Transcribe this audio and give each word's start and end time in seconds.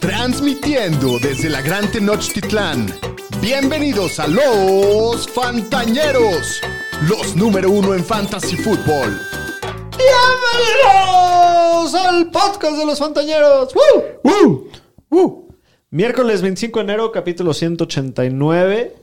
Transmitiendo 0.00 1.18
desde 1.20 1.48
la 1.50 1.60
Gran 1.62 1.90
Tenochtitlán. 1.90 2.86
Bienvenidos 3.40 4.18
a 4.20 4.26
los 4.26 5.28
Fantañeros, 5.28 6.60
los 7.08 7.36
número 7.36 7.70
uno 7.70 7.94
en 7.94 8.04
Fantasy 8.04 8.56
Football. 8.56 9.20
¡Bienvenidos 9.96 11.94
al 11.94 12.30
podcast 12.30 12.76
de 12.78 12.86
los 12.86 12.98
Fantañeros! 12.98 13.74
¡Woo! 14.22 14.68
¡Woo! 15.10 15.48
Miércoles 15.90 16.42
25 16.42 16.78
de 16.80 16.84
enero, 16.84 17.12
capítulo 17.12 17.54
189. 17.54 18.94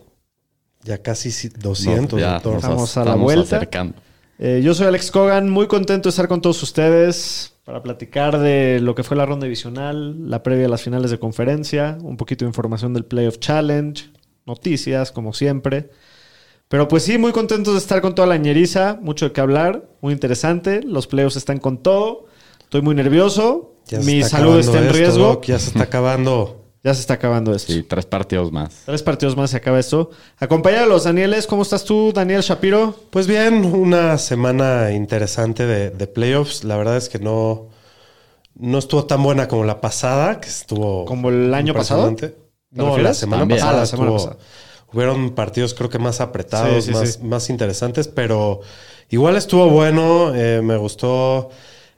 Ya 0.83 1.01
casi 1.01 1.31
si- 1.31 1.49
200, 1.49 2.19
ya 2.19 2.33
doctor. 2.33 2.55
Estamos 2.57 2.97
a 2.97 2.99
la 3.01 3.05
estamos 3.11 3.23
vuelta. 3.23 3.55
acercando. 3.57 3.97
Eh, 4.37 4.61
yo 4.63 4.73
soy 4.73 4.87
Alex 4.87 5.11
Cogan, 5.11 5.49
muy 5.49 5.67
contento 5.67 6.09
de 6.09 6.11
estar 6.11 6.27
con 6.27 6.41
todos 6.41 6.61
ustedes 6.61 7.53
para 7.65 7.81
platicar 7.81 8.37
de 8.37 8.79
lo 8.79 8.93
que 8.93 9.03
fue 9.03 9.17
la 9.17 9.25
ronda 9.25 9.45
divisional, 9.45 10.29
la 10.29 10.43
previa 10.43 10.67
a 10.67 10.69
las 10.69 10.83
finales 10.83 11.09
de 11.09 11.17
conferencia, 11.17 11.97
un 12.01 12.15
poquito 12.15 12.45
de 12.45 12.49
información 12.49 12.93
del 12.93 13.05
Playoff 13.05 13.39
Challenge, 13.39 14.05
noticias, 14.45 15.11
como 15.11 15.33
siempre. 15.33 15.89
Pero 16.67 16.87
pues 16.87 17.03
sí, 17.03 17.17
muy 17.17 17.31
contentos 17.31 17.73
de 17.73 17.79
estar 17.79 18.01
con 18.01 18.13
toda 18.13 18.27
la 18.27 18.37
ñeriza, 18.37 18.99
mucho 19.01 19.25
de 19.25 19.31
qué 19.31 19.41
hablar, 19.41 19.89
muy 19.99 20.13
interesante. 20.13 20.83
Los 20.83 21.07
playoffs 21.07 21.37
están 21.37 21.57
con 21.57 21.79
todo, 21.79 22.27
estoy 22.59 22.83
muy 22.83 22.93
nervioso, 22.93 23.73
Ya 23.87 23.99
mi 23.99 24.21
salud 24.21 24.59
está 24.59 24.77
en 24.77 24.85
esto, 24.85 24.97
riesgo. 24.97 25.23
Doc, 25.25 25.45
ya 25.45 25.57
se 25.57 25.69
está 25.69 25.83
acabando. 25.83 26.61
Ya 26.85 26.93
se 26.93 27.01
está 27.01 27.15
acabando 27.15 27.53
esto. 27.55 27.73
Sí, 27.73 27.81
tres 27.81 28.05
partidos 28.05 28.51
más. 28.51 28.83
Tres 28.85 29.01
partidos 29.01 29.35
más 29.35 29.49
se 29.49 29.57
acaba 29.57 29.79
esto. 29.79 30.11
Acompáñalos, 30.37 31.03
Danieles. 31.05 31.47
¿Cómo 31.47 31.63
estás 31.63 31.83
tú, 31.83 32.11
Daniel 32.13 32.41
Shapiro? 32.41 32.95
Pues 33.09 33.25
bien, 33.25 33.65
una 33.65 34.19
semana 34.19 34.91
interesante 34.91 35.65
de, 35.65 35.89
de 35.89 36.05
playoffs. 36.07 36.63
La 36.63 36.77
verdad 36.77 36.95
es 36.97 37.09
que 37.09 37.17
no, 37.17 37.69
no 38.53 38.77
estuvo 38.77 39.05
tan 39.05 39.23
buena 39.23 39.47
como 39.47 39.63
la 39.63 39.81
pasada, 39.81 40.39
que 40.39 40.47
estuvo. 40.47 41.05
¿Como 41.05 41.29
el 41.29 41.51
año 41.55 41.73
pasado? 41.73 42.07
impresionante. 42.07 42.45
¿Te 42.71 42.77
No, 42.77 42.83
la 42.83 42.89
refieres? 42.91 43.17
semana 43.17 43.41
También. 43.41 43.59
pasada. 43.61 43.77
Ah, 43.77 43.79
la 43.81 43.85
semana 43.87 44.11
estuvo- 44.11 44.29
pasada. 44.29 44.45
Hubieron 44.93 45.31
partidos, 45.31 45.73
creo 45.73 45.89
que 45.89 45.97
más 45.97 46.21
apretados, 46.21 46.85
Sí, 46.85 46.91
sí, 46.93 46.97
más, 46.97 47.09
sí. 47.13 47.23
más 47.23 47.49
interesantes, 47.49 48.07
pero 48.07 48.61
igual 49.09 49.35
estuvo 49.37 49.69
bueno. 49.71 50.33
eh, 50.35 50.61
me 50.63 50.77
gustó 50.77 51.49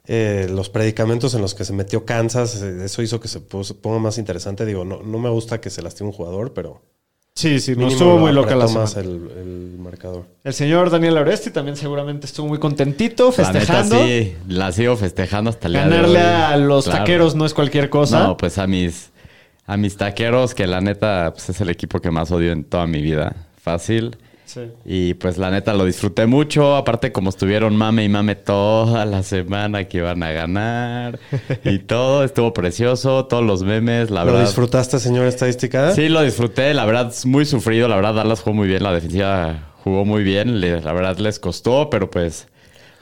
eh, 0.08 0.48
los 0.50 0.70
predicamentos 0.70 1.34
en 1.34 1.42
los 1.42 1.54
que 1.54 1.66
se 1.66 1.74
metió 1.74 2.06
Kansas. 2.06 2.62
eh, 2.62 2.86
Eso 2.86 3.02
hizo 3.02 3.20
que 3.20 3.28
se 3.28 3.40
puso- 3.42 3.76
ponga 3.76 4.00
más 4.00 4.18
interesante. 4.18 4.66
Digo, 4.66 4.86
no, 4.86 5.02
no 5.04 5.20
me 5.20 5.30
gusta 5.30 5.60
que 5.62 5.70
se 5.70 5.82
lastime 5.82 6.10
un 6.10 6.14
jugador, 6.16 6.54
pero. 6.54 6.82
Sí, 7.36 7.60
sí, 7.60 7.76
no 7.76 7.88
estuvo 7.88 8.14
lo 8.14 8.18
muy 8.20 8.32
loca 8.32 8.56
la 8.56 8.68
semana. 8.68 8.90
el, 8.96 9.30
el 9.38 9.76
marcador. 9.78 10.26
El 10.44 10.54
señor 10.56 10.90
Daniel 10.90 11.18
Oresti 11.18 11.52
también 11.52 11.78
seguramente 11.78 12.26
estuvo 12.26 12.48
muy 12.48 12.58
contentito, 12.58 13.32
festejando. 13.32 13.96
La 13.96 14.02
neta, 14.06 14.24
sí, 14.26 14.36
la 14.48 14.72
sigo 14.72 14.98
festejando 14.98 15.52
hasta 15.52 15.68
el 15.68 15.74
día 15.74 15.84
de 15.84 15.90
Ganarle 15.90 16.20
hoy. 16.20 16.26
a 16.26 16.58
los 16.58 16.86
Claro. 16.86 17.00
taqueros 17.00 17.36
no 17.36 17.46
es 17.46 17.54
cualquier 17.54 17.92
cosa. 17.92 18.24
No, 18.24 18.38
pues 18.38 18.58
a 18.58 18.66
mis, 18.66 19.12
a 19.68 19.78
mis 19.78 19.98
taqueros, 19.98 20.56
que 20.56 20.66
la 20.66 20.82
neta 20.82 21.32
pues 21.32 21.48
es 21.50 21.62
el 21.62 21.70
equipo 21.70 22.00
que 22.00 22.10
más 22.10 22.32
odio 22.32 22.52
en 22.54 22.64
toda 22.64 22.88
mi 22.88 23.04
vida. 23.04 23.36
Fácil. 23.62 24.18
Sí. 24.48 24.62
Y 24.86 25.14
pues 25.16 25.38
la 25.38 25.52
neta 25.52 25.74
lo 25.74 25.84
disfruté 25.86 26.26
mucho. 26.26 26.76
Aparte, 26.78 27.12
como 27.12 27.30
estuvieron 27.30 27.76
mame 27.76 28.04
y 28.06 28.10
mame 28.10 28.36
toda 28.36 29.06
la 29.06 29.22
semana 29.22 29.84
que 29.90 29.98
iban 29.98 30.24
a 30.24 30.32
ganar 30.32 31.20
y 31.66 31.80
todo, 31.80 32.24
estuvo 32.24 32.54
precioso. 32.54 33.26
Todos 33.26 33.44
los 33.44 33.64
memes, 33.64 34.10
la 34.10 34.22
¿Lo 34.24 34.32
verdad. 34.32 34.46
disfrutaste, 34.48 35.00
señor 35.00 35.28
estadística? 35.28 35.92
Sí, 35.92 36.08
lo 36.10 36.22
disfruté. 36.22 36.74
La 36.74 36.86
verdad, 36.86 37.10
es 37.10 37.26
muy 37.26 37.46
sufrido. 37.46 37.88
La 37.90 37.98
verdad, 37.98 38.14
Dallas 38.16 38.40
jugó 38.42 38.56
muy 38.56 38.68
bien. 38.68 38.84
La 38.84 38.94
defensiva 38.94 39.74
jugó 39.84 40.06
muy 40.06 40.24
bien. 40.24 40.62
La 40.62 40.94
verdad, 40.94 41.18
les 41.18 41.40
costó, 41.40 41.90
pero 41.90 42.10
pues 42.10 42.48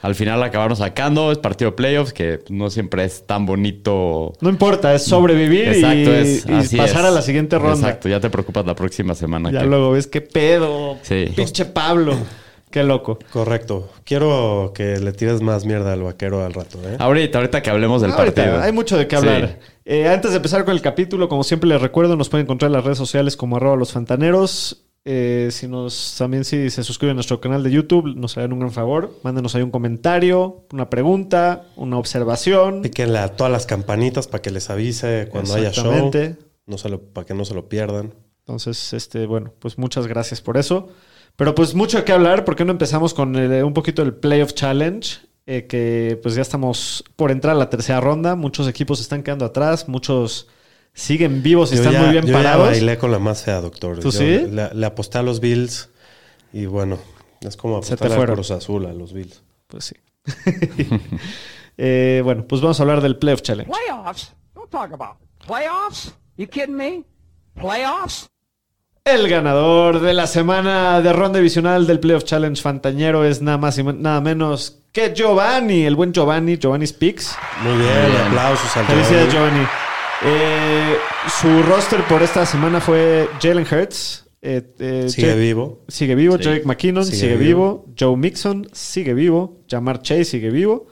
al 0.06 0.14
final 0.14 0.42
acabaron 0.42 0.76
sacando. 0.76 1.32
Es 1.32 1.38
partido 1.38 1.72
de 1.72 1.76
playoffs, 1.76 2.12
que 2.12 2.40
no 2.48 2.70
siempre 2.70 3.04
es 3.04 3.26
tan 3.26 3.44
bonito. 3.44 4.32
No 4.40 4.48
importa, 4.48 4.94
es 4.94 5.04
sobrevivir 5.04 5.68
Exacto, 5.68 5.96
y, 5.96 6.14
es, 6.14 6.46
y 6.48 6.52
así 6.52 6.76
pasar 6.76 7.00
es. 7.00 7.06
a 7.06 7.10
la 7.10 7.22
siguiente 7.22 7.58
ronda. 7.58 7.88
Exacto, 7.88 8.08
ya 8.08 8.20
te 8.20 8.30
preocupas 8.30 8.64
la 8.64 8.74
próxima 8.74 9.14
semana. 9.14 9.50
Ya 9.50 9.60
que- 9.60 9.66
luego 9.66 9.90
ves 9.90 10.06
qué 10.06 10.20
pedo. 10.20 10.96
Sí. 11.02 11.26
Pinche 11.34 11.64
Pablo. 11.64 12.16
Qué 12.70 12.82
loco. 12.82 13.18
Correcto. 13.32 13.90
Quiero 14.04 14.72
que 14.74 14.98
le 14.98 15.12
tires 15.12 15.40
más 15.40 15.64
mierda 15.64 15.92
al 15.92 16.02
vaquero 16.02 16.44
al 16.44 16.52
rato, 16.52 16.78
¿eh? 16.84 16.96
Ahorita, 16.98 17.38
ahorita 17.38 17.62
que 17.62 17.70
hablemos 17.70 18.02
del 18.02 18.10
Ahorita, 18.12 18.42
partido. 18.44 18.60
hay 18.62 18.72
mucho 18.72 18.98
de 18.98 19.06
qué 19.06 19.16
Sí. 19.16 19.26
hablar. 19.26 19.58
Eh, 19.84 20.08
antes 20.08 20.32
de 20.32 20.36
empezar 20.38 20.64
con 20.64 20.74
el 20.74 20.82
capítulo, 20.82 21.28
como 21.28 21.42
siempre 21.44 21.68
les 21.68 21.80
recuerdo, 21.80 22.16
nos 22.16 22.28
pueden 22.28 22.44
encontrar 22.44 22.68
en 22.68 22.72
las 22.74 22.84
redes 22.84 22.98
sociales 22.98 23.36
como 23.36 23.56
arroba 23.56 23.76
los 23.76 23.92
fantaneros. 23.92 24.82
Eh, 25.08 25.50
si 25.52 25.68
nos, 25.68 26.16
también 26.18 26.44
si 26.44 26.68
se 26.68 26.82
suscriben 26.82 27.12
a 27.12 27.14
nuestro 27.14 27.40
canal 27.40 27.62
de 27.62 27.70
YouTube, 27.70 28.16
nos 28.16 28.36
harían 28.36 28.52
un 28.52 28.58
gran 28.58 28.72
favor. 28.72 29.12
Mándenos 29.22 29.54
ahí 29.54 29.62
un 29.62 29.70
comentario, 29.70 30.64
una 30.72 30.90
pregunta, 30.90 31.66
una 31.76 31.96
observación. 31.96 32.82
Píquenle 32.82 33.18
a 33.20 33.28
todas 33.36 33.52
las 33.52 33.66
campanitas 33.66 34.26
para 34.26 34.42
que 34.42 34.50
les 34.50 34.68
avise 34.68 35.28
cuando 35.30 35.54
haya 35.54 35.70
show. 35.70 36.10
No 36.66 36.76
se 36.76 36.88
lo, 36.88 37.00
para 37.00 37.24
que 37.24 37.34
no 37.34 37.44
se 37.44 37.54
lo 37.54 37.68
pierdan. 37.68 38.14
Entonces, 38.40 38.92
este, 38.92 39.26
bueno, 39.26 39.52
pues 39.60 39.78
muchas 39.78 40.08
gracias 40.08 40.40
por 40.40 40.56
eso. 40.56 40.88
Pero 41.36 41.54
pues 41.54 41.74
mucho 41.76 42.04
qué 42.04 42.10
hablar. 42.12 42.44
¿Por 42.44 42.56
qué 42.56 42.64
no 42.64 42.72
empezamos 42.72 43.14
con 43.14 43.36
el- 43.36 43.62
un 43.62 43.74
poquito 43.74 44.02
el 44.02 44.12
Playoff 44.14 44.54
Challenge? 44.54 45.18
Eh, 45.46 45.66
que 45.68 46.18
pues 46.20 46.34
ya 46.34 46.42
estamos 46.42 47.04
por 47.14 47.30
entrar 47.30 47.54
a 47.54 47.58
la 47.58 47.70
tercera 47.70 48.00
ronda. 48.00 48.34
Muchos 48.34 48.66
equipos 48.66 49.00
están 49.00 49.22
quedando 49.22 49.44
atrás. 49.44 49.88
Muchos 49.88 50.48
siguen 50.96 51.42
vivos 51.42 51.70
y 51.72 51.76
Yo 51.76 51.82
están 51.82 51.92
ya- 51.92 52.00
muy 52.02 52.10
bien 52.10 52.24
yo 52.26 52.32
ya 52.32 52.38
parados. 52.38 52.66
bailé 52.70 52.98
con 52.98 53.12
la 53.12 53.18
más 53.20 53.42
fea, 53.44 53.60
doctor. 53.60 53.98
¿Tú 54.00 54.10
Yo 54.10 54.18
sí? 54.18 54.46
Le, 54.50 54.74
le 54.74 54.86
aposté 54.86 55.18
a 55.18 55.22
los 55.22 55.38
Bills 55.40 55.90
y 56.52 56.66
bueno, 56.66 56.98
es 57.42 57.56
como 57.56 57.76
apostar 57.76 58.12
a. 58.12 58.26
Cruz 58.26 58.50
Azul 58.50 58.86
a 58.86 58.92
los 58.92 59.12
Bills. 59.12 59.42
Pues 59.68 59.84
sí. 59.84 59.94
Eh, 61.78 62.22
bueno, 62.24 62.46
pues 62.48 62.62
vamos 62.62 62.80
a 62.80 62.84
hablar 62.84 63.02
del 63.02 63.16
Playoff 63.18 63.42
Challenge. 63.42 63.70
Playoffs? 63.70 64.32
Don't 64.54 64.70
talk 64.70 64.92
about 64.94 65.18
playoffs. 65.46 66.14
You 66.38 66.46
kidding 66.48 66.74
me? 66.74 67.04
Playoffs? 67.54 68.28
El 69.04 69.28
ganador 69.28 70.00
de 70.00 70.14
la 70.14 70.26
semana 70.26 71.02
de 71.02 71.12
ronda 71.12 71.38
divisional 71.38 71.86
del 71.86 72.00
Playoff 72.00 72.24
Challenge 72.24 72.58
Fantañero 72.60 73.26
es 73.26 73.42
nada 73.42 73.58
más 73.58 73.76
y 73.76 73.82
nada 73.84 74.22
menos 74.22 74.78
que 74.90 75.12
Giovanni, 75.14 75.84
el 75.84 75.96
buen 75.96 76.12
Giovanni, 76.14 76.56
Giovanni 76.56 76.86
Speaks. 76.86 77.36
Muy 77.62 77.76
bien, 77.76 78.06
bien. 78.10 78.22
aplausos 78.22 78.74
al 78.74 78.86
Felicidades, 78.86 79.32
Giovanni. 79.34 79.58
Giovanni. 79.58 79.68
Eh, 80.26 80.96
su 81.40 81.62
roster 81.62 82.02
por 82.08 82.22
esta 82.22 82.44
semana 82.46 82.80
fue 82.80 83.28
Jalen 83.40 83.66
Hurts. 83.70 84.24
eh, 84.42 84.62
eh, 84.78 85.06
Sigue 85.08 85.28
Jake- 85.28 85.40
vivo. 85.40 85.84
Sigue 85.88 86.14
vivo. 86.14 86.36
Sí. 86.38 86.44
Jake 86.44 86.62
McKinnon 86.64 87.04
sigue, 87.04 87.16
Sigue 87.18 87.36
vivo. 87.36 87.86
Joe 87.98 88.16
Mixon 88.16 88.68
sigue 88.72 89.14
vivo. 89.14 89.60
Jamar 89.68 90.02
Chase 90.02 90.24
sigue 90.24 90.50
vivo. 90.50 90.86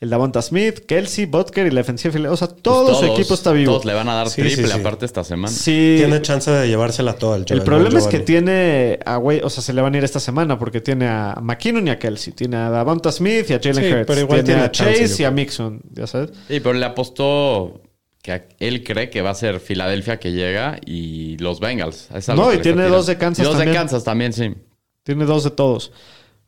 El 0.00 0.08
Davonta 0.08 0.40
Smith, 0.40 0.80
Kelsey, 0.86 1.26
Butker 1.26 1.66
y 1.66 1.70
la 1.70 1.80
defensiva. 1.82 2.30
O 2.30 2.36
sea, 2.36 2.48
Pues 2.48 2.62
todo 2.62 2.94
su 2.94 3.00
todos- 3.06 3.18
equipo 3.18 3.34
está 3.34 3.52
vivo. 3.52 3.72
Todos 3.72 3.84
le 3.84 3.92
van 3.94 4.08
a 4.08 4.14
dar 4.14 4.28
Sí, 4.30 4.40
triple 4.42 4.66
sí, 4.66 4.72
sí. 4.72 4.78
aparte 4.80 5.04
esta 5.04 5.24
semana. 5.24 5.48
Sí. 5.54 5.96
Tiene 5.98 6.22
chance 6.22 6.50
de 6.50 6.68
llevársela 6.68 7.14
toda 7.14 7.36
el 7.36 7.44
El 7.50 7.62
problema 7.62 7.98
es 7.98 8.06
que 8.06 8.18
tiene 8.20 8.98
a 9.04 9.16
güey, 9.16 9.40
o 9.42 9.50
sea, 9.50 9.62
se 9.62 9.74
le 9.74 9.82
van 9.82 9.94
a 9.94 9.98
ir 9.98 10.04
esta 10.04 10.20
semana 10.20 10.58
porque 10.58 10.80
tiene 10.80 11.06
a 11.06 11.38
McKinnon 11.42 11.86
y 11.86 11.90
a 11.90 11.98
Kelsey, 11.98 12.32
tiene 12.32 12.56
a 12.56 12.70
Davonta 12.70 13.12
Smith 13.12 13.50
y 13.50 13.52
a 13.52 13.60
Jalen 13.62 13.84
Sí, 13.84 13.92
Hurts, 13.92 14.06
pero 14.06 14.20
igual 14.20 14.42
tiene, 14.42 14.44
tiene 14.44 14.62
a 14.62 14.70
Chase 14.70 15.22
y 15.22 15.24
a. 15.26 15.30
Mixon, 15.30 15.82
ya 15.92 16.06
sabes. 16.06 16.30
Sí, 16.48 16.60
pero 16.60 16.72
le 16.72 16.86
apostó 16.86 17.82
que 18.22 18.48
él 18.58 18.84
cree 18.84 19.10
que 19.10 19.22
va 19.22 19.30
a 19.30 19.34
ser 19.34 19.60
Filadelfia 19.60 20.18
que 20.18 20.32
llega 20.32 20.78
y 20.84 21.36
los 21.38 21.60
Bengals. 21.60 22.10
Es 22.14 22.28
No, 22.28 22.52
y 22.52 22.58
tiene 22.58 22.84
dos 22.88 23.06
de 23.06 23.16
Kansas 23.16 23.42
Y 23.42 23.46
dos 23.46 23.56
también. 23.56 23.72
de 23.72 23.78
Kansas 23.78 24.04
también, 24.04 24.32
sí. 24.32 24.54
Tiene 25.02 25.24
dos 25.24 25.44
de 25.44 25.50
todos. 25.50 25.92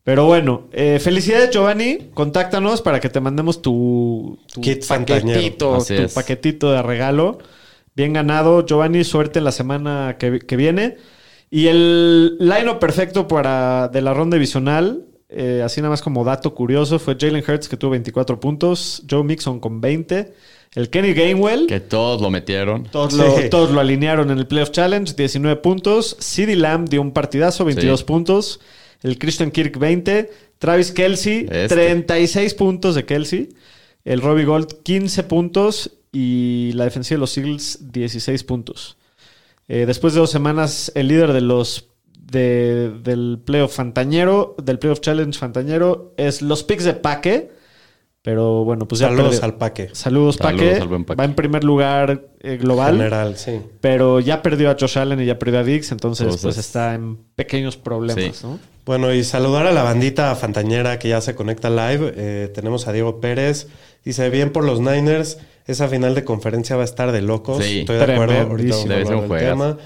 Pero 0.05 0.27
bueno, 0.27 0.69
eh, 0.72 0.99
felicidades 1.00 1.50
Giovanni, 1.50 2.11
contáctanos 2.12 2.82
para 2.82 2.99
que 3.00 3.09
te 3.09 3.21
mandemos 3.21 3.62
tu, 3.62 4.38
tu 4.53 4.61
Kit 4.61 4.84
paquetito, 4.87 5.78
tu 5.87 5.93
es. 5.94 6.12
paquetito 6.12 6.72
de 6.72 6.82
regalo. 6.82 7.38
Bien 7.94 8.12
ganado, 8.12 8.66
Giovanni, 8.66 9.05
suerte 9.05 9.41
la 9.41 9.53
semana 9.53 10.16
que, 10.19 10.41
que 10.41 10.56
viene. 10.56 10.97
Y 11.50 11.69
el 11.69 12.37
line 12.38 12.75
perfecto 12.81 13.28
para 13.28 13.88
de 13.88 14.00
la 14.00 14.12
ronda 14.15 14.37
divisional, 14.37 15.05
eh, 15.28 15.62
así 15.65 15.81
nada 15.81 15.91
más 15.91 16.03
como 16.03 16.25
dato 16.25 16.55
curioso, 16.55 16.99
fue 16.99 17.16
Jalen 17.19 17.44
Hurts 17.47 17.69
que 17.69 17.77
tuvo 17.77 17.91
24 17.93 18.41
puntos, 18.41 19.03
Joe 19.09 19.22
Mixon 19.22 19.61
con 19.61 19.81
20, 19.81 20.32
el 20.75 20.88
Kenny 20.91 21.12
Gainwell, 21.12 21.66
Que 21.66 21.81
todos 21.81 22.21
lo 22.22 22.31
metieron. 22.31 22.85
todos, 22.85 23.12
Sí. 23.12 23.19
lo, 23.19 23.49
todos 23.50 23.70
lo 23.70 23.81
alinearon 23.81 24.31
en 24.31 24.38
el 24.38 24.47
Playoff 24.47 24.70
Challenge, 24.70 25.12
19 25.14 25.61
puntos. 25.61 26.17
CeeDee 26.20 26.56
Lamb 26.56 26.88
dio 26.88 27.00
un 27.02 27.12
partidazo, 27.12 27.64
22 27.64 28.00
Sí. 28.00 28.06
puntos. 28.06 28.61
El 29.02 29.19
Christian 29.19 29.50
Kirk, 29.50 29.79
20. 29.79 30.31
Travis 30.58 30.93
Kelsey, 30.93 31.47
Este. 31.50 31.69
36 31.69 32.55
puntos 32.55 32.94
de 32.94 33.05
Kelsey. 33.05 33.49
El 34.05 34.20
Robbie 34.20 34.44
Gold, 34.44 34.82
15 34.82 35.23
puntos. 35.25 35.91
Y 36.12 36.73
la 36.75 36.85
defensiva 36.85 37.17
de 37.17 37.20
los 37.20 37.37
Eagles, 37.38 37.91
16 37.93 38.44
puntos. 38.44 38.97
Eh, 39.69 39.87
después 39.87 40.12
de 40.14 40.20
dos 40.20 40.31
semanas, 40.31 40.93
el 40.94 41.08
líder 41.08 41.32
de 41.32 41.41
los 41.41 41.87
de- 42.14 42.91
del 43.02 43.38
playoff 43.44 43.75
fantañero, 43.75 44.55
del 44.62 44.79
playoff 44.79 45.00
challenge 45.00 45.38
fantañero, 45.38 46.12
es 46.17 46.41
los 46.43 46.62
picks 46.64 46.85
de 46.85 46.94
Paque. 46.94 47.50
Pero 48.23 48.63
bueno, 48.65 48.87
pues 48.87 49.01
ya 49.01 49.09
Saludos 49.09 49.31
perdió. 49.31 49.45
al 49.45 49.55
paque. 49.55 49.89
Saludos, 49.93 50.37
Saludos 50.37 50.37
Paque. 50.39 50.81
al 50.81 50.89
buen 50.89 51.05
Paque. 51.05 51.19
Va 51.19 51.25
en 51.25 51.35
primer 51.35 51.65
lugar 51.65 52.29
eh, 52.41 52.57
global. 52.57 52.97
General, 52.97 53.37
sí. 53.37 53.61
Pero 53.81 54.21
ya 54.21 54.43
perdió 54.43 54.71
a 54.71 54.77
Josh 54.79 54.97
Allen 54.99 55.21
y 55.21 55.27
ya 55.27 55.39
perdió 55.41 55.59
a 55.59 55.65
Dix, 55.65 55.91
entonces, 55.91 56.37
pues 56.41 56.57
está 56.57 56.95
en 56.95 57.17
pequeños 57.35 57.77
problemas, 57.77 58.37
sí. 58.37 58.47
¿no? 58.47 58.61
Bueno, 58.85 59.13
y 59.13 59.25
saludar 59.25 59.67
a 59.67 59.73
la 59.73 59.83
bandita 59.83 60.35
fantañera 60.37 60.99
que 61.01 61.09
ya 61.09 61.21
se 61.21 61.35
conecta 61.35 61.69
live. 61.71 62.13
Eh, 62.17 62.51
tenemos 62.55 62.87
a 62.87 62.93
Diego 62.93 63.21
Pérez. 63.21 63.69
Dice, 64.05 64.31
bien 64.31 64.51
por 64.53 64.65
los 64.65 64.81
Niners. 64.81 65.39
Esa 65.67 65.87
final 65.89 66.15
de 66.15 66.25
conferencia 66.25 66.75
va 66.77 66.83
a 66.83 66.85
estar 66.85 67.13
de 67.13 67.23
locos. 67.23 67.65
Sí. 67.65 67.81
Estoy 67.81 67.97
de 67.99 68.13
acuerdo. 68.13 68.39
Ahorita 68.39 68.75
vamos 68.77 68.85
a 68.85 68.89
Debe 68.89 69.07
ser 69.07 69.15
hablar 69.15 69.31
del 69.31 69.49
tema. 69.51 69.79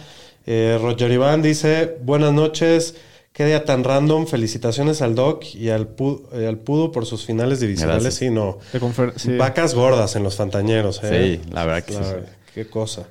Eh, 0.46 0.78
Roger 0.80 1.10
Iván 1.10 1.42
dice: 1.42 1.98
Buenas 2.02 2.32
noches. 2.32 2.94
Qué 3.36 3.44
día 3.44 3.64
tan 3.66 3.84
random. 3.84 4.26
Felicitaciones 4.26 5.02
al 5.02 5.14
Doc 5.14 5.44
y 5.54 5.68
al, 5.68 5.94
Pu- 5.94 6.22
eh, 6.32 6.46
al 6.46 6.56
Pudo 6.58 6.90
por 6.90 7.04
sus 7.04 7.26
finales 7.26 7.60
divisionales. 7.60 8.14
Sí, 8.14 8.30
no. 8.30 8.58
Sí. 9.16 9.36
Vacas 9.36 9.74
gordas 9.74 10.16
en 10.16 10.22
los 10.22 10.36
fantañeros, 10.36 11.00
¿eh? 11.04 11.40
Sí, 11.44 11.50
la 11.52 11.66
verdad 11.66 11.84
que 11.84 11.92
sí. 11.92 11.98
Qué 12.54 12.66
cosa. 12.66 13.06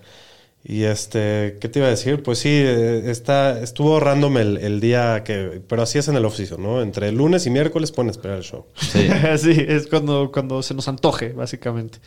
Y 0.67 0.81
este, 0.85 1.57
¿qué 1.61 1.69
te 1.69 1.77
iba 1.77 1.87
a 1.87 1.91
decir? 1.91 2.23
Pues 2.23 2.39
sí, 2.39 2.49
eh, 2.51 3.03
está, 3.11 3.61
estuvo 3.61 3.99
random 3.99 4.37
el, 4.37 4.57
el 4.57 4.79
día 4.79 5.23
que. 5.23 5.61
Pero 5.67 5.83
así 5.83 5.99
es 5.99 6.07
en 6.07 6.15
el 6.15 6.25
oficio, 6.25 6.57
¿no? 6.57 6.81
Entre 6.81 7.11
lunes 7.11 7.45
y 7.45 7.51
miércoles 7.51 7.91
pueden 7.91 8.09
esperar 8.09 8.37
el 8.37 8.43
show. 8.43 8.65
Sí. 8.75 9.07
sí, 9.37 9.63
es 9.67 9.85
cuando, 9.85 10.31
cuando 10.33 10.63
se 10.63 10.73
nos 10.73 10.87
antoje, 10.87 11.33
básicamente. 11.33 11.99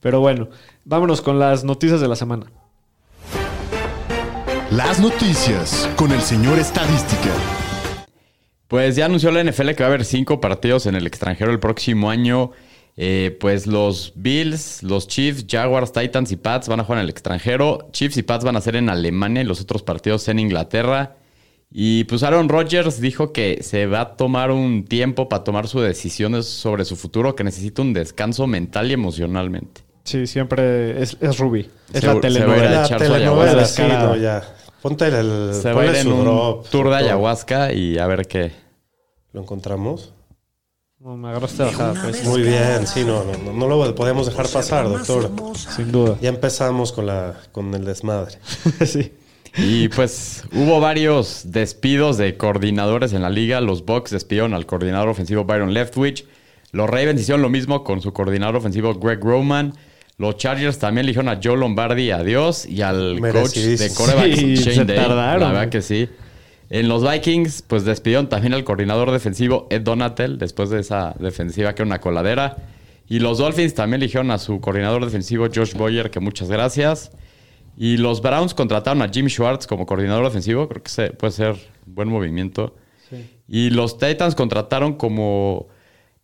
Pero 0.00 0.20
bueno, 0.20 0.50
vámonos 0.84 1.22
con 1.22 1.38
las 1.38 1.64
noticias 1.64 2.02
de 2.02 2.08
la 2.08 2.16
semana. 2.16 2.52
Las 4.74 4.98
noticias 5.00 5.88
con 5.96 6.10
el 6.12 6.20
señor 6.20 6.58
Estadística. 6.58 7.30
Pues 8.68 8.96
ya 8.96 9.06
anunció 9.06 9.30
la 9.30 9.42
NFL 9.44 9.70
que 9.70 9.82
va 9.82 9.86
a 9.86 9.88
haber 9.88 10.04
cinco 10.04 10.40
partidos 10.40 10.86
en 10.86 10.94
el 10.94 11.06
extranjero 11.06 11.52
el 11.52 11.60
próximo 11.60 12.10
año. 12.10 12.50
Eh, 12.96 13.36
pues 13.40 13.66
los 13.66 14.12
Bills, 14.16 14.82
los 14.82 15.06
Chiefs, 15.08 15.44
Jaguars, 15.48 15.92
Titans 15.92 16.32
y 16.32 16.36
Pats 16.36 16.68
van 16.68 16.80
a 16.80 16.84
jugar 16.84 16.98
en 17.00 17.04
el 17.04 17.10
extranjero. 17.10 17.88
Chiefs 17.92 18.16
y 18.16 18.22
Pats 18.22 18.44
van 18.44 18.56
a 18.56 18.60
ser 18.60 18.76
en 18.76 18.88
Alemania 18.88 19.42
y 19.42 19.44
los 19.44 19.60
otros 19.60 19.82
partidos 19.82 20.26
en 20.28 20.38
Inglaterra. 20.38 21.16
Y 21.70 22.04
pues 22.04 22.22
Aaron 22.22 22.48
Rodgers 22.48 23.00
dijo 23.00 23.32
que 23.32 23.60
se 23.62 23.86
va 23.86 24.00
a 24.00 24.16
tomar 24.16 24.50
un 24.50 24.84
tiempo 24.84 25.28
para 25.28 25.44
tomar 25.44 25.66
sus 25.68 25.82
decisiones 25.82 26.46
sobre 26.46 26.84
su 26.84 26.94
futuro, 26.96 27.34
que 27.34 27.42
necesita 27.44 27.82
un 27.82 27.92
descanso 27.92 28.46
mental 28.46 28.90
y 28.90 28.94
emocionalmente. 28.94 29.82
Sí, 30.04 30.26
siempre 30.26 31.02
es, 31.02 31.16
es 31.20 31.38
Ruby. 31.38 31.68
Es 31.92 32.00
Se- 32.00 32.06
la 32.06 32.14
se 32.14 32.20
telenovela. 32.20 32.62
va 32.62 32.68
a 32.68 32.70
La 32.80 32.84
echar 32.86 32.98
su 33.00 33.12
telenovela, 33.12 33.50
ayahuasca. 33.50 33.84
sí, 33.86 33.92
no, 33.92 34.16
ya. 34.16 34.42
Ponte 34.84 35.06
el, 35.06 35.54
Se 35.54 35.72
va 35.72 35.80
a 35.80 35.84
ponle 35.86 35.98
ir 35.98 36.06
en 36.06 36.12
un 36.12 36.24
drop, 36.24 36.68
tour 36.68 36.90
de 36.90 36.96
ayahuasca 36.96 37.72
y 37.72 37.96
a 37.96 38.06
ver 38.06 38.26
qué. 38.26 38.52
¿Lo 39.32 39.40
encontramos? 39.40 40.12
No, 40.98 41.16
me 41.16 41.28
agarraste 41.28 41.62
bajada, 41.62 42.02
pues. 42.02 42.22
Muy 42.24 42.42
bien, 42.42 42.86
sí, 42.86 43.02
no, 43.02 43.24
no, 43.24 43.32
no, 43.38 43.52
no 43.54 43.66
lo 43.66 43.94
podemos 43.94 44.26
dejar 44.26 44.46
pasar, 44.46 44.86
doctor. 44.86 45.30
Sin 45.56 45.90
duda. 45.90 46.18
Ya 46.20 46.28
empezamos 46.28 46.92
con, 46.92 47.06
la, 47.06 47.34
con 47.50 47.72
el 47.72 47.86
desmadre. 47.86 48.38
sí. 48.84 49.10
Y 49.56 49.88
pues 49.88 50.44
hubo 50.52 50.80
varios 50.80 51.44
despidos 51.46 52.18
de 52.18 52.36
coordinadores 52.36 53.14
en 53.14 53.22
la 53.22 53.30
liga. 53.30 53.62
Los 53.62 53.86
Bucks 53.86 54.10
despidieron 54.10 54.52
al 54.52 54.66
coordinador 54.66 55.08
ofensivo 55.08 55.44
Byron 55.46 55.72
Leftwich. 55.72 56.26
Los 56.72 56.90
Ravens 56.90 57.22
hicieron 57.22 57.40
lo 57.40 57.48
mismo 57.48 57.84
con 57.84 58.02
su 58.02 58.12
coordinador 58.12 58.56
ofensivo 58.56 58.92
Greg 58.96 59.24
Roman. 59.24 59.72
Los 60.16 60.36
Chargers 60.36 60.78
también 60.78 61.04
eligieron 61.06 61.28
a 61.28 61.40
Joe 61.42 61.56
Lombardi, 61.56 62.10
adiós, 62.10 62.66
y 62.66 62.82
al 62.82 63.18
coach 63.20 63.54
de 63.56 63.90
corebacks 63.94 64.36
Sí, 64.38 64.54
Shane 64.56 64.74
se 64.76 64.84
Day. 64.84 64.96
tardaron. 64.96 65.40
La 65.40 65.48
verdad 65.48 65.68
que 65.70 65.82
sí. 65.82 66.08
En 66.70 66.88
los 66.88 67.08
Vikings, 67.08 67.62
pues 67.62 67.84
despidieron 67.84 68.28
también 68.28 68.54
al 68.54 68.64
coordinador 68.64 69.10
defensivo 69.10 69.66
Ed 69.70 69.82
Donatel 69.82 70.38
después 70.38 70.70
de 70.70 70.80
esa 70.80 71.14
defensiva 71.18 71.74
que 71.74 71.82
era 71.82 71.86
una 71.88 72.00
coladera. 72.00 72.56
Y 73.08 73.18
los 73.18 73.38
Dolphins 73.38 73.74
también 73.74 74.00
eligieron 74.02 74.30
a 74.30 74.38
su 74.38 74.60
coordinador 74.60 75.04
defensivo 75.04 75.46
Josh 75.54 75.74
Boyer, 75.74 76.10
que 76.10 76.20
muchas 76.20 76.48
gracias. 76.48 77.10
Y 77.76 77.96
los 77.96 78.22
Browns 78.22 78.54
contrataron 78.54 79.02
a 79.02 79.08
Jim 79.08 79.28
Schwartz 79.28 79.66
como 79.66 79.84
coordinador 79.84 80.24
defensivo. 80.24 80.68
Creo 80.68 80.82
que 80.82 81.10
puede 81.12 81.32
ser 81.32 81.56
un 81.86 81.94
buen 81.94 82.08
movimiento. 82.08 82.74
Y 83.46 83.70
los 83.70 83.98
Titans 83.98 84.34
contrataron 84.34 84.94
como 84.94 85.66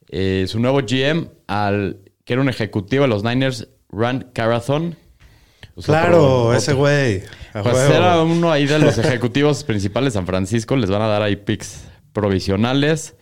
eh, 0.09 0.47
su 0.49 0.59
nuevo 0.59 0.81
GM 0.81 1.29
al 1.49 1.99
que 2.25 2.33
era 2.33 2.43
un 2.43 2.49
ejecutivo 2.49 3.03
de 3.03 3.09
los 3.09 3.25
Niners, 3.25 3.69
Rand 3.93 4.33
Carathon. 4.33 4.97
Claro, 5.85 6.45
otro- 6.47 6.55
ese 6.55 6.73
güey. 6.75 7.23
Pues 7.53 7.77
era 7.91 8.23
uno 8.23 8.51
ahí 8.53 8.67
de 8.67 8.79
los 8.79 8.99
ejecutivos 8.99 9.65
principales 9.65 10.13
de 10.13 10.19
San 10.19 10.27
Francisco. 10.27 10.77
Les 10.77 10.91
van 10.91 11.03
a 11.03 11.07
dar 11.09 11.23
ahí 11.23 11.37
picks 11.37 11.85
provisionales. 12.13 13.15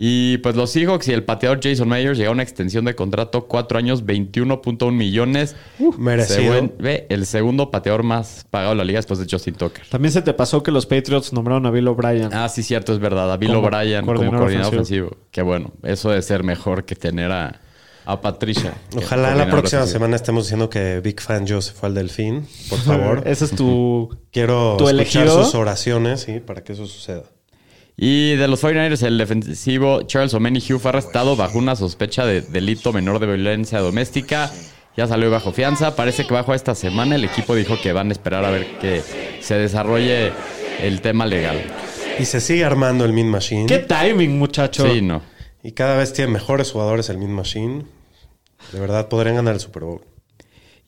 Y 0.00 0.38
pues 0.38 0.54
los 0.54 0.70
Seahawks 0.70 1.08
y 1.08 1.12
el 1.12 1.24
pateador 1.24 1.58
Jason 1.60 1.88
Myers 1.88 2.16
llegaron 2.16 2.34
a 2.34 2.36
una 2.36 2.42
extensión 2.44 2.84
de 2.84 2.94
contrato, 2.94 3.46
cuatro 3.48 3.78
años, 3.78 4.04
21.1 4.06 4.92
millones. 4.92 5.56
merecido. 5.98 6.54
Se 6.54 6.72
ve 6.78 7.06
el 7.10 7.26
segundo 7.26 7.72
pateador 7.72 8.04
más 8.04 8.46
pagado 8.48 8.70
de 8.70 8.76
la 8.76 8.84
liga 8.84 9.00
después 9.00 9.18
de 9.18 9.26
Justin 9.28 9.54
Tucker. 9.54 9.84
También 9.90 10.12
se 10.12 10.22
te 10.22 10.32
pasó 10.34 10.62
que 10.62 10.70
los 10.70 10.86
Patriots 10.86 11.32
nombraron 11.32 11.66
a 11.66 11.72
Bill 11.72 11.88
O'Brien. 11.88 12.28
Ah, 12.32 12.48
sí, 12.48 12.62
cierto, 12.62 12.92
es 12.92 13.00
verdad. 13.00 13.32
A 13.32 13.36
Bill 13.38 13.50
O'Brien 13.56 14.02
como 14.02 14.12
coordinador 14.14 14.38
coordinador 14.38 14.74
ofensivo. 14.74 15.06
ofensivo. 15.08 15.26
Qué 15.32 15.42
bueno. 15.42 15.72
Eso 15.82 16.10
de 16.10 16.22
ser 16.22 16.44
mejor 16.44 16.84
que 16.84 16.94
tener 16.94 17.32
a, 17.32 17.60
a 18.08 18.22
Patricia. 18.22 18.72
Ojalá 18.96 19.34
la 19.34 19.50
próxima 19.50 19.86
semana 19.86 20.16
estemos 20.16 20.44
diciendo 20.44 20.70
que 20.70 21.00
Big 21.00 21.20
Fan 21.20 21.46
Joe 21.46 21.60
se 21.60 21.72
fue 21.72 21.90
al 21.90 21.94
Delfín. 21.94 22.48
Por 22.70 22.78
favor. 22.78 23.22
Ese 23.26 23.44
es 23.44 23.50
tu. 23.50 24.18
Quiero 24.32 24.76
¿Tu 24.78 24.88
escuchar 24.88 25.22
elegido? 25.24 25.44
sus 25.44 25.54
oraciones, 25.54 26.22
sí, 26.22 26.40
para 26.40 26.64
que 26.64 26.72
eso 26.72 26.86
suceda. 26.86 27.24
Y 27.98 28.36
de 28.36 28.48
los 28.48 28.64
49ers, 28.64 29.02
el 29.02 29.18
defensivo 29.18 30.02
Charles 30.04 30.32
O'Menihu 30.32 30.78
fue 30.78 30.88
arrestado 30.88 31.36
bajo 31.36 31.58
una 31.58 31.76
sospecha 31.76 32.24
de 32.24 32.40
delito 32.40 32.94
menor 32.94 33.18
de 33.18 33.26
violencia 33.26 33.80
doméstica. 33.80 34.50
Ya 34.96 35.06
salió 35.06 35.30
bajo 35.30 35.52
fianza. 35.52 35.94
Parece 35.94 36.26
que 36.26 36.32
bajo 36.32 36.54
esta 36.54 36.74
semana 36.74 37.16
el 37.16 37.24
equipo 37.24 37.54
dijo 37.54 37.78
que 37.78 37.92
van 37.92 38.08
a 38.08 38.12
esperar 38.12 38.42
a 38.46 38.50
ver 38.50 38.78
que 38.78 39.02
se 39.40 39.54
desarrolle 39.56 40.32
el 40.80 41.02
tema 41.02 41.26
legal. 41.26 41.60
Y 42.18 42.24
se 42.24 42.40
sigue 42.40 42.64
armando 42.64 43.04
el 43.04 43.12
Mean 43.12 43.28
Machine. 43.28 43.66
¿Qué 43.66 43.80
timing, 43.80 44.38
muchacho? 44.38 44.90
Sí, 44.90 45.02
no. 45.02 45.20
Y 45.62 45.72
cada 45.72 45.98
vez 45.98 46.14
tiene 46.14 46.32
mejores 46.32 46.72
jugadores 46.72 47.10
el 47.10 47.18
Mean 47.18 47.32
Machine. 47.32 47.97
De 48.72 48.80
verdad, 48.80 49.08
podrían 49.08 49.36
ganar 49.36 49.54
el 49.54 49.60
Super 49.60 49.84
Bowl. 49.84 50.00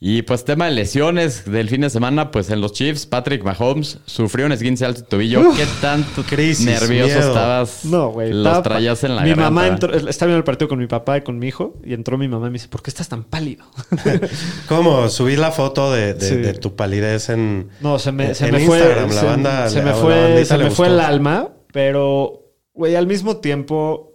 Y 0.03 0.23
pues 0.23 0.43
tema 0.45 0.65
de 0.65 0.71
lesiones 0.71 1.45
del 1.45 1.69
fin 1.69 1.81
de 1.81 1.89
semana, 1.91 2.31
pues 2.31 2.49
en 2.49 2.59
los 2.59 2.73
Chiefs, 2.73 3.05
Patrick 3.05 3.43
Mahomes 3.43 3.99
sufrió 4.05 4.47
un 4.47 4.51
esguince 4.51 4.83
al 4.83 5.03
tobillo. 5.03 5.51
¿Qué 5.55 5.65
tanto 5.79 6.23
crisis, 6.23 6.65
nervioso 6.65 7.13
miedo. 7.17 7.27
estabas? 7.29 7.85
No, 7.85 8.09
güey. 8.09 8.29
Los 8.33 8.47
estaba- 8.47 8.63
traías 8.63 9.03
en 9.03 9.15
la 9.15 9.21
Mi 9.21 9.29
garganta. 9.29 9.51
mamá 9.51 9.67
entró, 9.67 9.93
estaba 9.93 10.29
viendo 10.29 10.39
el 10.39 10.43
partido 10.43 10.69
con 10.69 10.79
mi 10.79 10.87
papá 10.87 11.17
y 11.17 11.21
con 11.21 11.37
mi 11.37 11.47
hijo 11.49 11.75
y 11.85 11.93
entró 11.93 12.17
mi 12.17 12.27
mamá 12.27 12.47
y 12.47 12.49
me 12.49 12.53
dice, 12.53 12.67
¿por 12.67 12.81
qué 12.81 12.89
estás 12.89 13.09
tan 13.09 13.23
pálido? 13.25 13.63
¿Cómo? 14.67 15.07
Subí 15.09 15.35
la 15.35 15.51
foto 15.51 15.91
de, 15.91 16.15
de- 16.15 16.27
Sí. 16.29 16.35
de 16.35 16.53
tu 16.55 16.75
palidez 16.75 17.29
en, 17.29 17.69
No, 17.79 17.99
se 17.99 18.11
me, 18.11 18.33
se 18.33 18.47
en 18.47 18.53
me 18.55 18.65
fue. 18.65 18.77
Instagram. 18.79 19.09
La 19.09 19.19
se, 19.19 19.25
banda, 19.27 19.69
se 19.69 19.81
me 19.83 19.93
fue, 19.93 20.45
se 20.45 20.57
me 20.57 20.71
fue 20.71 20.87
el 20.87 20.99
alma, 20.99 21.49
pero, 21.71 22.41
güey, 22.73 22.95
al 22.95 23.05
mismo 23.05 23.37
tiempo 23.37 24.10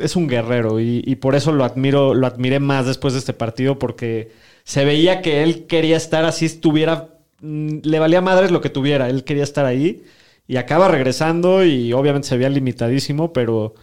es 0.00 0.16
un 0.16 0.26
guerrero 0.28 0.80
y, 0.80 1.02
y 1.06 1.16
por 1.16 1.34
eso 1.34 1.52
lo 1.52 1.64
admiro, 1.64 2.14
lo 2.14 2.26
admiré 2.26 2.60
más 2.60 2.86
después 2.86 3.14
de 3.14 3.20
este 3.20 3.32
partido 3.34 3.78
porque 3.78 4.32
se 4.64 4.84
veía 4.84 5.22
que 5.22 5.42
él 5.42 5.66
quería 5.66 5.96
estar 5.96 6.24
así, 6.24 6.46
estuviera, 6.46 7.08
mm, 7.40 7.78
le 7.84 7.98
valía 7.98 8.20
madres 8.20 8.50
lo 8.50 8.60
que 8.60 8.70
tuviera, 8.70 9.08
él 9.08 9.24
quería 9.24 9.44
estar 9.44 9.64
ahí 9.66 10.04
y 10.48 10.56
acaba 10.56 10.88
regresando 10.88 11.64
y 11.64 11.92
obviamente 11.92 12.28
se 12.28 12.36
veía 12.36 12.48
limitadísimo, 12.50 13.32
pero... 13.32 13.74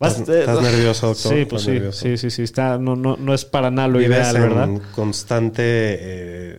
¿Estás- 0.00 0.28
estás 0.28 0.60
nervioso, 0.60 1.06
doctor? 1.08 1.32
Sí, 1.32 1.44
pues 1.46 1.62
¿Estás 1.62 1.64
sí, 1.64 1.72
nervioso? 1.74 2.02
sí, 2.06 2.16
sí, 2.18 2.30
sí, 2.30 2.42
está, 2.42 2.78
no, 2.78 2.94
no, 2.96 3.16
no 3.16 3.34
es 3.34 3.44
para 3.44 3.70
nada 3.70 3.88
lo 3.88 3.98
Vives 3.98 4.08
ideal, 4.10 4.36
en 4.36 4.42
¿verdad? 4.42 4.68
constante 4.92 5.62
eh, 5.64 6.58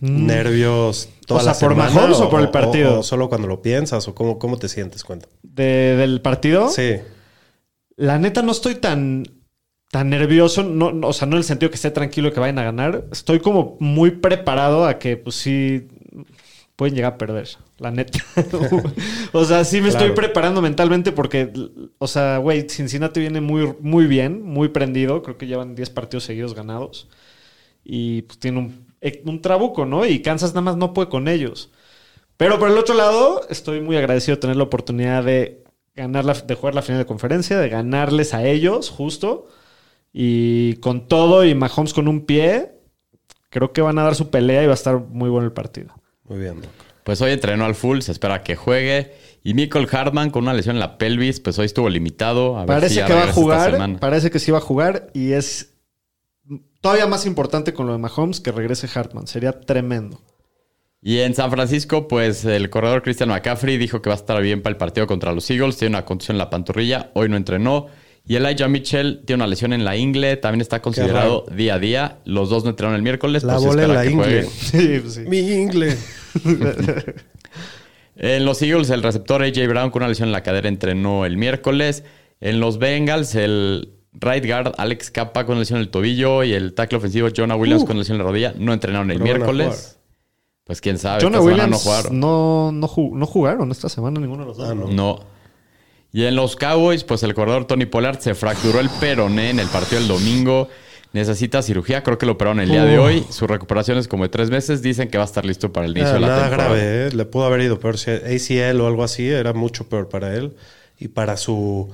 nervios 0.00 1.08
toda 1.26 1.40
O 1.40 1.44
sea, 1.44 1.52
la 1.52 1.58
¿por 1.58 1.72
semana, 1.72 1.90
Mahomes 1.92 2.20
o 2.20 2.30
por 2.30 2.40
el 2.40 2.50
partido? 2.50 3.00
O, 3.00 3.02
solo 3.02 3.28
cuando 3.28 3.48
lo 3.48 3.62
piensas 3.62 4.06
o 4.08 4.14
cómo, 4.14 4.38
cómo 4.38 4.58
te 4.58 4.68
sientes, 4.68 5.04
cuenta. 5.04 5.28
De- 5.42 5.96
del 5.96 6.20
partido. 6.20 6.68
Sí. 6.68 6.96
La 7.96 8.18
neta 8.18 8.42
no 8.42 8.52
estoy 8.52 8.76
tan, 8.76 9.24
tan 9.90 10.10
nervioso, 10.10 10.62
no, 10.62 10.92
no, 10.92 11.08
o 11.08 11.12
sea, 11.12 11.26
no 11.26 11.34
en 11.34 11.38
el 11.38 11.44
sentido 11.44 11.70
que 11.70 11.76
esté 11.76 11.90
tranquilo 11.90 12.32
que 12.32 12.40
vayan 12.40 12.58
a 12.58 12.64
ganar. 12.64 13.06
Estoy 13.10 13.40
como 13.40 13.76
muy 13.80 14.12
preparado 14.12 14.86
a 14.86 14.98
que, 14.98 15.16
pues 15.16 15.36
sí, 15.36 15.88
pueden 16.76 16.94
llegar 16.94 17.14
a 17.14 17.18
perder, 17.18 17.48
la 17.78 17.90
neta. 17.90 18.20
o 19.32 19.44
sea, 19.44 19.64
sí 19.64 19.80
me 19.80 19.88
estoy 19.88 20.10
preparando 20.12 20.62
mentalmente 20.62 21.10
porque, 21.10 21.52
o 21.98 22.06
sea, 22.06 22.38
güey, 22.38 22.68
Cincinnati 22.68 23.18
viene 23.18 23.40
muy, 23.40 23.74
muy 23.80 24.06
bien, 24.06 24.42
muy 24.42 24.68
prendido. 24.68 25.22
Creo 25.22 25.36
que 25.36 25.48
llevan 25.48 25.74
10 25.74 25.90
partidos 25.90 26.22
seguidos 26.24 26.54
ganados. 26.54 27.08
Y 27.82 28.22
pues 28.22 28.38
tiene 28.38 28.58
un, 28.58 28.87
un 29.24 29.40
trabuco, 29.42 29.84
¿no? 29.84 30.06
Y 30.06 30.22
Kansas 30.22 30.50
nada 30.50 30.62
más 30.62 30.76
no 30.76 30.92
puede 30.92 31.08
con 31.08 31.28
ellos. 31.28 31.70
Pero 32.36 32.58
por 32.58 32.70
el 32.70 32.78
otro 32.78 32.94
lado, 32.94 33.42
estoy 33.50 33.80
muy 33.80 33.96
agradecido 33.96 34.36
de 34.36 34.40
tener 34.40 34.56
la 34.56 34.64
oportunidad 34.64 35.24
de 35.24 35.64
ganar 35.94 36.24
la, 36.24 36.34
de 36.34 36.54
jugar 36.54 36.74
la 36.74 36.82
final 36.82 37.00
de 37.00 37.06
conferencia, 37.06 37.58
de 37.58 37.68
ganarles 37.68 38.34
a 38.34 38.44
ellos, 38.46 38.90
justo. 38.90 39.46
Y 40.12 40.74
con 40.76 41.08
todo 41.08 41.44
y 41.44 41.54
Mahomes 41.54 41.92
con 41.92 42.08
un 42.08 42.24
pie, 42.24 42.72
creo 43.50 43.72
que 43.72 43.82
van 43.82 43.98
a 43.98 44.04
dar 44.04 44.14
su 44.14 44.30
pelea 44.30 44.62
y 44.62 44.66
va 44.66 44.72
a 44.72 44.74
estar 44.74 44.98
muy 44.98 45.28
bueno 45.28 45.46
el 45.46 45.52
partido. 45.52 45.94
Muy 46.24 46.38
bien, 46.38 46.60
Doc. 46.60 46.70
Pues 47.08 47.22
hoy 47.22 47.32
entrenó 47.32 47.64
al 47.64 47.74
full, 47.74 48.00
se 48.00 48.12
espera 48.12 48.42
que 48.42 48.54
juegue. 48.54 49.14
Y 49.42 49.54
Michael 49.54 49.88
Hartman 49.90 50.30
con 50.30 50.42
una 50.42 50.52
lesión 50.52 50.76
en 50.76 50.80
la 50.80 50.98
pelvis, 50.98 51.40
pues 51.40 51.58
hoy 51.58 51.64
estuvo 51.64 51.88
limitado. 51.88 52.56
A 52.58 52.60
ver 52.60 52.66
Parece 52.66 52.88
si 52.90 52.94
ya 52.96 53.06
que 53.06 53.14
va 53.14 53.24
a 53.24 53.32
jugar, 53.32 53.98
parece 53.98 54.30
que 54.30 54.38
sí 54.38 54.50
va 54.50 54.58
a 54.58 54.60
jugar 54.60 55.08
y 55.14 55.32
es 55.32 55.67
todavía 56.80 57.06
más 57.06 57.26
importante 57.26 57.72
con 57.72 57.86
lo 57.86 57.92
de 57.92 57.98
Mahomes 57.98 58.40
que 58.40 58.52
regrese 58.52 58.88
Hartman. 58.92 59.26
Sería 59.26 59.52
tremendo. 59.52 60.20
Y 61.00 61.18
en 61.18 61.34
San 61.34 61.50
Francisco, 61.50 62.08
pues 62.08 62.44
el 62.44 62.70
corredor 62.70 63.02
Christian 63.02 63.28
McCaffrey 63.28 63.76
dijo 63.76 64.02
que 64.02 64.10
va 64.10 64.14
a 64.14 64.18
estar 64.18 64.40
bien 64.42 64.62
para 64.62 64.72
el 64.72 64.76
partido 64.76 65.06
contra 65.06 65.32
los 65.32 65.48
Eagles. 65.50 65.76
Tiene 65.76 65.96
una 65.96 66.04
contusión 66.04 66.34
en 66.34 66.38
la 66.38 66.50
pantorrilla. 66.50 67.10
Hoy 67.14 67.28
no 67.28 67.36
entrenó. 67.36 67.86
Y 68.26 68.36
Elijah 68.36 68.68
Mitchell 68.68 69.22
tiene 69.24 69.42
una 69.42 69.46
lesión 69.46 69.72
en 69.72 69.84
la 69.84 69.96
ingle, 69.96 70.36
también 70.36 70.60
está 70.60 70.82
considerado 70.82 71.46
día 71.50 71.76
a 71.76 71.78
día. 71.78 72.18
Los 72.26 72.50
dos 72.50 72.62
no 72.62 72.70
entraron 72.70 72.94
el 72.94 73.00
miércoles. 73.00 73.42
La 73.42 73.54
pues 73.54 73.64
bola 73.64 73.84
en 73.84 73.94
la 73.94 74.02
que 74.02 74.10
ingle. 74.10 74.44
Sí, 74.44 74.98
pues 75.00 75.14
sí. 75.14 75.20
Mi 75.22 75.38
inglés. 75.38 76.04
En 78.20 78.44
los 78.44 78.60
Eagles, 78.62 78.90
el 78.90 79.04
receptor 79.04 79.44
AJ 79.44 79.68
Brown 79.68 79.90
con 79.90 80.02
una 80.02 80.08
lesión 80.08 80.28
en 80.28 80.32
la 80.32 80.42
cadera 80.42 80.68
entrenó 80.68 81.24
el 81.24 81.36
miércoles. 81.36 82.02
En 82.40 82.58
los 82.58 82.78
Bengals, 82.78 83.36
el 83.36 83.92
right 84.12 84.44
guard 84.44 84.74
Alex 84.78 85.10
Capa 85.10 85.44
con 85.46 85.58
lesión 85.58 85.78
en 85.78 85.82
el 85.84 85.90
tobillo 85.90 86.42
y 86.44 86.52
el 86.54 86.74
tackle 86.74 86.98
ofensivo 86.98 87.28
Jonah 87.34 87.56
Williams 87.56 87.84
con 87.84 87.98
lesión 87.98 88.16
en 88.16 88.18
la 88.24 88.28
rodilla 88.30 88.54
no 88.58 88.72
entrenaron 88.72 89.10
el 89.10 89.20
miércoles. 89.20 89.98
Pues 90.64 90.80
quién 90.80 90.98
sabe. 90.98 91.22
Jonah 91.22 91.40
Williams 91.40 91.70
no 91.70 91.78
jugaron. 91.78 92.20
no, 92.20 92.70
no, 92.72 92.90
no 93.12 93.26
jugaron 93.26 93.70
esta 93.70 93.88
semana 93.88 94.20
ninguno 94.20 94.42
de 94.42 94.48
los 94.48 94.56
dos. 94.58 94.68
Ah, 94.70 94.74
no. 94.74 94.86
No. 94.88 95.20
Y 96.12 96.24
en 96.24 96.36
los 96.36 96.56
Cowboys, 96.56 97.04
pues 97.04 97.22
el 97.22 97.34
corredor 97.34 97.66
Tony 97.66 97.86
Pollard 97.86 98.18
se 98.20 98.34
fracturó 98.34 98.80
el 98.80 98.88
peroné 98.88 99.50
en 99.50 99.60
el 99.60 99.68
partido 99.68 99.98
del 100.00 100.08
domingo. 100.08 100.68
Necesita 101.14 101.62
cirugía, 101.62 102.02
creo 102.02 102.18
que 102.18 102.26
lo 102.26 102.32
operaron 102.32 102.60
el 102.60 102.68
día 102.68 102.84
de 102.84 102.98
Uh. 102.98 103.02
hoy. 103.02 103.24
Su 103.30 103.46
recuperación 103.46 103.96
es 103.96 104.08
como 104.08 104.24
de 104.24 104.28
tres 104.28 104.50
meses. 104.50 104.82
Dicen 104.82 105.08
que 105.08 105.16
va 105.16 105.24
a 105.24 105.26
estar 105.26 105.44
listo 105.44 105.72
para 105.72 105.86
el 105.86 105.92
inicio 105.92 106.10
Ah, 106.10 106.14
de 106.14 106.20
la 106.20 106.26
nada 106.28 106.40
temporada. 106.48 106.68
grave, 106.74 107.06
¿eh? 107.06 107.10
Le 107.12 107.24
pudo 107.24 107.44
haber 107.46 107.62
ido 107.62 107.78
peor. 107.80 107.96
Si 107.96 108.10
ACL 108.10 108.80
o 108.82 108.86
algo 108.86 109.04
así 109.04 109.26
era 109.28 109.52
mucho 109.54 109.88
peor 109.88 110.08
para 110.10 110.34
él 110.34 110.54
y 110.98 111.08
para 111.08 111.36
su, 111.38 111.88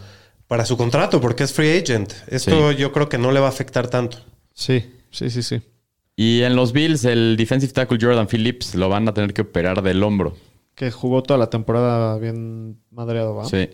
para 0.55 0.65
su 0.67 0.77
contrato, 0.77 1.21
porque 1.21 1.43
es 1.43 1.53
free 1.53 1.79
agent. 1.81 2.13
Esto 2.29 2.71
Sí. 2.71 2.77
yo 2.77 2.93
creo 2.93 3.09
que 3.09 3.19
no 3.19 3.33
le 3.33 3.41
va 3.41 3.47
a 3.47 3.49
afectar 3.49 3.89
tanto. 3.89 4.19
Sí, 4.53 4.89
sí, 5.11 5.29
sí, 5.29 5.43
sí. 5.43 5.61
Y 6.15 6.43
en 6.43 6.55
los 6.55 6.73
Bills, 6.73 7.05
el 7.07 7.35
defensive 7.37 7.73
tackle 7.73 7.99
Jordan 8.01 8.29
Phillips 8.29 8.77
lo 8.77 8.89
van 8.89 9.09
a 9.09 9.13
tener 9.13 9.35
que 9.35 9.43
operar 9.43 9.83
del 9.83 10.01
hombro. 10.05 10.37
Que 10.77 10.93
jugó 10.93 11.25
toda 11.25 11.39
la 11.39 11.51
temporada 11.51 12.17
bien 12.19 12.79
madreado, 12.93 13.35
¿va? 13.35 13.47
Sí. 13.47 13.69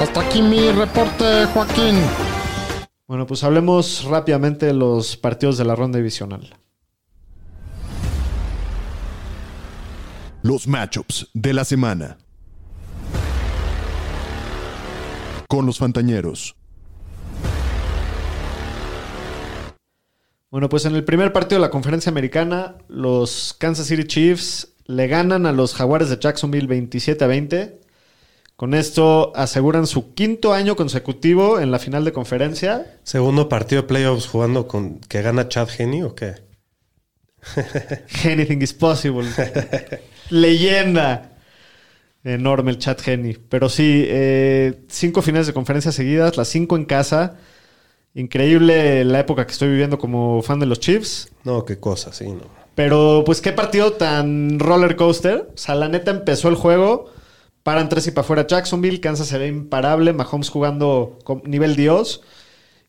Hasta 0.00 0.22
aquí 0.22 0.42
mi 0.42 0.72
reporte, 0.72 1.44
Joaquín. 1.54 2.00
Bueno, 3.06 3.28
pues 3.28 3.44
hablemos 3.44 4.02
rápidamente 4.06 4.66
de 4.66 4.72
los 4.74 5.16
partidos 5.16 5.56
de 5.56 5.64
la 5.66 5.76
ronda 5.76 5.98
divisional. 5.98 6.52
Los 10.42 10.66
matchups 10.66 11.28
de 11.32 11.52
la 11.52 11.64
semana. 11.64 12.18
Con 15.48 15.64
los 15.64 15.78
Fantañeros. 15.78 16.56
Bueno, 20.50 20.68
pues 20.68 20.84
en 20.84 20.94
el 20.94 21.04
primer 21.04 21.32
partido 21.32 21.58
de 21.60 21.66
la 21.66 21.70
conferencia 21.70 22.10
americana, 22.10 22.76
los 22.88 23.56
Kansas 23.58 23.86
City 23.86 24.04
Chiefs 24.04 24.68
le 24.84 25.08
ganan 25.08 25.46
a 25.46 25.52
los 25.52 25.74
Jaguares 25.74 26.10
de 26.10 26.18
Jacksonville 26.18 26.66
27 26.66 27.24
a 27.24 27.26
20. 27.26 27.80
Con 28.56 28.74
esto 28.74 29.32
aseguran 29.34 29.86
su 29.86 30.14
quinto 30.14 30.52
año 30.52 30.76
consecutivo 30.76 31.60
en 31.60 31.70
la 31.70 31.78
final 31.78 32.04
de 32.04 32.12
conferencia. 32.12 32.98
Segundo 33.02 33.48
partido 33.48 33.82
de 33.82 33.88
playoffs 33.88 34.26
jugando 34.26 34.68
con 34.68 35.00
que 35.00 35.22
gana 35.22 35.48
Chad 35.48 35.68
Henney 35.78 36.02
o 36.02 36.14
qué? 36.14 36.34
Anything 38.24 38.60
is 38.60 38.74
possible. 38.74 39.26
Leyenda. 40.30 41.37
Enorme 42.28 42.70
el 42.70 42.78
chat 42.78 43.00
Geni. 43.00 43.34
Pero 43.48 43.68
sí, 43.68 44.04
eh, 44.06 44.80
cinco 44.88 45.22
finales 45.22 45.46
de 45.46 45.52
conferencia 45.52 45.92
seguidas, 45.92 46.36
las 46.36 46.48
cinco 46.48 46.76
en 46.76 46.84
casa. 46.84 47.36
Increíble 48.14 49.04
la 49.04 49.20
época 49.20 49.46
que 49.46 49.52
estoy 49.52 49.68
viviendo 49.68 49.98
como 49.98 50.42
fan 50.42 50.58
de 50.58 50.66
los 50.66 50.80
Chiefs. 50.80 51.30
No, 51.44 51.64
qué 51.64 51.78
cosa, 51.78 52.12
sí, 52.12 52.26
no. 52.26 52.58
Pero 52.74 53.22
pues 53.26 53.40
qué 53.40 53.52
partido 53.52 53.92
tan 53.94 54.58
roller 54.58 54.96
coaster. 54.96 55.48
O 55.54 55.56
sea, 55.56 55.74
la 55.74 55.88
neta 55.88 56.10
empezó 56.10 56.48
el 56.48 56.54
juego. 56.54 57.10
Paran 57.62 57.88
tres 57.88 58.06
y 58.06 58.12
para 58.12 58.22
afuera 58.22 58.46
Jacksonville. 58.46 59.00
Kansas 59.00 59.28
se 59.28 59.38
ve 59.38 59.48
imparable. 59.48 60.12
Mahomes 60.12 60.48
jugando 60.48 61.18
con 61.24 61.42
nivel 61.44 61.76
Dios. 61.76 62.22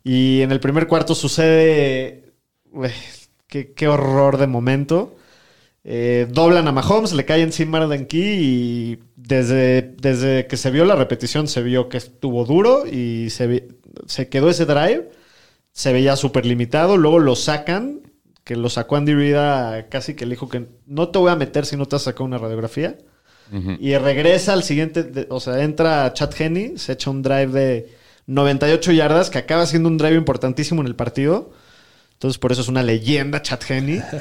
Y 0.03 0.41
en 0.41 0.51
el 0.51 0.59
primer 0.59 0.87
cuarto 0.87 1.15
sucede... 1.15 2.33
Uy, 2.71 2.89
qué, 3.47 3.73
qué 3.73 3.87
horror 3.87 4.37
de 4.37 4.47
momento. 4.47 5.15
Eh, 5.83 6.27
doblan 6.29 6.67
a 6.67 6.71
Mahomes, 6.71 7.13
le 7.13 7.25
cae 7.25 7.41
encima 7.41 7.79
Marden 7.79 8.05
Key 8.05 8.19
y 8.21 8.99
desde, 9.15 9.93
desde 9.99 10.45
que 10.47 10.57
se 10.57 10.71
vio 10.71 10.83
la 10.85 10.95
repetición 10.95 11.47
se 11.47 11.61
vio 11.63 11.87
que 11.89 11.97
estuvo 11.97 12.43
duro 12.45 12.85
y 12.85 13.29
se, 13.29 13.69
se 14.05 14.27
quedó 14.29 14.49
ese 14.49 14.65
drive. 14.65 15.09
Se 15.71 15.93
veía 15.93 16.15
súper 16.15 16.45
limitado. 16.45 16.97
Luego 16.97 17.19
lo 17.19 17.35
sacan, 17.35 18.01
que 18.43 18.55
lo 18.55 18.69
sacó 18.69 18.97
Andy 18.97 19.13
Reid 19.13 19.35
a- 19.35 19.87
casi 19.89 20.15
que 20.15 20.25
le 20.25 20.31
dijo 20.31 20.49
que 20.49 20.65
no 20.85 21.09
te 21.09 21.19
voy 21.19 21.31
a 21.31 21.35
meter 21.35 21.65
si 21.65 21.77
no 21.77 21.85
te 21.85 21.95
has 21.95 22.01
sacado 22.03 22.25
una 22.25 22.37
radiografía. 22.37 22.97
Y 23.79 23.95
regresa 23.97 24.53
al 24.53 24.61
siguiente, 24.63 25.01
de- 25.03 25.25
o 25.29 25.39
sea, 25.39 25.63
entra 25.63 26.13
Chad 26.13 26.29
Henney, 26.39 26.77
se 26.77 26.91
echa 26.93 27.09
un 27.09 27.23
drive 27.23 27.47
de 27.47 27.89
98 28.27 28.91
yardas, 28.91 29.29
que 29.31 29.39
acaba 29.39 29.65
siendo 29.65 29.89
un 29.89 29.97
drive 29.97 30.15
importantísimo 30.17 30.81
en 30.81 30.87
el 30.87 30.95
partido. 30.95 31.51
Entonces, 32.13 32.37
por 32.37 32.51
eso 32.51 32.61
es 32.61 32.67
una 32.67 32.83
leyenda, 32.83 33.41
Chad 33.41 33.59
Henney. 33.67 34.01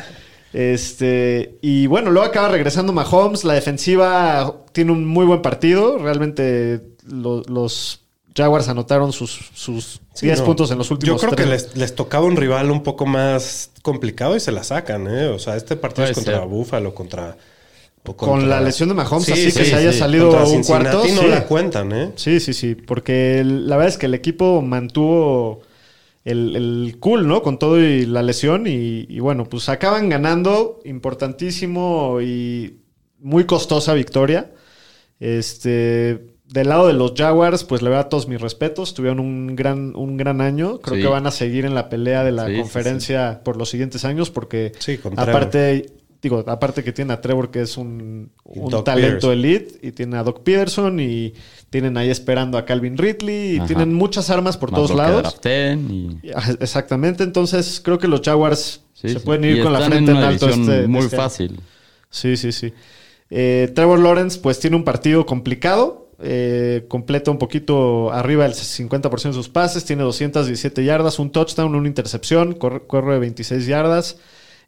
Este, 0.52 1.58
y 1.60 1.86
bueno, 1.86 2.10
luego 2.10 2.26
acaba 2.28 2.48
regresando 2.48 2.92
Mahomes. 2.92 3.44
La 3.44 3.54
defensiva 3.54 4.54
tiene 4.72 4.92
un 4.92 5.06
muy 5.06 5.26
buen 5.26 5.42
partido. 5.42 5.98
Realmente 5.98 6.80
lo- 7.06 7.42
los 7.42 8.02
Jaguars 8.34 8.68
anotaron 8.68 9.12
sus, 9.12 9.50
sus 9.54 10.00
Sí, 10.14 10.26
10 10.26 10.40
no. 10.40 10.44
puntos 10.46 10.70
en 10.70 10.78
los 10.78 10.90
últimos 10.90 11.20
Yo 11.20 11.28
creo 11.28 11.36
tres. 11.36 11.64
que 11.64 11.68
les, 11.70 11.76
les 11.76 11.94
tocaba 11.94 12.24
un 12.26 12.36
rival 12.36 12.70
un 12.70 12.82
poco 12.82 13.04
más 13.06 13.70
complicado 13.82 14.36
y 14.36 14.40
se 14.40 14.52
la 14.52 14.62
sacan, 14.64 15.06
¿eh? 15.08 15.26
O 15.28 15.38
sea, 15.38 15.56
este 15.56 15.76
partido 15.76 16.02
Puede 16.04 16.10
es 16.12 16.16
contra 16.16 16.38
ser. 16.38 16.46
Buffalo, 16.48 16.94
contra, 16.94 17.36
Con 18.16 18.48
la 18.48 18.60
lesión 18.62 18.88
de 18.88 18.94
Mahomes, 18.94 19.26
Sí, 19.26 19.32
así 19.32 19.44
que 19.46 19.50
sí, 19.50 19.64
se 19.66 19.74
haya 19.76 19.92
sí. 19.92 19.98
salido 19.98 20.30
Contra 20.30 20.46
un 20.46 20.62
cuarto. 20.62 20.98
No 21.14 21.20
sí. 21.22 21.26
la 21.28 21.44
cuentan, 21.44 21.92
¿eh? 21.92 22.12
Sí, 22.16 22.40
sí, 22.40 22.54
sí. 22.54 22.74
Porque 22.74 23.40
el- 23.40 23.68
la 23.68 23.76
verdad 23.76 23.92
es 23.92 23.98
que 23.98 24.06
el 24.06 24.14
equipo 24.14 24.62
mantuvo 24.62 25.60
el, 26.24 26.56
el 26.56 26.96
cool, 27.00 27.26
¿no? 27.26 27.42
Con 27.42 27.58
todo 27.58 27.80
y 27.80 28.06
la 28.06 28.22
lesión. 28.22 28.66
Y, 28.66 29.06
y 29.08 29.20
bueno, 29.20 29.44
pues 29.44 29.68
acaban 29.68 30.08
ganando. 30.08 30.80
Importantísimo 30.84 32.20
y 32.20 32.80
muy 33.18 33.44
costosa 33.44 33.94
victoria. 33.94 34.50
Este. 35.20 36.34
Del 36.48 36.68
lado 36.70 36.86
de 36.86 36.94
los 36.94 37.12
Jaguars, 37.14 37.62
pues 37.64 37.82
le 37.82 37.90
voy 37.90 37.98
a 37.98 38.08
todos 38.08 38.26
mis 38.26 38.40
respetos. 38.40 38.94
Tuvieron 38.94 39.20
un 39.20 39.54
gran, 39.54 39.94
un 39.94 40.16
gran 40.16 40.40
año. 40.40 40.78
Creo 40.80 40.96
Sí. 40.96 41.02
que 41.02 41.08
van 41.08 41.26
a 41.26 41.30
seguir 41.30 41.66
en 41.66 41.74
la 41.74 41.90
pelea 41.90 42.24
de 42.24 42.32
la 42.32 42.46
Sí, 42.46 42.52
sí, 42.54 42.60
conferencia 42.60 43.42
por 43.44 43.58
los 43.58 43.68
siguientes 43.68 44.06
años. 44.06 44.30
Porque 44.30 44.72
aparte, 45.16 45.92
digo, 46.22 46.44
aparte 46.46 46.82
que 46.82 46.92
tiene 46.92 47.12
a 47.12 47.20
Trevor, 47.20 47.50
que 47.50 47.60
es 47.62 47.76
un, 47.76 48.30
un 48.44 48.70
talento 48.84 49.28
Peterson. 49.28 49.32
elite, 49.32 49.78
y 49.82 49.92
tiene 49.92 50.16
a 50.16 50.22
Doc 50.22 50.42
Peterson, 50.42 50.98
y 51.00 51.32
tienen 51.70 51.96
ahí 51.96 52.10
esperando 52.10 52.58
a 52.58 52.64
Calvin 52.64 52.96
Ridley, 52.98 53.54
y 53.54 53.56
Ajá. 53.58 53.66
tienen 53.66 53.94
muchas 53.94 54.28
armas 54.30 54.56
por 54.56 54.70
Más 54.72 54.78
todos 54.78 54.96
lados. 54.96 55.36
y... 55.44 56.30
Ajá, 56.34 56.52
Exactamente, 56.60 57.22
entonces 57.24 57.80
creo 57.84 57.98
que 57.98 58.08
los 58.08 58.20
Jaguars 58.22 58.82
Sí, 58.94 59.08
se 59.10 59.20
sí. 59.20 59.24
pueden 59.24 59.44
ir 59.44 59.58
Y 59.58 59.62
con 59.62 59.72
la 59.72 59.80
frente 59.82 60.10
en, 60.10 60.16
alto 60.16 60.48
este, 60.48 60.88
muy 60.88 61.00
este 61.04 61.14
año. 61.16 61.22
fácil. 61.22 61.60
Sí, 62.10 62.36
sí, 62.36 62.50
sí. 62.50 62.72
Eh, 63.30 63.70
Trevor 63.74 64.00
Lawrence, 64.00 64.40
pues 64.40 64.58
tiene 64.58 64.74
un 64.76 64.82
partido 64.84 65.24
complicado. 65.26 66.06
eh, 66.20 66.84
completa 66.88 67.30
un 67.30 67.38
poquito 67.38 68.10
arriba 68.12 68.42
del 68.42 68.54
50% 68.54 69.22
de 69.28 69.32
sus 69.34 69.48
pases. 69.48 69.84
Tiene 69.84 70.02
217 70.02 70.82
yardas, 70.84 71.20
un 71.20 71.30
touchdown, 71.30 71.76
una 71.76 71.86
intercepción. 71.86 72.54
Corre, 72.54 72.80
corre 72.88 73.20
26 73.20 73.66
yardas. 73.66 74.16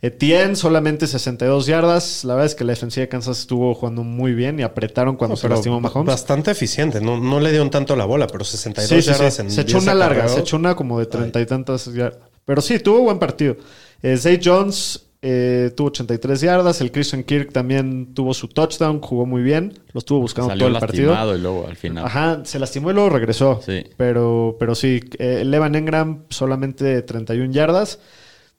Etienne 0.03 0.57
solamente 0.57 1.07
62 1.07 1.67
yardas. 1.67 2.25
La 2.25 2.35
verdad 2.35 2.47
es 2.47 2.55
que 2.55 2.65
la 2.65 2.73
defensiva 2.73 3.03
de 3.03 3.09
Kansas 3.09 3.39
estuvo 3.41 3.75
jugando 3.75 4.03
muy 4.03 4.33
bien 4.33 4.59
y 4.59 4.63
apretaron 4.63 5.17
cuando 5.17 5.35
No, 5.35 5.37
se 5.37 5.49
lastimó 5.49 5.79
Mahomes. 5.81 6.07
Bastante 6.07 6.51
eficiente. 6.51 7.01
No, 7.03 7.19
no 7.21 7.39
le 7.41 7.51
dieron 7.51 7.69
tanto 7.71 7.95
la 7.97 8.07
bola, 8.07 8.27
pero 8.27 8.45
62 8.45 8.89
Sí, 8.89 9.03
sí, 9.03 9.11
yardas 9.11 9.35
sí. 9.35 9.43
en 9.43 9.51
Se 9.51 9.61
echó 9.61 9.73
10 9.79 9.83
una 9.85 9.95
larga, 9.95 10.29
se 10.29 10.41
echó 10.41 10.57
una 10.57 10.75
como 10.75 10.99
de 10.99 11.07
treinta 11.07 11.41
y 11.41 11.47
tantas 11.47 11.93
yardas. 11.93 12.19
Pero 12.47 12.63
sí, 12.63 12.79
tuvo 12.79 13.01
buen 13.03 13.19
partido. 13.19 13.57
Eh, 14.03 14.17
Zay 14.17 14.41
Jones 14.43 15.07
eh, 15.21 15.71
tuvo 15.77 15.89
83 15.89 16.41
yardas. 16.41 16.81
El 16.81 16.91
Christian 16.93 17.23
Kirk 17.23 17.53
también 17.53 18.15
tuvo 18.15 18.33
su 18.33 18.49
touchdown, 18.49 19.01
jugó 19.03 19.27
muy 19.27 19.43
bien. 19.43 19.79
Lo 19.93 19.99
estuvo 19.99 20.19
buscando 20.21 20.49
Salió 20.49 20.67
todo 20.69 20.75
el 20.77 20.81
partido. 20.81 21.37
y 21.37 21.39
luego 21.41 21.67
al 21.69 21.77
final. 21.77 22.07
Ajá, 22.07 22.41
se 22.45 22.59
lastimó 22.59 22.91
y 22.91 22.95
luego 22.95 23.11
regresó. 23.11 23.61
Sí. 23.65 23.85
Pero, 23.99 24.57
pero 24.59 24.75
sí, 24.75 25.03
eh, 25.19 25.43
Levan 25.45 25.75
Engram 25.75 26.25
solamente 26.31 27.03
31 27.03 27.53
yardas. 27.53 27.99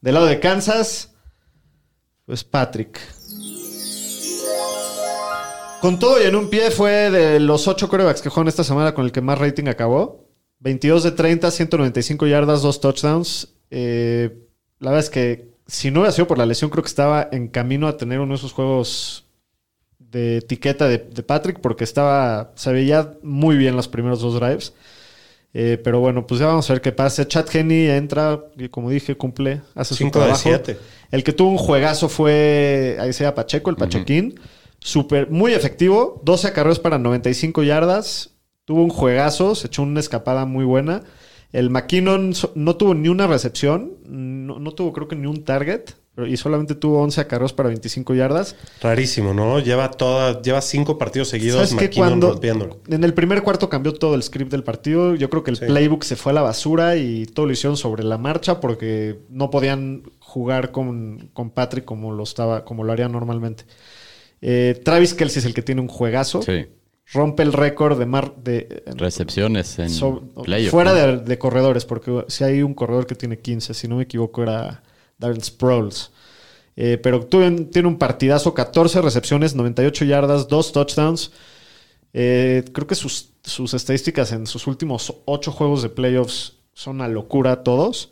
Del 0.01 0.13
lado 0.13 0.27
de 0.27 0.39
Kansas, 0.39 1.10
pues 2.31 2.45
Patrick. 2.45 2.97
Con 5.81 5.99
todo 5.99 6.23
y 6.23 6.27
en 6.27 6.37
un 6.37 6.49
pie 6.49 6.71
fue 6.71 7.11
de 7.11 7.41
los 7.41 7.67
ocho 7.67 7.89
corebacks 7.89 8.21
que 8.21 8.29
juegan 8.29 8.47
esta 8.47 8.63
semana 8.63 8.93
con 8.93 9.03
el 9.03 9.11
que 9.11 9.19
más 9.19 9.37
rating 9.37 9.67
acabó. 9.67 10.29
22 10.59 11.03
de 11.03 11.11
30, 11.11 11.51
195 11.51 12.27
yardas, 12.27 12.61
dos 12.61 12.79
touchdowns. 12.79 13.49
Eh, 13.69 14.47
la 14.79 14.91
verdad 14.91 15.05
es 15.05 15.09
que 15.09 15.49
si 15.67 15.91
no 15.91 15.99
hubiera 15.99 16.13
sido 16.13 16.25
por 16.25 16.37
la 16.37 16.45
lesión, 16.45 16.69
creo 16.69 16.83
que 16.83 16.87
estaba 16.87 17.27
en 17.33 17.49
camino 17.49 17.89
a 17.89 17.97
tener 17.97 18.21
uno 18.21 18.31
de 18.31 18.37
esos 18.37 18.53
juegos 18.53 19.25
de 19.99 20.37
etiqueta 20.37 20.87
de, 20.87 20.99
de 20.99 21.23
Patrick 21.23 21.59
porque 21.59 21.83
estaba 21.83 22.53
se 22.55 22.71
veía 22.71 23.17
muy 23.23 23.57
bien 23.57 23.75
los 23.75 23.89
primeros 23.89 24.21
dos 24.21 24.39
drives. 24.39 24.73
Eh, 25.53 25.77
pero 25.83 25.99
bueno, 25.99 26.25
pues 26.25 26.39
ya 26.39 26.47
vamos 26.47 26.69
a 26.69 26.73
ver 26.73 26.81
qué 26.81 26.91
pasa. 26.91 27.27
Chad 27.27 27.45
Henney 27.53 27.89
entra 27.89 28.45
y 28.57 28.69
como 28.69 28.89
dije, 28.89 29.15
cumple, 29.15 29.61
hace 29.75 29.95
su 29.95 29.97
Cinco 30.03 30.19
de 30.19 30.25
trabajo. 30.25 30.41
siete. 30.43 30.77
El 31.11 31.23
que 31.23 31.33
tuvo 31.33 31.49
un 31.49 31.57
juegazo 31.57 32.07
fue 32.07 32.97
ahí 32.99 33.11
sea 33.13 33.35
Pacheco, 33.35 33.69
el 33.69 33.75
Pachequín. 33.75 34.39
Súper, 34.79 35.29
muy 35.29 35.53
efectivo. 35.53 36.21
12 36.23 36.47
acarreos 36.47 36.79
para 36.79 36.97
95 36.97 37.63
yardas. 37.63 38.29
tuvo 38.65 38.83
un 38.83 38.89
juegazo, 38.89 39.53
se 39.55 39.67
echó 39.67 39.83
una 39.83 39.99
escapada 39.99 40.45
muy 40.45 40.63
buena. 40.63 41.03
El 41.51 41.69
McKinnon 41.69 42.33
no 42.55 42.75
tuvo 42.77 42.93
ni 42.93 43.09
una 43.09 43.27
recepción, 43.27 43.95
no, 44.05 44.57
no 44.59 44.71
tuvo 44.71 44.93
creo 44.93 45.09
que 45.09 45.17
ni 45.17 45.27
un 45.27 45.43
target, 45.43 45.81
y 46.27 46.35
solamente 46.37 46.75
tuvo 46.75 47.01
11 47.01 47.21
acarreos 47.21 47.53
para 47.53 47.69
25 47.69 48.13
yardas. 48.13 48.55
Rarísimo, 48.81 49.33
¿no? 49.33 49.59
Lleva 49.59 49.89
toda, 49.91 50.41
lleva 50.41 50.61
cinco 50.61 50.97
partidos 50.97 51.29
seguidos 51.29 51.69
¿Sabes 51.69 51.75
qué? 51.75 51.85
McKinnon 51.85 52.09
Cuando 52.09 52.29
rompiéndolo. 52.31 52.79
en 52.89 53.03
el 53.03 53.13
primer 53.13 53.43
cuarto 53.43 53.69
cambió 53.69 53.93
todo 53.93 54.15
el 54.15 54.21
script 54.21 54.51
del 54.51 54.63
partido, 54.63 55.15
yo 55.15 55.29
creo 55.29 55.43
que 55.43 55.51
el 55.51 55.57
Sí. 55.57 55.65
playbook 55.65 56.03
se 56.03 56.15
fue 56.17 56.31
a 56.33 56.35
la 56.35 56.41
basura 56.41 56.97
y 56.97 57.25
todo 57.25 57.45
lo 57.45 57.53
hicieron 57.53 57.77
sobre 57.77 58.03
la 58.03 58.17
marcha 58.17 58.59
porque 58.59 59.19
no 59.29 59.49
podían 59.49 60.03
jugar 60.19 60.71
con, 60.71 61.29
con 61.33 61.49
Patrick 61.49 61.85
como 61.85 62.11
lo 62.11 62.23
estaba, 62.23 62.65
como 62.65 62.83
lo 62.83 62.91
harían 62.91 63.11
normalmente. 63.13 63.63
Eh, 64.41 64.79
Travis 64.83 65.13
Kelsey 65.13 65.39
es 65.39 65.45
el 65.45 65.53
que 65.53 65.61
tiene 65.61 65.81
un 65.81 65.87
juegazo. 65.87 66.41
Sí. 66.41 66.65
Rompe 67.13 67.43
el 67.43 67.51
récord 67.53 67.97
de 67.99 68.05
mar 68.05 68.35
de 68.41 68.83
Recepciones 68.97 69.77
en 69.79 69.89
so- 69.89 70.21
playoff. 70.43 70.71
fuera 70.71 70.91
¿no? 70.91 70.97
de, 70.97 71.17
de 71.17 71.37
corredores, 71.37 71.85
porque 71.85 72.23
si 72.27 72.43
hay 72.43 72.61
un 72.63 72.73
corredor 72.73 73.05
que 73.05 73.15
tiene 73.15 73.37
15, 73.39 73.73
si 73.73 73.87
no 73.87 73.97
me 73.97 74.03
equivoco 74.03 74.43
era 74.43 74.81
Darren 75.21 75.41
Sproles. 75.41 76.11
Eh, 76.75 76.97
pero 77.01 77.25
tuve- 77.25 77.69
tiene 77.71 77.87
un 77.87 77.97
partidazo, 77.97 78.53
14 78.53 79.01
recepciones, 79.01 79.55
98 79.55 80.03
yardas, 80.03 80.47
2 80.49 80.71
touchdowns. 80.73 81.31
Eh, 82.13 82.63
creo 82.73 82.87
que 82.87 82.95
sus, 82.95 83.29
sus 83.43 83.73
estadísticas 83.73 84.31
en 84.33 84.45
sus 84.47 84.67
últimos 84.67 85.13
8 85.25 85.51
juegos 85.51 85.81
de 85.81 85.89
playoffs 85.89 86.57
son 86.73 86.97
una 86.97 87.07
locura 87.07 87.63
todos. 87.63 88.11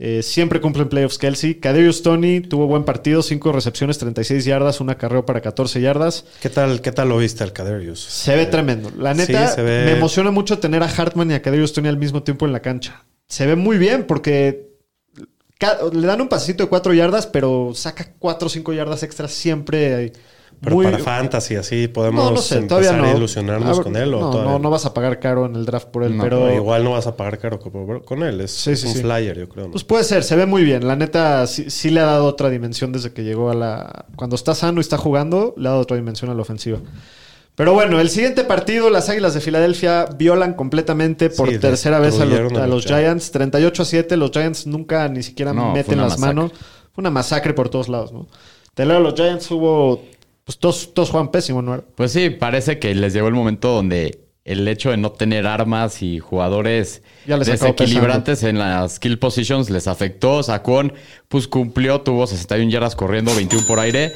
Eh, 0.00 0.22
siempre 0.24 0.60
cumplen 0.60 0.88
playoffs 0.88 1.18
Kelsey. 1.18 1.54
Kadarius 1.60 2.02
Tony 2.02 2.40
tuvo 2.40 2.66
buen 2.66 2.84
partido, 2.84 3.22
5 3.22 3.52
recepciones, 3.52 3.96
36 3.98 4.44
yardas, 4.44 4.80
un 4.80 4.90
acarreo 4.90 5.24
para 5.24 5.40
14 5.40 5.80
yardas. 5.80 6.24
¿Qué 6.42 6.50
tal, 6.50 6.80
¿Qué 6.82 6.90
tal 6.90 7.08
lo 7.08 7.18
viste 7.18 7.44
al 7.44 7.52
Caderius? 7.52 8.00
Se 8.00 8.34
ve 8.34 8.46
tremendo. 8.46 8.90
La 8.98 9.14
neta, 9.14 9.48
Sí, 9.54 9.60
ve- 9.62 9.84
me 9.86 9.92
emociona 9.92 10.32
mucho 10.32 10.58
tener 10.58 10.82
a 10.82 10.86
Hartman 10.88 11.30
y 11.30 11.34
a 11.34 11.42
Kadarius 11.42 11.72
Tony 11.72 11.88
al 11.88 11.96
mismo 11.96 12.24
tiempo 12.24 12.44
en 12.44 12.52
la 12.52 12.60
cancha. 12.60 13.04
Se 13.28 13.46
ve 13.46 13.54
muy 13.54 13.78
bien 13.78 14.04
porque 14.06 14.73
le 15.92 16.06
dan 16.06 16.20
un 16.20 16.28
pasito 16.28 16.62
de 16.64 16.68
4 16.68 16.92
yardas, 16.94 17.26
pero 17.26 17.72
saca 17.74 18.12
4 18.18 18.46
o 18.46 18.50
5 18.50 18.72
yardas 18.72 19.02
extras 19.02 19.32
siempre. 19.32 20.12
Pero 20.60 20.76
muy- 20.76 20.84
para 20.86 20.98
fantasy, 20.98 21.56
así 21.56 21.88
podemos 21.88 22.24
no, 22.24 22.30
no 22.30 22.36
sé, 22.40 22.58
empezar 22.58 22.96
no. 22.96 23.04
a 23.04 23.12
ilusionarnos 23.12 23.68
A 23.68 23.72
ver, 23.72 23.82
con 23.82 23.96
él. 23.96 24.14
¿o 24.14 24.20
no, 24.20 24.44
no, 24.44 24.58
no 24.60 24.70
vas 24.70 24.86
a 24.86 24.94
pagar 24.94 25.18
caro 25.18 25.46
en 25.46 25.56
el 25.56 25.64
draft 25.66 25.88
por 25.88 26.04
él, 26.04 26.16
No, 26.16 26.22
pero. 26.22 26.40
No, 26.46 26.54
igual 26.54 26.84
no 26.84 26.92
vas 26.92 27.06
a 27.08 27.16
pagar 27.16 27.38
caro 27.38 27.58
con 27.58 28.22
él. 28.22 28.40
Es, 28.40 28.52
Sí, 28.52 28.70
es 28.70 28.80
sí, 28.80 28.86
un 28.86 28.92
sí. 28.94 29.00
flyer, 29.02 29.36
yo 29.36 29.48
creo. 29.48 29.66
¿no? 29.66 29.72
Pues 29.72 29.84
puede 29.84 30.04
ser, 30.04 30.22
se 30.22 30.36
ve 30.36 30.46
muy 30.46 30.62
bien. 30.64 30.86
La 30.86 30.94
neta, 30.96 31.46
sí, 31.48 31.70
sí 31.70 31.90
le 31.90 32.00
ha 32.00 32.04
dado 32.04 32.26
otra 32.26 32.50
dimensión 32.50 32.92
desde 32.92 33.12
que 33.12 33.24
llegó 33.24 33.50
a 33.50 33.54
la. 33.54 34.06
Cuando 34.16 34.36
está 34.36 34.54
sano 34.54 34.78
y 34.78 34.82
está 34.82 34.96
jugando, 34.96 35.54
le 35.56 35.66
ha 35.68 35.70
dado 35.72 35.82
otra 35.82 35.96
dimensión 35.96 36.30
a 36.30 36.34
la 36.34 36.42
ofensiva. 36.42 36.78
Pero 37.56 37.72
bueno, 37.72 38.00
el 38.00 38.10
siguiente 38.10 38.42
partido, 38.44 38.90
las 38.90 39.08
Águilas 39.08 39.32
de 39.34 39.40
Filadelfia 39.40 40.06
violan 40.18 40.54
completamente 40.54 41.30
por 41.30 41.50
Sí, 41.50 41.58
tercera 41.58 42.00
vez 42.00 42.18
a, 42.20 42.24
lo- 42.24 42.60
a 42.60 42.66
los 42.66 42.84
Giants. 42.84 43.30
38 43.30 43.82
a 43.82 43.84
7, 43.84 44.16
los 44.16 44.30
Giants 44.32 44.66
nunca 44.66 45.08
ni 45.08 45.22
siquiera 45.22 45.52
No, 45.52 45.72
meten 45.72 45.98
las 45.98 46.18
masacre. 46.18 46.34
manos. 46.34 46.52
Fue 46.92 47.02
una 47.02 47.10
masacre 47.10 47.54
por 47.54 47.68
todos 47.68 47.88
lados, 47.88 48.12
¿no? 48.12 48.26
Te 48.74 48.84
leo, 48.84 48.98
los 49.00 49.14
Giants 49.14 49.48
hubo. 49.52 50.02
Pues 50.44 50.58
todos, 50.58 50.92
todos 50.92 51.10
juegan 51.10 51.30
pésimo, 51.30 51.62
¿no? 51.62 51.80
Pues 51.94 52.10
sí, 52.12 52.28
parece 52.30 52.78
que 52.78 52.94
les 52.94 53.12
llegó 53.14 53.28
el 53.28 53.34
momento 53.34 53.68
donde 53.72 54.23
el 54.44 54.68
hecho 54.68 54.90
de 54.90 54.98
no 54.98 55.10
tener 55.12 55.46
armas 55.46 56.02
y 56.02 56.18
jugadores 56.18 57.02
desequilibrantes 57.26 58.42
en 58.42 58.58
las 58.58 58.96
skill 58.96 59.18
positions 59.18 59.70
les 59.70 59.86
afectó. 59.88 60.42
Sacón, 60.42 60.92
pues 61.28 61.48
cumplió, 61.48 62.02
tuvo 62.02 62.26
61 62.26 62.70
yardas 62.70 62.94
corriendo, 62.94 63.34
21 63.34 63.66
por 63.66 63.80
aire. 63.80 64.12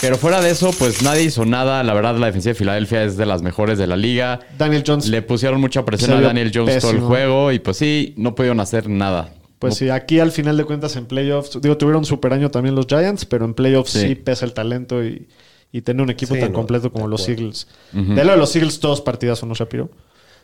Pero 0.00 0.16
fuera 0.16 0.40
de 0.40 0.50
eso, 0.50 0.70
pues 0.78 1.02
nadie 1.02 1.22
hizo 1.24 1.44
nada. 1.44 1.82
La 1.82 1.94
verdad, 1.94 2.16
la 2.16 2.26
defensiva 2.26 2.52
de 2.52 2.58
Filadelfia 2.58 3.04
es 3.04 3.16
de 3.16 3.26
las 3.26 3.42
mejores 3.42 3.78
de 3.78 3.86
la 3.86 3.96
liga. 3.96 4.40
Daniel 4.58 4.84
Jones. 4.86 5.08
Le 5.08 5.22
pusieron 5.22 5.60
mucha 5.60 5.84
presión 5.84 6.12
a 6.12 6.20
Daniel 6.20 6.52
Jones 6.54 6.80
todo 6.80 6.92
el 6.92 7.00
juego 7.00 7.52
y 7.52 7.58
pues 7.58 7.76
sí, 7.76 8.14
no 8.16 8.34
pudieron 8.34 8.60
hacer 8.60 8.88
nada. 8.88 9.34
Pues 9.58 9.76
sí, 9.76 9.88
aquí 9.88 10.20
al 10.20 10.30
final 10.30 10.58
de 10.58 10.64
cuentas 10.64 10.94
en 10.96 11.06
playoffs, 11.06 11.58
digo, 11.60 11.78
tuvieron 11.78 12.04
super 12.04 12.34
año 12.34 12.50
también 12.50 12.74
los 12.74 12.86
Giants, 12.86 13.24
pero 13.24 13.46
en 13.46 13.54
playoffs 13.54 13.92
sí, 13.92 14.00
Sí. 14.08 14.14
pesa 14.14 14.44
el 14.44 14.52
talento 14.52 15.02
y, 15.02 15.26
y 15.76 15.82
tener 15.82 16.02
un 16.02 16.10
equipo 16.10 16.34
Sí, 16.34 16.40
tan 16.40 16.52
no, 16.52 16.58
completo 16.58 16.92
como 16.92 17.08
los. 17.08 17.28
Eagles. 17.28 17.66
De 17.92 18.24
lo 18.24 18.30
de 18.32 18.38
los 18.38 18.54
Eagles, 18.54 18.78
todos 18.78 19.00
partidazos, 19.00 19.48
¿no, 19.48 19.54
Shapiro? 19.54 19.90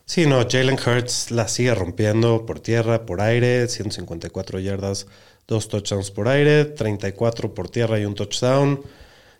Sí, 0.04 0.26
no, 0.26 0.44
Jalen 0.50 0.76
Hurts 0.84 1.30
la 1.30 1.46
sigue 1.46 1.72
rompiendo 1.74 2.44
por 2.46 2.58
tierra, 2.58 3.06
por 3.06 3.20
aire, 3.20 3.68
154 3.68 4.58
yardas, 4.58 5.06
dos 5.46 5.68
touchdowns 5.68 6.10
por 6.10 6.26
aire, 6.26 6.64
34 6.64 7.54
por 7.54 7.68
tierra 7.70 8.00
y 8.00 8.04
un 8.06 8.14
touchdown. 8.14 8.80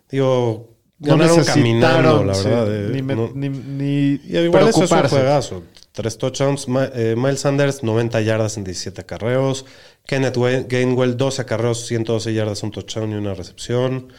Digo, 0.09 0.69
No 0.99 1.17
ganaron 1.17 1.43
caminando, 1.43 2.23
la 2.23 2.33
sí, 2.35 2.47
verdad. 2.47 2.67
eh, 2.73 2.89
ni, 2.93 3.01
me- 3.01 3.15
no- 3.15 3.31
ni- 3.33 3.49
ni 3.49 4.19
y 4.23 4.37
igual 4.37 4.69
eso 4.69 4.69
es 4.69 4.91
un 4.91 4.97
preocuparse. 4.97 5.15
juegazo. 5.17 5.63
Tres 5.91 6.17
touchdowns. 6.17 6.69
Ma- 6.69 6.89
eh, 6.93 7.15
Miles 7.17 7.41
Sanders, 7.41 7.83
90 7.83 8.21
yardas 8.21 8.55
en 8.57 8.63
17 8.63 9.01
acarreos. 9.01 9.65
Kenneth 10.05 10.37
Gainwell, 10.69 11.17
12 11.17 11.41
acarreos, 11.41 11.85
112 11.85 12.33
yardas, 12.33 12.63
un 12.63 12.71
touchdown 12.71 13.11
y 13.11 13.15
una 13.15 13.33
recepción. 13.33 14.13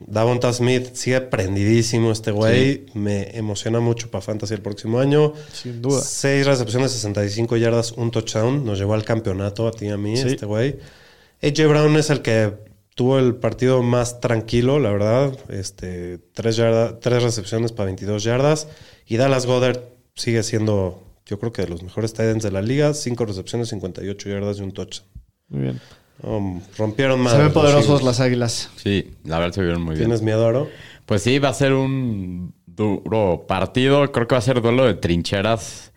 Davonta 0.00 0.52
Smith 0.52 0.94
sigue 0.94 1.20
prendidísimo 1.20 2.10
este 2.10 2.32
güey. 2.32 2.86
Me 2.94 3.36
emociona 3.36 3.78
mucho 3.78 4.10
para 4.10 4.22
Fantasy 4.22 4.54
el 4.54 4.60
próximo 4.62 4.98
año. 4.98 5.32
Sin 5.52 5.80
duda. 5.80 6.00
6 6.00 6.46
recepciones, 6.46 6.90
65 6.92 7.56
yardas, 7.56 7.92
un 7.92 8.10
touchdown. 8.10 8.64
Nos 8.64 8.78
llevó 8.78 8.94
al 8.94 9.04
campeonato 9.04 9.68
a 9.68 9.72
ti 9.72 9.86
y 9.86 9.90
a 9.90 9.96
mí, 9.96 10.16
Sí. 10.16 10.28
este 10.28 10.46
güey. 10.46 10.78
AJ 11.42 11.66
Brown 11.68 11.96
es 11.96 12.10
el 12.10 12.22
que 12.22 12.52
tuvo 12.94 13.18
el 13.18 13.36
partido 13.36 13.82
más 13.82 14.20
tranquilo, 14.20 14.80
la 14.80 14.90
verdad. 14.90 15.36
Este, 15.50 16.18
tres, 16.34 16.56
yarda- 16.56 16.98
tres 17.00 17.22
recepciones 17.22 17.70
para 17.72 17.86
22 17.86 18.24
yardas. 18.24 18.68
Y 19.06 19.16
Dallas 19.18 19.46
Goddard 19.46 19.80
sigue 20.16 20.42
siendo, 20.42 21.02
yo 21.26 21.38
creo 21.38 21.52
que 21.52 21.62
de 21.62 21.68
los 21.68 21.82
mejores 21.84 22.12
tight 22.12 22.30
ends 22.30 22.44
de 22.44 22.50
la 22.50 22.62
liga. 22.62 22.92
5 22.94 23.24
recepciones, 23.24 23.68
58 23.68 24.28
yardas 24.28 24.58
y 24.58 24.62
un 24.62 24.72
touchdown. 24.72 25.08
Muy 25.48 25.62
bien. 25.62 25.80
Um, 26.22 26.60
rompieron 26.78 27.20
más. 27.20 27.32
Se 27.32 27.38
ven 27.38 27.52
poderosos 27.52 28.02
las 28.02 28.20
Águilas. 28.20 28.70
Sí, 28.76 29.12
la 29.24 29.38
verdad 29.38 29.54
se 29.54 29.62
vieron 29.62 29.82
muy 29.82 29.94
bien. 29.94 30.06
¿Tienes 30.06 30.22
miedo, 30.22 30.46
Aro? 30.46 30.68
Pues 31.06 31.22
sí, 31.22 31.38
va 31.38 31.48
a 31.48 31.54
ser 31.54 31.72
un 31.72 32.54
duro 32.66 33.44
partido. 33.48 34.12
Creo 34.12 34.28
que 34.28 34.34
va 34.34 34.38
a 34.38 34.42
ser 34.42 34.60
duelo 34.62 34.84
de 34.84 34.94
trincheras 34.94 35.92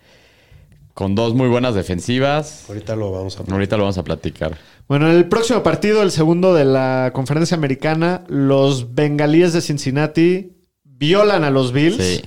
con 0.96 1.14
dos 1.14 1.36
muy 1.36 1.48
buenas 1.48 1.76
defensivas. 1.76 2.66
Ahorita 2.68 2.96
lo 2.96 3.12
vamos 3.12 3.40
a 3.40 3.44
Ahorita 3.52 3.78
lo 3.78 3.84
vamos 3.84 3.98
a 3.98 4.04
platicar. 4.04 4.58
Bueno, 4.88 5.10
en 5.10 5.18
el 5.18 5.28
próximo 5.28 5.62
partido, 5.62 6.02
el 6.02 6.12
segundo 6.12 6.54
de 6.54 6.66
la 6.66 7.12
conferencia 7.14 7.58
americana, 7.58 8.24
los 8.28 8.96
bengalíes 8.96 9.54
de 9.54 9.62
Cincinnati 9.62 10.54
violan 10.84 11.44
a 11.44 11.52
los 11.52 11.72
Bills. 11.72 12.04
Sí. 12.04 12.22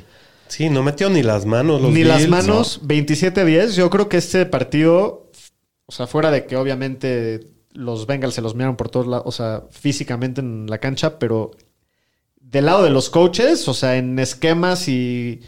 Sí, 0.48 0.70
no 0.70 0.82
metió 0.82 1.10
ni 1.10 1.22
las 1.22 1.44
manos. 1.46 1.80
Los 1.80 1.92
Ni 1.92 2.04
las 2.04 2.26
manos, 2.28 2.80
27-10. 2.82 3.72
Yo 3.74 3.90
creo 3.90 4.08
que 4.08 4.16
este 4.16 4.46
partido, 4.46 5.30
o 5.86 5.92
sea, 5.92 6.06
fuera 6.06 6.30
de 6.30 6.46
que 6.46 6.56
obviamente 6.56 7.57
los 7.72 8.06
Bengals 8.06 8.34
se 8.34 8.42
los 8.42 8.54
miraron 8.54 8.76
por 8.76 8.88
todos 8.88 9.06
lados, 9.06 9.24
o 9.26 9.32
sea, 9.32 9.62
físicamente 9.70 10.40
en 10.40 10.66
la 10.68 10.78
cancha, 10.78 11.18
pero 11.18 11.50
del 12.40 12.66
lado 12.66 12.82
de 12.82 12.90
los 12.90 13.10
coaches, 13.10 13.68
o 13.68 13.74
sea, 13.74 13.96
en 13.96 14.18
esquemas 14.18 14.88
y 14.88 15.40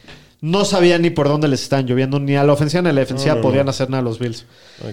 no 0.43 0.65
sabían 0.65 1.03
ni 1.03 1.11
por 1.11 1.29
dónde 1.29 1.49
les 1.49 1.63
están 1.63 1.87
lloviendo, 1.87 2.19
ni 2.21 2.37
a 2.37 2.45
la 2.45 2.53
ofensiva 2.53 2.83
ni 2.83 2.89
a 2.91 2.93
la 2.93 3.01
defensiva 3.01 3.35
No, 3.35 3.41
no, 3.41 3.43
podían 3.49 3.65
no. 3.67 3.71
hacer 3.71 3.91
nada 3.91 4.03
los 4.03 4.19
Bills. 4.19 4.47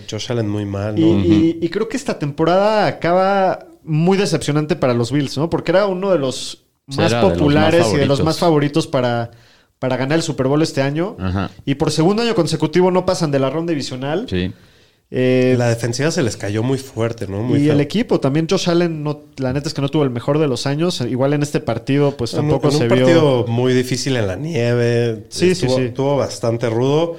Josh 0.10 0.32
Allen 0.32 0.50
muy 0.50 0.66
mal, 0.66 0.98
Y, 0.98 1.02
¿no? 1.14 1.20
y- 1.24 1.60
y 1.62 1.70
creo 1.70 1.88
que 1.90 1.98
esta 1.98 2.18
temporada 2.20 2.88
acaba 2.88 3.68
muy 3.84 4.18
decepcionante 4.18 4.76
para 4.76 4.94
los 4.94 5.12
Bills, 5.12 5.38
¿no? 5.38 5.50
Porque 5.50 5.72
era 5.72 5.86
uno 5.88 6.12
de 6.12 6.20
los 6.20 6.64
más 6.88 7.12
era 7.12 7.22
de 7.22 7.30
los 7.30 7.34
populares 7.38 7.82
más 7.86 7.94
y 7.94 7.98
de 7.98 8.06
los 8.06 8.24
más 8.24 8.40
favoritos 8.40 8.88
para, 8.88 9.32
para 9.80 9.96
ganar 9.98 10.18
el 10.18 10.24
Super 10.24 10.48
Bowl 10.48 10.62
este 10.62 10.82
año. 10.82 11.16
Ajá. 11.20 11.50
Y 11.66 11.76
por 11.76 11.92
segundo 11.92 12.24
año 12.24 12.36
consecutivo 12.36 12.92
no 12.92 13.06
pasan 13.06 13.32
de 13.32 13.40
la 13.40 13.50
ronda 13.50 13.72
divisional. 13.72 14.28
Sí. 14.30 14.52
Eh, 15.10 15.56
La 15.58 15.70
defensiva 15.70 16.12
se 16.12 16.22
les 16.22 16.36
cayó 16.36 16.64
muy 16.64 16.78
fuerte, 16.78 17.28
¿no? 17.28 17.42
Muy 17.42 17.60
y 17.60 17.64
feo. 17.66 17.74
el 17.74 17.80
equipo, 17.82 18.20
también 18.20 18.46
Josh 18.50 18.70
Allen, 18.70 19.04
no, 19.04 19.22
la 19.38 19.54
neta 19.54 19.70
es 19.70 19.74
que 19.74 19.82
no 19.82 19.88
tuvo 19.90 20.04
el 20.04 20.10
mejor 20.10 20.38
de 20.38 20.48
los 20.48 20.68
años. 20.68 21.00
Igual 21.02 21.32
en 21.34 21.44
este 21.44 21.60
partido, 21.62 22.18
pues 22.18 22.34
En 22.34 22.42
un- 22.42 22.50
tampoco 22.50 22.68
en 22.70 22.76
un 22.76 22.82
se 22.82 22.88
partido 22.90 23.44
vio. 23.46 23.54
muy 23.54 23.74
difícil 23.74 24.18
en 24.18 24.28
la 24.28 24.36
nieve. 24.36 25.26
Sí, 25.30 25.56
sí, 25.56 25.66
estuvo, 25.66 25.76
sí. 25.78 25.82
Estuvo 25.86 26.18
bastante 26.18 26.70
rudo. 26.70 27.16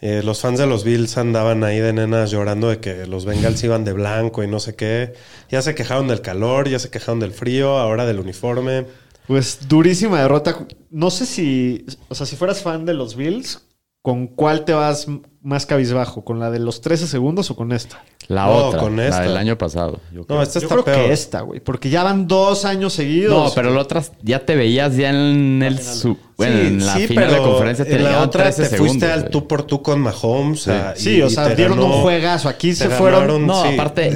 Eh, 0.00 0.22
los 0.22 0.40
fans 0.40 0.58
de 0.58 0.66
los 0.66 0.84
Bills 0.84 1.16
andaban 1.16 1.64
ahí 1.64 1.78
de 1.80 1.92
nenas 1.92 2.30
llorando 2.30 2.68
de 2.68 2.78
que 2.78 3.06
los 3.06 3.24
Bengals 3.24 3.64
iban 3.64 3.84
de 3.84 3.94
blanco 3.94 4.44
y 4.44 4.46
no 4.46 4.60
sé 4.60 4.74
qué. 4.76 5.14
Ya 5.50 5.62
se 5.62 5.74
quejaron 5.74 6.08
del 6.08 6.20
calor, 6.20 6.68
ya 6.68 6.78
se 6.78 6.90
quejaron 6.90 7.20
del 7.20 7.32
frío, 7.32 7.78
ahora 7.78 8.04
del 8.04 8.20
uniforme. 8.20 8.84
Pues 9.26 9.60
durísima 9.66 10.20
derrota. 10.20 10.66
No 10.90 11.10
sé 11.10 11.24
si, 11.26 11.86
o 12.10 12.14
sea, 12.14 12.26
si 12.26 12.36
fueras 12.36 12.62
fan 12.62 12.84
de 12.84 12.92
los 12.92 13.16
Bills, 13.16 13.62
¿con 14.02 14.26
cuál 14.26 14.66
te 14.66 14.74
vas 14.74 15.06
más 15.44 15.66
cabizbajo? 15.66 16.24
¿Con 16.24 16.40
la 16.40 16.50
de 16.50 16.58
los 16.58 16.80
13 16.80 17.06
segundos 17.06 17.50
o 17.50 17.56
con 17.56 17.70
esta? 17.72 18.02
La 18.28 18.46
No, 18.46 18.52
otra, 18.54 18.80
con 18.80 18.96
la 18.96 19.04
esta. 19.08 19.20
del 19.20 19.36
año 19.36 19.56
pasado. 19.58 20.00
yo 20.12 20.24
creo. 20.24 20.38
No, 20.38 20.42
esta 20.42 20.58
Yo 20.58 20.64
está 20.64 20.74
creo 20.74 20.84
peor. 20.84 20.96
que 21.06 21.12
esta, 21.12 21.40
güey. 21.42 21.60
Porque 21.60 21.90
ya 21.90 22.02
van 22.02 22.26
dos 22.26 22.64
años 22.64 22.94
seguidos. 22.94 23.32
No, 23.48 23.54
pero 23.54 23.70
la 23.72 23.80
otra 23.82 24.02
ya 24.22 24.44
te 24.46 24.56
veías 24.56 24.96
ya 24.96 25.10
en 25.10 25.62
el 25.62 25.78
su- 25.78 26.16
bueno, 26.36 26.56
Sí, 26.60 26.66
en 26.66 26.86
la 26.86 26.94
sí, 26.96 27.06
final 27.06 27.30
de 27.30 27.36
conferencia 27.38 27.84
te 27.84 27.94
en 27.96 28.04
la 28.04 28.22
otra 28.22 28.44
13 28.44 28.62
te 28.62 28.68
segundos. 28.70 28.88
fuiste 28.96 29.12
al 29.12 29.28
tú 29.30 29.46
por 29.46 29.62
tú 29.64 29.82
con 29.82 30.00
Mahomes. 30.00 30.66
ah, 30.68 30.94
Sí, 30.96 31.16
y- 31.18 31.22
o 31.22 31.28
sea, 31.30 31.48
dieron 31.50 31.78
ganó- 31.78 31.94
un 31.96 32.02
juegazo. 32.02 32.48
Aquí 32.48 32.74
se 32.74 32.88
fueron. 32.88 33.20
ganaron, 33.20 33.46
No, 33.46 33.62
sí, 33.62 33.74
aparte, 33.74 34.10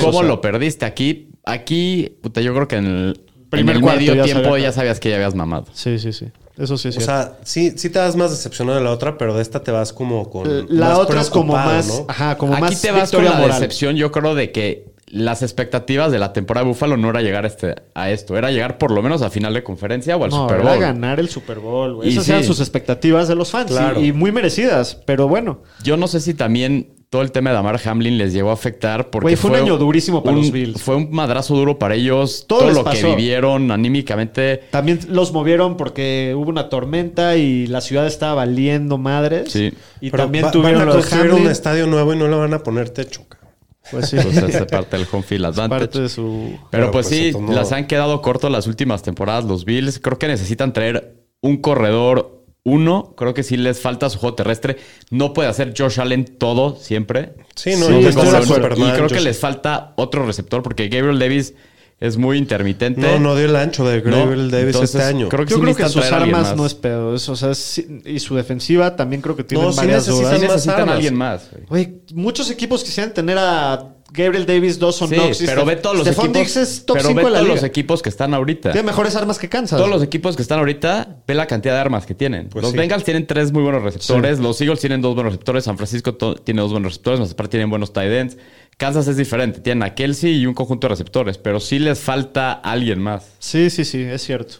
¿cómo 0.00 0.08
o 0.08 0.12
sea, 0.12 0.22
lo 0.22 0.40
perdiste? 0.40 0.84
Aquí, 0.86 1.28
aquí, 1.44 2.16
puta, 2.22 2.40
yo 2.40 2.54
creo 2.54 2.68
que 2.68 2.76
en 2.76 2.86
el, 2.86 3.20
Primer 3.50 3.74
en 3.74 3.76
el 3.78 3.82
cuarto 3.82 4.00
medio 4.00 4.14
ya 4.14 4.22
tiempo 4.24 4.44
sabía- 4.44 4.62
ya 4.68 4.72
sabías 4.72 4.98
que 5.00 5.10
ya 5.10 5.16
habías 5.16 5.34
mamado. 5.34 5.66
Sí, 5.74 5.98
sí, 5.98 6.12
sí. 6.12 6.26
Eso 6.58 6.76
sí 6.76 6.88
es 6.88 6.96
O 6.96 7.00
cierto. 7.00 7.06
sea, 7.28 7.38
sí, 7.44 7.72
sí 7.76 7.88
te 7.90 7.98
das 7.98 8.14
más 8.16 8.30
decepcionado 8.30 8.76
de 8.78 8.84
la 8.84 8.90
otra, 8.90 9.16
pero 9.18 9.34
de 9.34 9.42
esta 9.42 9.62
te 9.62 9.70
vas 9.70 9.92
como 9.92 10.28
con. 10.30 10.66
la 10.68 10.88
más 10.90 10.98
otra 10.98 11.20
es 11.20 11.30
como 11.30 11.52
preocupado, 11.54 11.76
más, 11.76 11.88
¿no? 11.88 12.04
ajá, 12.08 12.36
como 12.38 12.52
Aquí 12.54 12.60
más 12.62 12.80
te 12.82 12.90
vas 12.90 13.10
con 13.10 13.20
victoria 13.20 13.30
la 13.30 13.36
moral. 13.40 13.60
decepción, 13.60 13.96
yo 13.96 14.12
creo, 14.12 14.34
de 14.34 14.52
que 14.52 14.92
las 15.06 15.42
expectativas 15.42 16.10
de 16.12 16.18
la 16.18 16.32
temporada 16.32 16.64
de 16.64 16.70
Buffalo 16.70 16.96
no 16.96 17.10
era 17.10 17.20
llegar 17.20 17.44
a, 17.44 17.48
este, 17.48 17.74
a 17.94 18.10
esto, 18.10 18.36
era 18.38 18.50
llegar 18.50 18.78
por 18.78 18.90
lo 18.90 19.02
menos 19.02 19.20
a 19.22 19.28
final 19.30 19.52
de 19.54 19.62
conferencia 19.62 20.16
o 20.16 20.24
al 20.24 20.30
No, 20.30 20.42
Super 20.42 20.60
era 20.60 20.70
Bowl. 20.70 20.80
ganar 20.80 21.20
el 21.20 21.28
Super 21.28 21.58
Bowl, 21.58 21.94
güey. 21.96 22.08
Y 22.08 22.12
Esas 22.12 22.24
sí. 22.26 22.30
eran 22.32 22.44
sus 22.44 22.60
expectativas 22.60 23.28
de 23.28 23.34
los 23.34 23.50
fans 23.50 23.72
y, 24.00 24.12
muy 24.12 24.32
merecidas, 24.32 24.94
pero 25.06 25.28
bueno. 25.28 25.62
Yo 25.82 25.96
no 25.98 26.06
sé 26.08 26.20
si 26.20 26.32
también 26.34 26.94
todo 27.12 27.20
el 27.20 27.30
tema 27.30 27.50
de 27.50 27.56
Damar 27.56 27.78
Hamlin 27.84 28.16
les 28.16 28.32
llegó 28.32 28.48
a 28.48 28.54
afectar 28.54 29.10
porque 29.10 29.24
Güey, 29.26 29.36
fue 29.36 29.50
un 29.50 29.56
año 29.56 29.76
durísimo 29.76 30.22
para 30.22 30.34
un- 30.34 30.40
los 30.44 30.50
Bills. 30.50 30.80
Fue 30.80 30.96
un 30.96 31.10
madrazo 31.10 31.54
duro 31.54 31.78
para 31.78 31.94
ellos. 31.94 32.46
Todo 32.48 32.70
lo 32.70 32.82
que 32.84 33.04
vivieron 33.04 33.70
anímicamente. 33.70 34.62
También 34.70 34.98
los 35.10 35.30
movieron 35.30 35.76
porque 35.76 36.32
hubo 36.34 36.48
una 36.48 36.70
tormenta 36.70 37.36
y 37.36 37.66
la 37.66 37.82
ciudad 37.82 38.06
estaba 38.06 38.36
valiendo 38.36 38.96
madres. 38.96 39.52
Sí. 39.52 39.74
Y 40.00 40.10
Pero 40.10 40.22
también 40.22 40.46
va- 40.46 40.50
tuvieron 40.52 40.78
van 40.80 40.88
a 40.88 40.92
construir 40.92 41.34
un 41.34 41.48
estadio 41.48 41.86
nuevo 41.86 42.14
y 42.14 42.16
no 42.16 42.28
le 42.28 42.34
van 42.36 42.54
a 42.54 42.62
poner 42.62 42.88
techo, 42.88 43.26
cabrón. 43.28 43.50
Pues 43.90 44.08
sí, 44.08 44.16
Pues 44.16 44.36
esa 44.38 44.66
parte 44.66 44.96
del 44.96 45.06
home 45.12 45.22
field 45.22 45.44
advantage. 45.44 45.80
parte 45.80 46.00
de 46.00 46.08
su... 46.08 46.52
Pero, 46.52 46.68
Pero, 46.70 46.90
pues, 46.92 47.08
pues, 47.08 47.18
sí, 47.18 47.32
las 47.52 47.72
han 47.72 47.86
quedado 47.86 48.22
cortos 48.22 48.50
las 48.50 48.66
últimas 48.66 49.02
temporadas 49.02 49.44
los 49.44 49.66
Bills. 49.66 49.98
Creo 49.98 50.18
que 50.18 50.28
necesitan 50.28 50.72
traer 50.72 51.16
un 51.42 51.58
corredor 51.58 52.41
uno. 52.64 53.14
Creo 53.16 53.34
que 53.34 53.42
sí 53.42 53.56
les 53.56 53.80
falta 53.80 54.08
su 54.10 54.18
juego 54.18 54.34
terrestre. 54.36 54.76
No 55.10 55.32
puede 55.32 55.48
hacer 55.48 55.74
Josh 55.76 56.00
Allen 56.00 56.24
todo 56.38 56.76
siempre. 56.76 57.34
Sí, 57.56 57.70
no, 57.76 57.86
Sí, 57.86 57.92
no 57.92 58.08
estoy 58.08 58.30
de. 58.30 58.42
Superman, 58.46 58.88
y 58.88 58.92
creo 58.92 59.08
que 59.08 59.20
les 59.20 59.38
falta 59.38 59.92
otro 59.96 60.24
receptor 60.26 60.62
porque 60.62 60.88
Gabriel 60.88 61.18
Davis 61.18 61.54
es 62.00 62.16
muy 62.16 62.36
intermitente. 62.36 63.00
No, 63.00 63.18
no 63.20 63.36
dio 63.36 63.44
el 63.46 63.54
ancho 63.54 63.86
de 63.86 64.02
No, 64.02 64.16
Gabriel 64.16 64.50
Davis 64.50 64.74
entonces, 64.74 64.96
este 64.96 65.06
año. 65.08 65.28
creo 65.28 65.44
que 65.44 65.50
Yo 65.50 65.56
sí 65.58 65.62
creo 65.62 65.76
que 65.76 65.88
sus 65.88 66.04
armas 66.10 66.56
no 66.56 66.66
es 66.66 66.74
pedo. 66.74 67.14
es- 67.14 67.28
o 67.28 67.36
sea, 67.36 67.54
sí- 67.54 68.00
y 68.04 68.18
su 68.18 68.34
defensiva 68.34 68.96
también 68.96 69.22
creo 69.22 69.36
que 69.36 69.44
tienen 69.44 69.66
No, 69.68 69.72
sí 69.72 69.78
varias 69.78 70.06
necesitan 70.08 70.24
dudas. 70.30 70.40
Sí 70.40 70.46
necesitan 70.46 70.78
a 70.78 70.82
armas. 70.82 70.94
alguien 70.96 71.14
más. 71.14 71.48
güey. 71.52 71.64
Güey, 71.68 72.02
muchos 72.14 72.50
equipos 72.50 72.82
quisieran 72.82 73.14
tener 73.14 73.38
a 73.38 73.94
Gabriel 74.12 74.44
Davis, 74.46 74.78
Dawson 74.78 75.08
Sí, 75.08 75.14
Knox. 75.14 75.42
pero 75.46 75.64
ve 75.64 75.76
todos 75.76 75.96
los 75.96 76.06
Stephon 76.06 76.26
equipos. 76.26 76.40
Diggs 76.42 76.56
es 76.56 76.84
top 76.86 76.96
pero 76.98 77.08
5 77.08 77.16
ve 77.18 77.24
de 77.24 77.30
la 77.30 77.36
todos 77.38 77.48
liga. 77.48 77.54
los 77.56 77.64
equipos 77.64 78.02
que 78.02 78.08
están 78.08 78.34
ahorita. 78.34 78.72
Tiene 78.72 78.86
mejores 78.86 79.16
armas 79.16 79.38
que 79.38 79.48
Kansas. 79.48 79.78
Todos 79.78 79.90
los 79.90 80.02
equipos 80.02 80.36
que 80.36 80.42
están 80.42 80.58
ahorita, 80.58 81.22
ve 81.26 81.34
la 81.34 81.46
cantidad 81.46 81.74
de 81.74 81.80
armas 81.80 82.04
que 82.06 82.14
tienen. 82.14 82.48
Pues 82.48 82.62
los 82.62 82.72
sí. 82.72 82.78
Bengals 82.78 83.04
tienen 83.04 83.26
tres 83.26 83.52
muy 83.52 83.62
buenos 83.62 83.82
receptores, 83.82 84.38
los 84.38 84.60
Eagles 84.60 84.80
tienen 84.80 85.00
dos 85.00 85.14
buenos 85.14 85.32
receptores, 85.32 85.64
San 85.64 85.76
Francisco 85.76 86.14
tiene 86.36 86.60
dos 86.60 86.72
buenos 86.72 86.92
receptores, 86.92 87.20
más 87.20 87.32
aparte 87.32 87.52
tienen 87.52 87.70
buenos 87.70 87.92
tight 87.92 88.12
ends. 88.12 88.36
Kansas 88.76 89.06
es 89.08 89.16
diferente, 89.16 89.60
tienen 89.60 89.82
a 89.82 89.94
Kelsey 89.94 90.36
y 90.40 90.46
un 90.46 90.54
conjunto 90.54 90.86
de 90.86 90.90
receptores, 90.90 91.38
pero 91.38 91.60
sí 91.60 91.78
les 91.78 91.98
falta 92.00 92.52
alguien 92.52 93.00
más. 93.00 93.26
Sí, 93.38 93.70
sí, 93.70 93.84
sí, 93.84 94.00
es 94.02 94.22
cierto. 94.22 94.56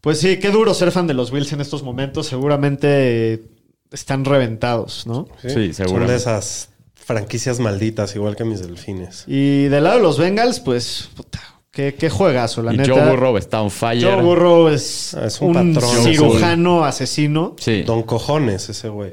Pues 0.00 0.20
sí, 0.20 0.38
qué 0.38 0.50
duro 0.50 0.74
ser 0.74 0.90
fan 0.92 1.06
de 1.06 1.14
los 1.14 1.30
Bills 1.30 1.50
en 1.52 1.60
estos 1.62 1.82
momentos. 1.82 2.26
Seguramente 2.26 3.42
están 3.90 4.24
reventados, 4.24 5.06
¿no? 5.06 5.26
Sí, 5.42 5.48
Son 5.48 5.74
seguramente. 5.74 6.12
de 6.12 6.18
esas 6.18 6.68
franquicias 7.04 7.60
malditas, 7.60 8.14
igual 8.16 8.36
que 8.36 8.44
mis 8.44 8.60
delfines. 8.60 9.24
Y 9.26 9.64
del 9.64 9.84
lado 9.84 9.96
de 9.96 10.02
los 10.02 10.18
Bengals, 10.18 10.60
pues, 10.60 11.10
puta, 11.14 11.40
qué, 11.70 11.94
qué 11.94 12.10
juegazo, 12.10 12.62
la 12.62 12.72
y 12.72 12.78
neta. 12.78 12.92
Joe 12.92 13.10
Burrow 13.10 13.36
está 13.36 13.60
on 13.62 13.70
fire. 13.70 14.02
Joe 14.02 14.22
Burrow 14.22 14.68
es, 14.68 15.14
es 15.14 15.40
un, 15.40 15.56
un 15.56 15.74
patrón. 15.74 16.02
cirujano 16.04 16.84
asesino. 16.84 17.56
Sí, 17.58 17.82
Don 17.82 18.02
Cojones, 18.02 18.68
ese 18.68 18.88
güey. 18.88 19.12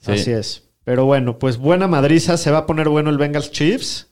sí. 0.00 0.12
Así 0.12 0.30
es. 0.32 0.64
Pero 0.82 1.04
bueno, 1.04 1.38
pues 1.38 1.56
buena 1.58 1.86
madriza. 1.86 2.36
Se 2.36 2.50
va 2.50 2.58
a 2.58 2.66
poner 2.66 2.88
bueno 2.88 3.10
el 3.10 3.18
Bengals 3.18 3.52
Chiefs. 3.52 4.08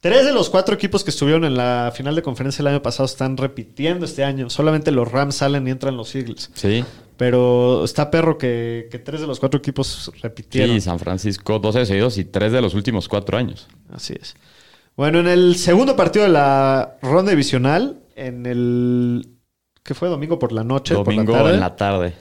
Tres 0.00 0.24
de 0.24 0.32
los 0.32 0.48
cuatro 0.48 0.74
equipos 0.74 1.02
que 1.02 1.10
estuvieron 1.10 1.44
en 1.44 1.56
la 1.56 1.92
final 1.94 2.14
de 2.14 2.22
conferencia 2.22 2.62
el 2.62 2.68
año 2.68 2.82
pasado 2.82 3.04
están 3.06 3.36
repitiendo 3.36 4.04
este 4.06 4.22
año. 4.24 4.48
Solamente 4.48 4.92
los 4.92 5.10
Rams 5.10 5.34
salen 5.34 5.66
y 5.66 5.72
entran 5.72 5.96
los 5.96 6.14
Eagles. 6.14 6.50
Sí. 6.54 6.84
Pero 7.16 7.84
está 7.84 8.10
perro 8.10 8.36
que, 8.36 8.88
que 8.90 8.98
tres 8.98 9.20
de 9.22 9.26
los 9.26 9.40
cuatro 9.40 9.58
equipos 9.58 10.10
repitieron. 10.22 10.74
Sí, 10.74 10.80
San 10.82 10.98
Francisco, 10.98 11.58
12 11.58 11.86
seguidos 11.86 12.18
y 12.18 12.24
tres 12.24 12.52
de 12.52 12.60
los 12.60 12.74
últimos 12.74 13.08
cuatro 13.08 13.38
años. 13.38 13.68
Así 13.92 14.14
es. 14.20 14.34
Bueno, 14.96 15.20
en 15.20 15.26
el 15.28 15.56
segundo 15.56 15.96
partido 15.96 16.24
de 16.26 16.30
la 16.32 16.96
ronda 17.02 17.30
divisional, 17.30 18.00
en 18.16 18.44
el. 18.46 19.28
¿Qué 19.82 19.94
fue? 19.94 20.08
Domingo 20.08 20.38
por 20.38 20.52
la 20.52 20.64
noche. 20.64 20.94
por 20.94 21.04
Domingo 21.04 21.32
la 21.32 21.38
tarde, 21.38 21.54
en 21.54 21.60
la 21.60 21.76
tarde. 21.76 22.14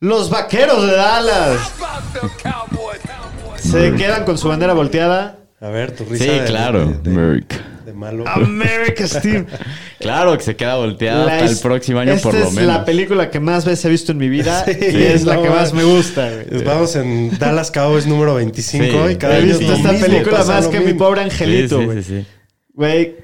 Los 0.00 0.30
vaqueros 0.30 0.84
de 0.86 0.92
Dallas 0.96 1.72
se 3.56 3.94
quedan 3.94 4.24
con 4.24 4.36
su 4.38 4.48
bandera 4.48 4.72
volteada. 4.74 5.38
A 5.60 5.68
ver, 5.68 5.94
tu 5.94 6.04
risa 6.04 6.24
Sí, 6.24 6.30
de, 6.30 6.44
claro. 6.44 6.86
de, 6.86 6.98
de- 6.98 7.10
Merrick. 7.10 7.62
De 7.84 7.92
malo. 7.92 8.24
America's 8.26 9.20
Team. 9.22 9.46
Claro 9.98 10.36
que 10.36 10.42
se 10.42 10.56
queda 10.56 10.76
volteada 10.76 11.26
La 11.26 11.32
hasta 11.34 11.44
el 11.46 11.52
es- 11.52 11.60
próximo 11.60 12.00
año 12.00 12.12
esta 12.14 12.28
por 12.30 12.38
lo 12.38 12.46
es 12.46 12.52
menos. 12.54 12.72
la 12.74 12.84
película 12.84 13.30
que 13.30 13.38
más 13.38 13.64
veces 13.64 13.84
he 13.84 13.88
visto 13.88 14.10
en 14.12 14.18
mi 14.18 14.28
vida 14.28 14.64
Sí, 14.64 14.72
y 14.80 15.02
es 15.02 15.24
la 15.24 15.40
que 15.40 15.48
más 15.48 15.72
me 15.72 15.84
gusta. 15.84 16.28
güey. 16.50 16.64
Vamos 16.64 16.96
en 16.96 17.38
Dallas 17.38 17.70
Cowboys 17.70 18.06
número 18.06 18.34
25 18.34 18.84
Sí. 19.06 19.12
y 19.12 19.16
cada 19.16 19.38
He 19.38 19.42
visto 19.42 19.62
es 19.64 19.70
esta 19.78 19.92
mismo, 19.92 20.06
película 20.06 20.44
más 20.44 20.66
que 20.68 20.80
mi 20.80 20.94
pobre 20.94 21.20
Sí, 21.20 21.24
angelito, 21.30 21.78
sí, 21.78 21.84
güey. 21.84 22.02
sí, 22.02 22.18
sí. 22.20 22.26
Güey, 22.74 23.16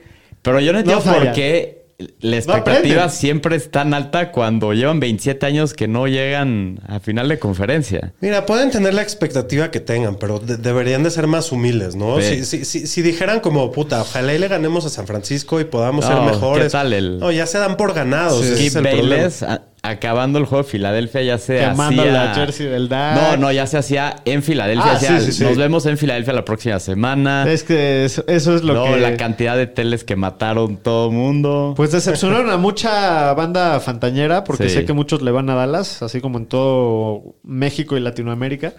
Pero 0.42 0.60
yo 0.60 0.72
no 0.72 0.78
entiendo 0.78 1.02
por 1.02 1.32
qué 1.32 1.77
la 2.20 2.36
expectativa 2.36 3.08
siempre 3.08 3.56
es 3.56 3.72
tan 3.72 3.92
alta 3.92 4.30
cuando 4.30 4.72
llevan 4.72 5.00
27 5.00 5.44
años 5.46 5.74
que 5.74 5.88
no 5.88 6.06
llegan 6.06 6.78
a 6.86 7.00
final 7.00 7.28
de 7.28 7.40
conferencia. 7.40 8.12
Mira, 8.20 8.46
pueden 8.46 8.70
tener 8.70 8.94
la 8.94 9.02
expectativa 9.02 9.72
que 9.72 9.80
tengan, 9.80 10.14
pero 10.16 10.38
de- 10.38 10.58
deberían 10.58 11.02
de 11.02 11.10
ser 11.10 11.26
más 11.26 11.50
humildes, 11.50 11.96
¿no? 11.96 12.20
Sí. 12.20 12.44
Si, 12.44 12.44
si- 12.44 12.64
si- 12.64 12.86
si 12.86 13.02
dijeran 13.02 13.40
como, 13.40 13.72
puta, 13.72 14.00
ojalá 14.02 14.32
y 14.32 14.38
le 14.38 14.46
ganemos 14.46 14.84
a 14.86 14.90
San 14.90 15.08
Francisco 15.08 15.60
y 15.60 15.64
podamos 15.64 16.08
No, 16.08 16.16
ser 16.24 16.32
mejores. 16.34 16.64
¿qué 16.66 16.70
tal 16.70 16.92
el- 16.92 17.18
No, 17.18 17.32
ya 17.32 17.46
se 17.46 17.58
dan 17.58 17.76
por 17.76 17.92
ganados. 17.94 18.44
ese 18.44 18.54
Skip 18.56 18.66
es 18.68 18.76
el 18.76 18.82
problema. 18.82 19.08
Bayless, 19.16 19.42
a- 19.42 19.62
acabando 19.82 20.38
el 20.38 20.44
juego 20.46 20.64
de 20.64 20.70
Filadelfia, 20.70 21.22
ya 21.22 21.38
se 21.38 21.58
Quemando 21.60 22.02
hacía... 22.02 22.12
la 22.12 22.34
jersey 22.34 22.66
del 22.66 22.88
Dak. 22.88 23.16
No, 23.16 23.36
no, 23.36 23.52
ya 23.52 23.66
se 23.66 23.78
hacía 23.78 24.16
en 24.24 24.42
Filadelfia. 24.42 24.90
Ah, 24.90 24.94
decía, 24.94 25.20
sí, 25.20 25.26
sí, 25.26 25.32
sí. 25.32 25.44
Nos 25.44 25.56
vemos 25.56 25.86
en 25.86 25.96
Filadelfia 25.98 26.32
la 26.32 26.44
próxima 26.44 26.78
semana. 26.80 27.50
es 27.50 27.62
que 27.64 28.04
eso, 28.04 28.24
eso 28.26 28.54
es 28.54 28.62
lo 28.62 28.74
no, 28.74 28.84
que... 28.84 28.96
la 29.00 29.16
cantidad 29.16 29.56
de 29.56 29.66
teles 29.66 30.04
que 30.04 30.16
mataron 30.16 30.76
todo 30.78 31.10
mundo. 31.10 31.74
Pues 31.76 31.92
decepcionaron 31.92 32.50
a 32.50 32.56
mucha 32.56 33.32
banda 33.34 33.78
fantañera 33.80 34.44
porque 34.44 34.68
Sí. 34.68 34.74
sé 34.76 34.84
que 34.84 34.92
muchos 34.92 35.22
le 35.22 35.30
van 35.30 35.48
a 35.50 35.54
Dallas, 35.54 36.02
así 36.02 36.20
como 36.20 36.38
en 36.38 36.46
todo 36.46 37.36
México 37.42 37.96
y 37.96 38.00
Latinoamérica. 38.00 38.74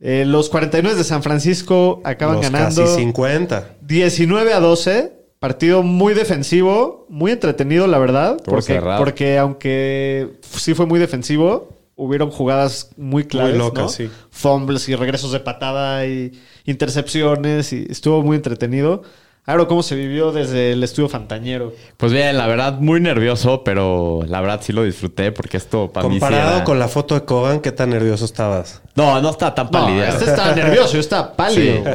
Eh, 0.00 0.24
los 0.26 0.48
49 0.48 0.96
de 0.96 1.02
San 1.02 1.24
Francisco 1.24 2.00
acaban 2.04 2.36
Los 2.36 2.44
ganando 2.50 2.82
casi 2.84 2.94
50. 3.00 3.70
19 3.80 4.52
a 4.52 4.60
12. 4.60 5.17
Partido 5.38 5.82
muy 5.82 6.14
defensivo, 6.14 7.06
muy 7.08 7.30
entretenido, 7.32 7.86
la 7.86 7.98
verdad. 7.98 8.38
Porque, 8.44 9.38
aunque 9.38 10.32
sí 10.42 10.74
fue 10.74 10.86
muy 10.86 10.98
defensivo, 10.98 11.68
hubieron 11.94 12.30
jugadas 12.30 12.90
muy 12.96 13.24
claves. 13.24 13.56
locas, 13.56 13.82
¿no? 13.84 13.88
sí. 13.88 14.10
Fumbles 14.30 14.88
y 14.88 14.96
regresos 14.96 15.30
de 15.32 15.40
patada 15.40 16.06
y 16.06 16.32
intercepciones. 16.64 17.72
Y 17.72 17.86
estuvo 17.88 18.22
muy 18.22 18.36
entretenido. 18.36 19.02
Aro, 19.44 19.66
¿cómo 19.66 19.82
se 19.82 19.94
vivió 19.94 20.30
desde 20.30 20.72
el 20.72 20.82
estudio 20.84 21.08
Fantañero? 21.08 21.72
Pues 21.96 22.12
bien, 22.12 22.36
la 22.36 22.46
verdad, 22.46 22.80
muy 22.80 23.00
nervioso, 23.00 23.64
pero 23.64 24.20
la 24.28 24.42
verdad 24.42 24.60
sí 24.62 24.74
lo 24.74 24.82
disfruté 24.84 25.32
porque 25.32 25.56
esto 25.56 25.90
para 25.90 26.06
mí 26.06 26.18
Comparado 26.18 26.56
era- 26.56 26.64
con 26.64 26.78
la 26.78 26.86
foto 26.86 27.14
de 27.14 27.22
Kogan, 27.24 27.60
¿qué 27.60 27.72
tan 27.72 27.88
nervioso 27.88 28.26
estabas? 28.26 28.82
No, 28.94 29.22
no 29.22 29.30
está 29.30 29.54
tan 29.54 29.66
No, 29.66 29.70
palideado. 29.70 30.18
este 30.18 30.30
estaba 30.30 30.52
nervioso, 30.54 30.92
yo 30.92 31.00
estaba 31.00 31.32
pálido. 31.34 31.76
Sí. 31.82 31.90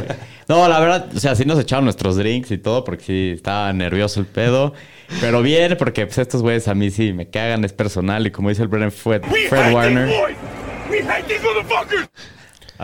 No, 0.48 0.68
la 0.68 0.80
verdad, 0.80 1.10
o 1.16 1.20
sea, 1.20 1.36
sí 1.36 1.46
nos 1.46 1.60
echaron 1.60 1.86
nuestros 1.86 2.16
drinks 2.18 2.52
y 2.52 2.58
todo 2.58 2.84
porque 2.84 3.04
sí 3.04 3.32
estaba 3.36 3.72
nervioso 3.74 4.20
el 4.20 4.26
pedo. 4.26 4.74
Pero 5.22 5.42
bien, 5.42 5.76
porque 5.78 6.06
pues, 6.06 6.18
estos 6.18 6.42
güeyes 6.42 6.68
a 6.68 6.74
mí 6.74 6.90
sí 6.92 7.14
me 7.14 7.30
cagan, 7.30 7.64
es 7.64 7.74
personal. 7.74 8.26
Y 8.26 8.32
como 8.32 8.50
dice 8.50 8.64
el 8.64 8.68
Brennan 8.68 8.92
Fred, 8.92 9.24
Fred 9.50 9.74
Warner, 9.74 10.10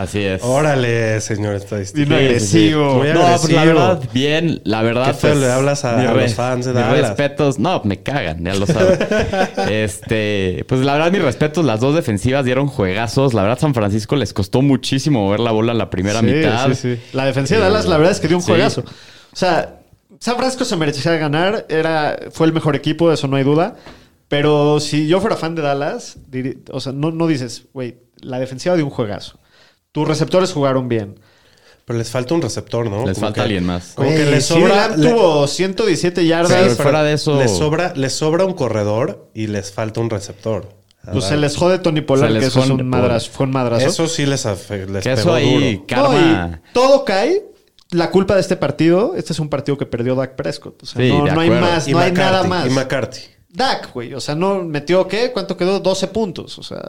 así 0.02 0.20
es. 0.20 0.42
Órale, 0.42 1.20
señor 1.20 1.54
estadístico. 1.54 2.08
Sí, 2.08 2.14
agresivo. 2.14 2.94
Muy 2.96 3.08
No, 3.08 3.20
pues 3.20 3.50
la 3.52 3.64
verdad, 3.64 4.02
bien, 4.12 4.60
la 4.64 4.82
verdad. 4.82 5.06
Qué 5.14 5.18
pues, 5.20 5.36
le 5.38 5.50
hablas 5.50 5.84
a- 5.84 6.02
los 6.14 6.34
fans 6.34 6.66
de 6.66 6.72
mis 6.72 6.80
Dallas. 6.82 7.08
respetos, 7.08 7.58
no, 7.58 7.80
me 7.84 8.02
cagan, 8.02 8.44
ya 8.44 8.54
lo 8.54 8.66
saben. 8.66 8.98
este, 9.70 10.64
pues 10.68 10.80
la 10.82 10.94
verdad, 10.94 11.12
mis 11.12 11.22
respetos, 11.22 11.64
las 11.64 11.80
dos 11.80 11.94
defensivas 11.94 12.44
dieron 12.44 12.66
juegazos. 12.66 13.34
La 13.34 13.42
verdad, 13.42 13.58
San 13.58 13.74
Francisco 13.74 14.16
les 14.16 14.32
costó 14.32 14.62
muchísimo 14.62 15.24
mover 15.24 15.40
la 15.40 15.52
bola 15.52 15.74
la 15.74 15.90
primera 15.90 16.20
Sí, 16.20 16.26
mitad. 16.26 16.68
sí, 16.68 16.74
sí. 16.74 17.00
La 17.12 17.24
defensiva 17.26 17.60
de 17.60 17.66
Dallas, 17.66 17.86
la 17.86 17.96
verdad 17.96 18.12
es 18.12 18.20
que 18.20 18.28
dio 18.28 18.36
un 18.36 18.42
Sí. 18.42 18.50
juegazo. 18.50 18.80
O 19.32 19.36
sea, 19.36 19.80
San 20.18 20.36
Francisco 20.36 20.64
se 20.64 20.76
merecía 20.76 21.12
ganar. 21.16 21.66
Era, 21.68 22.18
fue 22.32 22.46
el 22.46 22.52
mejor 22.52 22.76
equipo, 22.76 23.08
de 23.08 23.14
eso 23.14 23.26
no 23.28 23.36
hay 23.36 23.44
duda. 23.44 23.76
Pero 24.28 24.78
si 24.80 25.08
yo 25.08 25.20
fuera 25.20 25.36
fan 25.36 25.54
de 25.54 25.62
Dallas, 25.62 26.18
o 26.70 26.80
sea, 26.80 26.92
no, 26.92 27.10
no 27.10 27.26
dices, 27.26 27.64
güey, 27.72 27.96
la 28.20 28.38
defensiva 28.38 28.76
dio 28.76 28.84
un 28.84 28.90
juegazo. 28.90 29.38
Tus 29.92 30.06
receptores 30.06 30.52
jugaron 30.52 30.88
bien. 30.88 31.18
Pero 31.84 31.98
les 31.98 32.10
falta 32.10 32.34
un 32.34 32.42
receptor, 32.42 32.88
¿no? 32.88 33.04
Les 33.06 33.14
Como 33.14 33.26
falta 33.26 33.34
que- 33.34 33.40
alguien 33.40 33.66
más. 33.66 33.92
Como 33.96 34.08
que 34.10 34.14
Güey, 34.16 34.30
le 34.30 34.40
CeeDee 34.40 34.62
sobra. 34.68 34.96
Le- 34.96 35.10
tuvo 35.10 35.46
117 35.48 36.24
yardas. 36.24 36.52
Pero 36.52 36.62
Sí, 36.70 36.74
pero 36.76 36.82
fuera 36.84 37.02
de 37.02 37.12
eso- 37.14 37.38
Les 37.38 37.50
sobra, 37.50 37.92
les 37.96 38.12
sobra 38.12 38.44
un 38.44 38.52
corredor 38.52 39.28
y 39.34 39.48
les 39.48 39.72
falta 39.72 40.00
un 40.00 40.08
receptor. 40.10 40.68
A 41.04 41.12
Pues 41.12 41.24
se 41.24 41.36
les 41.36 41.56
jode 41.56 41.78
Tony 41.78 42.02
les 42.02 42.40
que 42.40 42.46
eso 42.46 42.62
es 42.62 42.70
un 42.70 42.86
madrazo, 42.88 43.30
fue 43.32 43.46
un 43.46 43.52
madrazo. 43.52 43.86
Eso 43.86 44.06
sí 44.06 44.26
les, 44.26 44.44
les 44.44 45.02
Que 45.02 45.12
eso 45.12 45.22
pegó 45.24 45.34
ahí, 45.34 45.74
duro. 45.74 45.86
karma. 45.88 46.46
No, 46.48 46.56
y 46.56 46.72
todo 46.74 47.04
cae. 47.04 47.46
La 47.90 48.10
culpa 48.10 48.34
de 48.34 48.42
este 48.42 48.54
partido, 48.56 49.14
este 49.16 49.32
es 49.32 49.40
un 49.40 49.48
partido 49.48 49.76
que 49.76 49.86
perdió 49.86 50.14
Dak 50.14 50.36
Prescott. 50.36 50.80
O 50.82 50.86
sea, 50.86 51.02
Sí, 51.02 51.08
no, 51.08 51.24
de 51.24 51.32
no 51.32 51.40
hay 51.40 51.50
más, 51.50 51.88
Y 51.88 51.92
no 51.92 51.98
hay 51.98 52.12
nada 52.12 52.44
más. 52.44 52.66
Y 52.66 52.70
McCarthy. 52.70 53.22
Dak, 53.52 53.92
güey. 53.92 54.14
O 54.14 54.20
sea, 54.20 54.34
no 54.34 54.62
metió, 54.64 55.06
¿qué? 55.08 55.30
¿Cuánto 55.32 55.56
quedó? 55.56 55.80
12 55.80 56.08
puntos. 56.08 56.58
O 56.58 56.62
sea, 56.62 56.82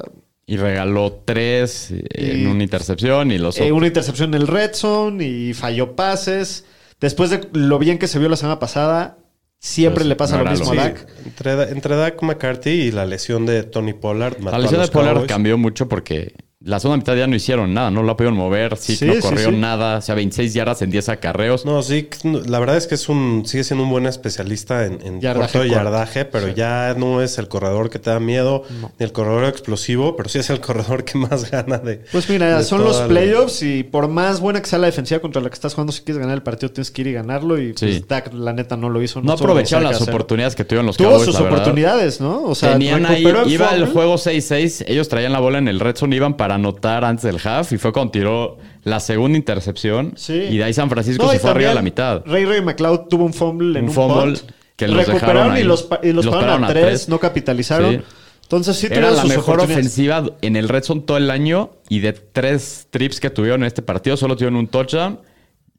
Y 0.46 0.58
regaló 0.58 1.22
tres 1.26 1.92
Y- 1.92 2.04
en 2.16 2.48
una 2.48 2.64
intercepción 2.64 3.32
y 3.32 3.38
los 3.38 3.58
eh, 3.58 3.64
otros. 3.64 3.78
una 3.78 3.88
intercepción 3.88 4.34
en 4.34 4.42
el 4.42 4.48
red 4.48 4.72
zone 4.74 5.26
y 5.26 5.54
falló 5.54 5.96
pases. 5.96 6.66
Después 7.00 7.30
de 7.30 7.48
lo 7.54 7.80
bien 7.80 7.98
que 7.98 8.08
se 8.08 8.20
vio 8.20 8.28
la 8.30 8.36
semana 8.36 8.60
pasada, 8.60 9.18
siempre 9.60 10.02
Pues, 10.02 10.08
le 10.10 10.16
pasa 10.16 10.38
no 10.38 10.44
lo 10.44 10.52
mismo 10.52 10.74
lo 10.74 10.82
a 10.82 10.86
Sí, 10.86 10.90
Dak. 10.92 11.08
entre, 11.26 11.52
entre 11.72 11.96
Dak 11.96 12.22
McCarthy 12.22 12.70
y 12.70 12.92
la 12.92 13.06
lesión 13.06 13.46
de 13.46 13.64
Tony 13.64 13.94
Pollard. 13.94 14.40
La 14.42 14.60
lesión 14.60 14.82
de 14.82 14.88
Pollard 14.88 15.26
cambió 15.28 15.58
mucho 15.58 15.88
porque 15.88 16.34
la 16.64 16.80
segunda 16.80 16.98
mitad 16.98 17.16
ya 17.16 17.26
no 17.28 17.36
hicieron 17.36 17.74
nada, 17.74 17.90
no 17.90 18.04
la 18.04 18.16
pudieron 18.16 18.38
mover, 18.38 18.78
sí, 18.78 18.96
Sí, 18.96 19.06
no 19.06 19.20
corrió 19.20 19.50
sí. 19.50 19.56
nada, 19.56 19.98
o 19.98 20.02
sea, 20.02 20.14
26 20.16 20.54
yardas 20.54 20.82
en 20.84 20.92
10 20.92 21.10
acarreos. 21.10 21.66
No, 21.66 21.82
sí, 21.82 22.08
la 22.24 22.60
verdad 22.60 22.78
es 22.78 22.86
que 22.88 22.96
es 22.96 23.10
un, 23.10 23.44
sigue 23.48 23.64
siendo 23.64 23.84
un 23.84 23.90
buen 23.90 24.06
especialista 24.06 24.86
en, 24.86 25.00
en 25.04 25.22
Yardaje 25.22 25.58
corto 25.60 25.66
yardaje, 25.74 26.26
pero 26.26 26.50
ya 26.50 26.94
no 26.98 27.22
es 27.22 27.38
el 27.40 27.48
corredor 27.48 27.90
que 27.90 27.98
te 28.00 28.12
da 28.12 28.20
miedo, 28.20 28.64
ni 29.00 29.06
el 29.06 29.12
corredor 29.12 29.46
explosivo, 29.46 30.16
pero 30.16 30.30
sí 30.30 30.38
es 30.40 30.50
el 30.52 30.60
corredor 30.60 31.04
que 31.04 31.18
más 31.18 31.50
gana 31.52 31.80
de. 31.80 32.02
Pues 32.12 32.30
mira, 32.30 32.58
de 32.60 32.64
son 32.64 32.84
los 32.84 33.00
la- 33.00 33.08
playoffs 33.08 33.64
y 33.64 33.84
por 33.84 34.08
más 34.08 34.40
buena 34.40 34.62
que 34.62 34.68
sea 34.68 34.78
la 34.80 34.86
defensiva 34.86 35.20
contra 35.20 35.42
la 35.42 35.50
que 35.50 35.56
estás 35.56 35.74
jugando, 35.74 35.92
si 35.94 36.02
quieres 36.04 36.20
ganar 36.20 36.36
el 36.36 36.44
partido 36.44 36.72
tienes 36.72 36.92
que 36.92 37.02
ir 37.02 37.08
y 37.08 37.14
ganarlo 37.14 37.60
y 37.60 37.70
Sí. 37.76 37.86
pues 37.86 38.08
Dak 38.08 38.34
la 38.34 38.54
neta 38.54 38.78
no 38.78 38.90
lo 38.90 39.02
hizo. 39.02 39.20
No 39.22 39.36
tuvo 39.36 39.46
aprovecharon 39.46 39.86
las 39.92 40.02
oportunidades 40.02 40.56
que 40.56 40.64
tuvieron 40.64 40.86
los 40.86 40.98
Tuvo 40.98 41.10
Cowboys, 41.10 41.26
sus 41.26 41.40
la 41.40 41.48
oportunidades, 41.48 42.22
¿no? 42.22 42.44
O 42.44 42.54
sea, 42.56 42.74
Tenían 42.74 43.06
ahí, 43.06 43.26
iba 43.48 43.74
el 43.76 43.88
juego 43.88 44.16
6-6, 44.16 44.84
ellos 44.88 45.10
traían 45.10 45.32
la 45.32 45.40
bola 45.40 45.58
en 45.58 45.68
el 45.68 45.80
red 45.80 45.96
zone, 45.96 46.16
iban 46.16 46.38
para 46.38 46.51
anotar 46.56 47.04
antes 47.06 47.24
del 47.24 47.38
half 47.44 47.72
y 47.72 47.78
fue 47.78 47.92
cuando 47.94 48.12
tiró 48.12 48.58
la 48.84 49.00
segunda 49.00 49.38
intercepción 49.38 50.14
Sí. 50.16 50.34
y 50.34 50.58
de 50.58 50.64
ahí 50.64 50.74
San 50.74 50.90
Francisco 50.90 51.26
No, 51.26 51.32
se 51.32 51.40
fue 51.40 51.52
arriba 51.52 51.72
a 51.72 51.76
la 51.76 51.82
mitad. 51.82 52.24
Ray 52.26 52.46
Ray 52.46 52.62
McLeod 52.62 53.08
tuvo 53.10 53.26
un 53.26 53.34
fumble 53.34 53.78
en 53.80 53.86
Un 53.86 53.90
un, 53.90 53.96
fumble 53.96 54.34
punt. 54.40 54.52
que 54.76 54.88
los 54.88 55.06
recuperaron 55.08 55.58
y 55.58 55.64
los, 55.64 55.88
y 56.04 56.12
los 56.12 56.26
Los 56.26 56.36
pararon 56.36 56.64
a 56.64 56.68
tres, 56.70 57.08
no 57.10 57.20
capitalizaron. 57.20 57.96
Sí. 57.96 58.02
Entonces 58.44 58.76
sí 58.76 58.88
Era 58.88 58.96
tuvieron 58.96 59.16
la 59.18 59.24
mejor 59.24 59.60
ofensiva 59.62 60.26
en 60.42 60.56
el 60.58 60.68
red 60.68 60.84
zone 60.84 61.02
todo 61.02 61.18
el 61.18 61.30
año 61.32 61.72
y 61.88 62.00
de 62.00 62.12
tres 62.14 62.88
trips 62.90 63.20
que 63.22 63.30
tuvieron 63.30 63.62
en 63.62 63.68
este 63.68 63.82
partido 63.82 64.18
solo 64.18 64.36
tuvieron 64.36 64.58
un 64.58 64.68
touchdown 64.68 65.20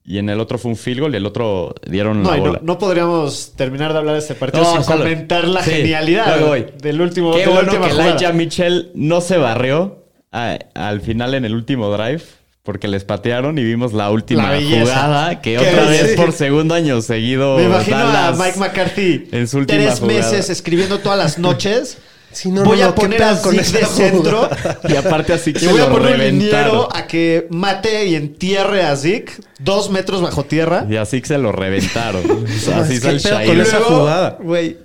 y 0.04 0.18
en 0.18 0.30
el 0.30 0.40
otro 0.40 0.56
fue 0.58 0.70
un 0.70 0.76
field 0.76 1.00
goal 1.00 1.12
y 1.12 1.18
el 1.18 1.26
otro 1.26 1.74
dieron 1.86 2.22
No, 2.22 2.30
la 2.30 2.36
no, 2.38 2.42
bola. 2.42 2.60
no 2.62 2.78
podríamos 2.78 3.52
terminar 3.56 3.92
de 3.92 3.98
hablar 3.98 4.14
de 4.14 4.20
este 4.20 4.34
partido 4.34 4.64
No, 4.64 4.72
sin 4.72 4.84
solo- 4.84 5.00
comentar 5.04 5.46
la 5.46 5.62
Sí, 5.62 5.70
genialidad 5.70 6.38
del 6.80 7.00
último 7.02 7.32
Qué 7.32 7.40
de 7.40 7.46
la 7.46 7.52
bueno 7.52 7.72
última 7.72 7.88
que. 7.88 8.08
Elijah 8.10 8.32
Mitchell 8.32 8.90
no 8.94 9.20
se 9.20 9.36
barrió 9.36 10.01
a- 10.32 10.58
al 10.74 11.00
final 11.00 11.34
en 11.34 11.44
el 11.44 11.54
último 11.54 11.90
drive 11.96 12.22
porque 12.62 12.86
les 12.88 13.04
patearon 13.04 13.58
y 13.58 13.64
vimos 13.64 13.92
la 13.92 14.10
última 14.10 14.52
La 14.52 14.60
jugada 14.62 15.40
que 15.40 15.58
otra 15.58 15.84
vez 15.86 16.14
por 16.16 16.32
segundo 16.32 16.74
año 16.74 17.00
seguido 17.02 17.56
Me 17.58 17.64
imagino 17.64 17.96
Dallas 17.98 18.40
a 18.40 18.42
Mike 18.44 18.58
McCarthy 18.58 19.28
en 19.32 19.48
su 19.48 19.58
última 19.58 19.80
tres 19.80 19.98
jugada. 20.00 20.18
meses 20.18 20.48
escribiendo 20.50 20.98
todas 21.00 21.18
las 21.18 21.38
noches. 21.38 21.98
Sí, 22.32 22.50
no, 22.50 22.64
voy 22.64 22.78
no, 22.78 22.84
a 22.84 22.86
no, 22.86 22.94
¿qué 22.94 23.00
poner 23.02 23.22
a 23.24 23.42
con 23.42 23.54
Zeke 23.54 23.80
de 23.80 23.84
centro 23.84 24.48
y 24.88 24.96
aparte 24.96 25.34
así 25.34 25.50
y 25.50 25.52
que 25.52 25.68
voy 25.68 25.82
a 25.82 25.90
poner 25.90 26.16
reventaron. 26.16 26.86
a 26.90 27.06
que 27.06 27.46
mate 27.50 28.06
y 28.06 28.14
entierre 28.14 28.84
a 28.84 28.96
Zeke 28.96 29.32
dos 29.58 29.90
metros 29.90 30.22
bajo 30.22 30.42
tierra. 30.42 30.86
Y 30.88 30.96
así 30.96 31.20
que 31.20 31.28
se 31.28 31.36
lo 31.36 31.52
reventaron. 31.52 32.22
No, 32.26 32.74
así 32.76 32.94
es 32.94 33.04
el 33.04 33.20
con 33.46 33.60
esa 33.60 33.80
jugada. 33.80 34.38
Güey. 34.40 34.78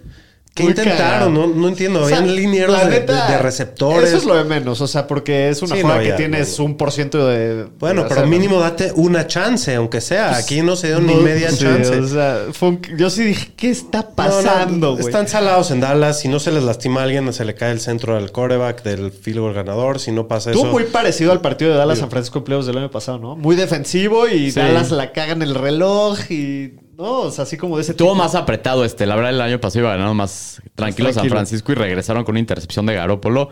¿Qué 0.58 0.64
muy 0.64 0.72
intentaron? 0.72 1.34
No, 1.34 1.48
no 1.48 1.68
entiendo. 1.68 2.02
O 2.02 2.08
sea, 2.10 2.18
Habían 2.18 2.36
linieros 2.36 2.76
la 2.78 2.86
de, 2.86 3.00
neta, 3.00 3.28
de- 3.28 3.34
de 3.34 3.38
receptores. 3.40 4.10
Eso 4.10 4.18
es 4.18 4.26
lo 4.26 4.36
de 4.36 4.44
menos, 4.44 4.82
o 4.82 4.88
sea, 4.88 5.08
porque 5.08 5.50
es 5.50 5.62
una 5.62 5.76
Sí, 5.76 5.82
jugada 5.82 6.02
no, 6.02 6.06
que 6.08 6.14
tienes 6.14 6.58
no. 6.60 6.66
un 6.66 6.78
por 6.78 6.92
ciento 6.92 7.28
de. 7.28 7.68
Bueno, 7.80 8.04
de 8.04 8.10
pero 8.10 8.28
mínimo 8.28 8.60
date 8.60 8.92
una 8.96 9.28
chance, 9.28 9.74
aunque 9.76 10.02
sea. 10.02 10.36
Aquí 10.36 10.62
no 10.62 10.76
se 10.76 10.88
dio 10.88 11.00
ni 11.00 11.16
media 11.16 11.52
sí, 11.52 11.60
chance. 11.60 11.96
O 12.00 12.08
sea, 12.08 12.40
un- 12.62 12.82
yo 12.98 13.10
sí 13.10 13.24
dije, 13.24 13.52
¿qué 13.56 13.70
está 13.70 14.10
pasando, 14.16 14.94
güey? 14.94 15.06
están 15.06 15.28
salados 15.28 15.72
en 15.72 15.80
Dallas. 15.80 16.20
Si 16.20 16.28
no 16.28 16.40
se 16.40 16.52
les 16.52 16.64
lastima 16.64 17.02
a 17.02 17.04
alguien, 17.04 17.32
se 17.34 17.46
le 17.46 17.54
cae 17.56 17.72
el 17.72 17.80
centro 17.80 18.16
del 18.16 18.32
coreback 18.32 18.84
del 18.84 19.12
field 19.12 19.40
goal 19.40 19.54
ganador. 19.54 20.00
Si 20.00 20.12
no 20.12 20.28
pasa 20.28 20.52
eso. 20.52 20.66
muy 20.66 20.84
parecido 20.86 21.32
al 21.32 21.42
partido 21.42 21.72
de 21.72 21.78
Dallas 21.78 22.00
San 22.00 22.10
Francisco 22.10 22.40
en 22.40 22.46
playoffs 22.46 22.68
del 22.68 22.78
año 22.78 22.92
pasado, 22.92 23.20
¿no? 23.20 23.36
Muy 23.36 23.56
defensivo 23.56 24.28
y 24.28 24.52
Sí. 24.52 24.60
Dallas 24.60 24.92
la 24.92 25.12
caga 25.12 25.34
en 25.34 25.42
el 25.42 25.54
reloj 25.56 26.20
y. 26.32 26.74
No, 26.98 27.20
o 27.22 27.32
sea, 27.32 27.44
así 27.44 27.58
como 27.58 27.76
de 27.78 27.84
ese 27.84 27.92
Estuvo 27.92 28.10
tipo. 28.14 28.24
más 28.24 28.34
apretado 28.34 28.84
este. 28.84 29.06
La 29.06 29.16
verdad, 29.16 29.32
el 29.32 29.42
año 29.42 29.60
pasado 29.62 29.82
iba 29.82 29.92
ganando 29.92 30.14
más 30.16 30.62
tranquilo 30.76 31.10
San 31.10 31.14
tranquilo. 31.16 31.36
Francisco 31.36 31.72
y 31.72 31.76
regresaron 31.76 32.24
con 32.24 32.34
una 32.34 32.40
intercepción 32.40 32.86
de 32.88 32.96
Garópolo. 32.96 33.50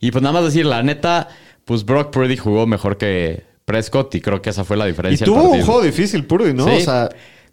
Y 0.00 0.10
pues 0.10 0.22
nada 0.22 0.32
más 0.32 0.44
decir, 0.44 0.66
la 0.66 0.82
neta, 0.82 1.28
pues 1.64 1.84
Brock 1.84 2.10
Purdy 2.10 2.36
jugó 2.36 2.66
mejor 2.66 2.96
que 2.96 3.44
Prescott 3.64 4.14
y 4.16 4.20
creo 4.20 4.42
que 4.42 4.50
esa 4.50 4.64
fue 4.64 4.76
la 4.76 4.86
Y 4.86 4.90
diferencia. 4.90 5.24
tuvo 5.24 5.50
del 5.52 5.60
un 5.60 5.66
juego 5.66 5.82
difícil, 5.82 6.24
Purdy, 6.24 6.54
¿no? 6.54 6.64
Sí. 6.66 6.76
O 6.76 6.80
sea, 6.80 7.08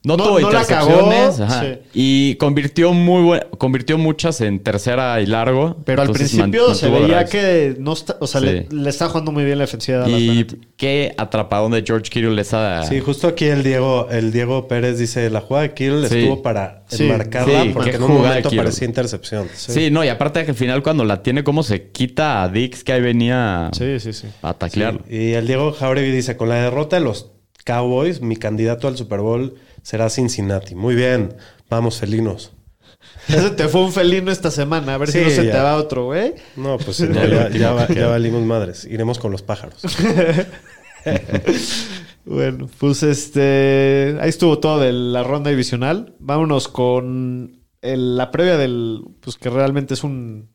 No, 0.05 0.17
tuvo 0.17 0.39
la 0.39 0.47
intercepciones. 0.47 1.35
cagó, 1.35 1.43
ajá. 1.43 1.61
sí. 1.61 1.77
Y 1.93 2.35
convirtió 2.35 2.93
muy 2.93 3.23
buen- 3.23 3.41
convirtió 3.57 3.97
muchas 3.97 4.39
en 4.41 4.59
tercera 4.59 5.19
y 5.21 5.25
largo. 5.25 5.77
Pero 5.83 6.01
al 6.03 6.11
principio 6.11 6.67
man- 6.67 6.75
se 6.75 6.89
veía 6.89 7.23
drives. 7.23 7.29
que 7.29 7.75
no 7.79 7.93
está, 7.93 8.17
o 8.19 8.27
sea, 8.27 8.41
Sí. 8.41 8.47
le, 8.47 8.67
le 8.69 8.89
está 8.89 9.07
jugando 9.09 9.31
muy 9.31 9.43
bien 9.45 9.57
la 9.57 9.63
defensiva 9.65 9.99
de 9.99 10.03
Dallas. 10.11 10.21
la 10.21 10.33
Y 10.33 10.47
qué 10.77 11.13
atrapadón 11.17 11.71
de 11.71 11.83
George 11.85 12.09
Kittle 12.09 12.39
esa... 12.41 12.83
Sí, 12.83 12.99
justo 12.99 13.27
aquí 13.27 13.45
el 13.45 13.63
Diego, 13.63 14.07
el 14.11 14.31
Diego 14.31 14.67
Pérez 14.67 14.99
dice, 14.99 15.29
la 15.29 15.41
jugada 15.41 15.67
de 15.67 15.73
Kittle 15.73 16.07
Sí. 16.07 16.19
estuvo 16.19 16.41
para 16.41 16.83
Sí. 16.87 17.03
enmarcarla 17.05 17.63
Sí, 17.63 17.69
porque 17.73 17.91
en 17.91 18.03
un 18.03 18.11
momento 18.13 18.49
Kittle. 18.49 18.57
parecía 18.63 18.87
intercepción. 18.87 19.47
Sí. 19.55 19.89
no, 19.89 20.03
y 20.03 20.09
aparte 20.09 20.43
que 20.45 20.51
al 20.51 20.57
final 20.57 20.83
cuando 20.83 21.03
la 21.03 21.23
tiene, 21.23 21.43
cómo 21.43 21.63
se 21.63 21.89
quita 21.89 22.43
a 22.43 22.49
Dix 22.49 22.83
que 22.83 22.93
ahí 22.93 23.01
venía 23.01 23.69
Sí, 23.75 23.99
sí, 23.99 24.13
sí. 24.13 24.27
a 24.41 24.53
taclearlo. 24.53 25.01
Y 25.09 25.31
el 25.33 25.47
Diego 25.47 25.71
Jauregui 25.71 26.11
dice, 26.11 26.37
con 26.37 26.49
la 26.49 26.55
derrota 26.55 26.97
de 26.97 27.03
los 27.03 27.31
Cowboys, 27.65 28.21
mi 28.21 28.35
candidato 28.35 28.87
al 28.87 28.95
Super 28.97 29.21
Bowl 29.21 29.55
será 29.85 30.09
Cincinnati. 30.09 30.73
Muy 30.73 30.95
bien, 30.95 31.35
vamos 31.69 31.99
felinos. 31.99 32.51
Ya 33.27 33.39
se 33.41 33.51
te 33.51 33.67
fue 33.67 33.81
un 33.83 33.91
felino 33.93 34.31
esta 34.31 34.49
semana. 34.49 34.95
A 34.95 34.97
ver 34.97 35.09
si 35.11 35.19
no 35.21 35.29
se 35.29 35.45
ya. 35.45 35.51
te 35.51 35.57
va 35.59 35.75
otro, 35.75 36.05
güey. 36.05 36.33
No, 36.55 36.77
pues 36.77 36.99
no, 37.01 37.23
ya, 37.49 37.71
va- 37.71 37.87
valimos 38.09 38.41
madres. 38.43 38.83
Iremos 38.85 39.19
con 39.19 39.31
los 39.31 39.41
pájaros. 39.43 39.81
Bueno, 42.25 42.67
pues 42.79 43.03
este. 43.03 44.17
Ahí 44.19 44.29
estuvo 44.29 44.57
todo 44.59 44.79
de 44.79 44.91
la 44.91 45.21
ronda 45.23 45.51
divisional. 45.51 46.15
Vámonos 46.19 46.67
con 46.67 47.61
el- 47.83 48.17
la 48.17 48.31
previa 48.31 48.57
del. 48.57 49.01
Pues 49.21 49.37
que 49.37 49.49
realmente 49.51 49.93
es 49.93 50.03
un. 50.03 50.49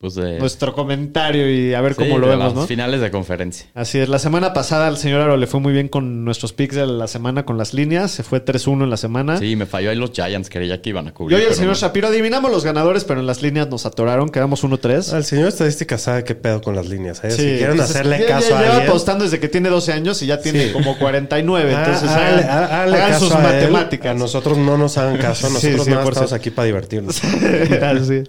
Pues 0.00 0.14
de, 0.14 0.38
Nuestro 0.38 0.72
comentario 0.74 1.50
y 1.52 1.74
a 1.74 1.80
ver 1.82 1.92
sí, 1.92 1.98
cómo 1.98 2.16
lo 2.18 2.26
de 2.28 2.32
vemos, 2.32 2.46
las 2.46 2.54
¿no? 2.54 2.66
finales 2.66 3.02
de 3.02 3.10
conferencia. 3.10 3.66
Así 3.74 3.98
es. 3.98 4.08
La 4.08 4.18
semana 4.18 4.54
pasada 4.54 4.86
al 4.86 4.96
señor 4.96 5.20
Aro 5.20 5.36
le 5.36 5.46
fue 5.46 5.60
muy 5.60 5.74
bien 5.74 5.88
con 5.88 6.24
nuestros 6.24 6.54
picks 6.54 6.74
de 6.74 6.86
la 6.86 7.06
semana 7.06 7.44
con 7.44 7.58
las 7.58 7.74
líneas. 7.74 8.10
Se 8.10 8.22
fue 8.22 8.42
3-1 8.42 8.84
en 8.84 8.88
la 8.88 8.96
semana. 8.96 9.36
Sí, 9.38 9.56
me 9.56 9.66
falló 9.66 9.90
ahí 9.90 9.96
los 9.96 10.12
Giants, 10.12 10.48
creía 10.48 10.80
que 10.80 10.88
iban 10.88 11.06
a 11.06 11.10
Yo 11.10 11.14
cubrir. 11.16 11.38
y 11.40 11.42
el 11.42 11.52
señor 11.52 11.72
no. 11.72 11.76
Shapiro 11.78 12.08
adivinamos 12.08 12.50
los 12.50 12.64
ganadores, 12.64 13.04
pero 13.04 13.20
en 13.20 13.26
las 13.26 13.42
líneas 13.42 13.68
nos 13.68 13.84
atoraron. 13.84 14.30
Quedamos 14.30 14.64
1-3. 14.64 15.14
El 15.14 15.24
señor 15.24 15.48
estadística 15.48 15.98
sabe 15.98 16.24
qué 16.24 16.34
pedo 16.34 16.62
con 16.62 16.74
las 16.74 16.88
líneas. 16.88 17.22
¿eh? 17.22 17.30
Sí, 17.32 17.36
si 17.42 17.58
quieren 17.58 17.78
hacerle 17.78 18.20
ya- 18.20 18.26
caso 18.26 18.48
ya 18.48 18.56
a 18.58 18.62
lleva 18.62 18.72
alguien... 18.76 18.88
apostando 18.88 19.24
desde 19.24 19.38
que 19.38 19.48
tiene 19.50 19.68
12 19.68 19.92
años 19.92 20.22
y 20.22 20.26
ya 20.26 20.40
tiene 20.40 20.68
Sí. 20.68 20.72
como 20.72 20.96
49. 20.96 21.74
Ah, 21.74 21.84
Entonces, 21.84 22.08
háganle- 22.08 22.44
hagan, 22.48 22.64
háganle 22.72 22.96
hagan 22.96 23.10
caso 23.10 23.24
sus 23.26 23.34
a 23.34 23.38
él. 23.38 23.42
matemáticas. 23.70 24.10
A 24.12 24.14
nosotros 24.18 24.56
no 24.56 24.78
nos 24.78 24.96
hagan 24.96 25.18
caso. 25.18 25.46
Sí, 25.60 25.72
Nosotros 25.72 25.88
100%. 25.88 26.08
estamos 26.08 26.32
aquí 26.32 26.48
para 26.48 26.64
divertirnos. 26.64 27.20
Así. 27.82 28.22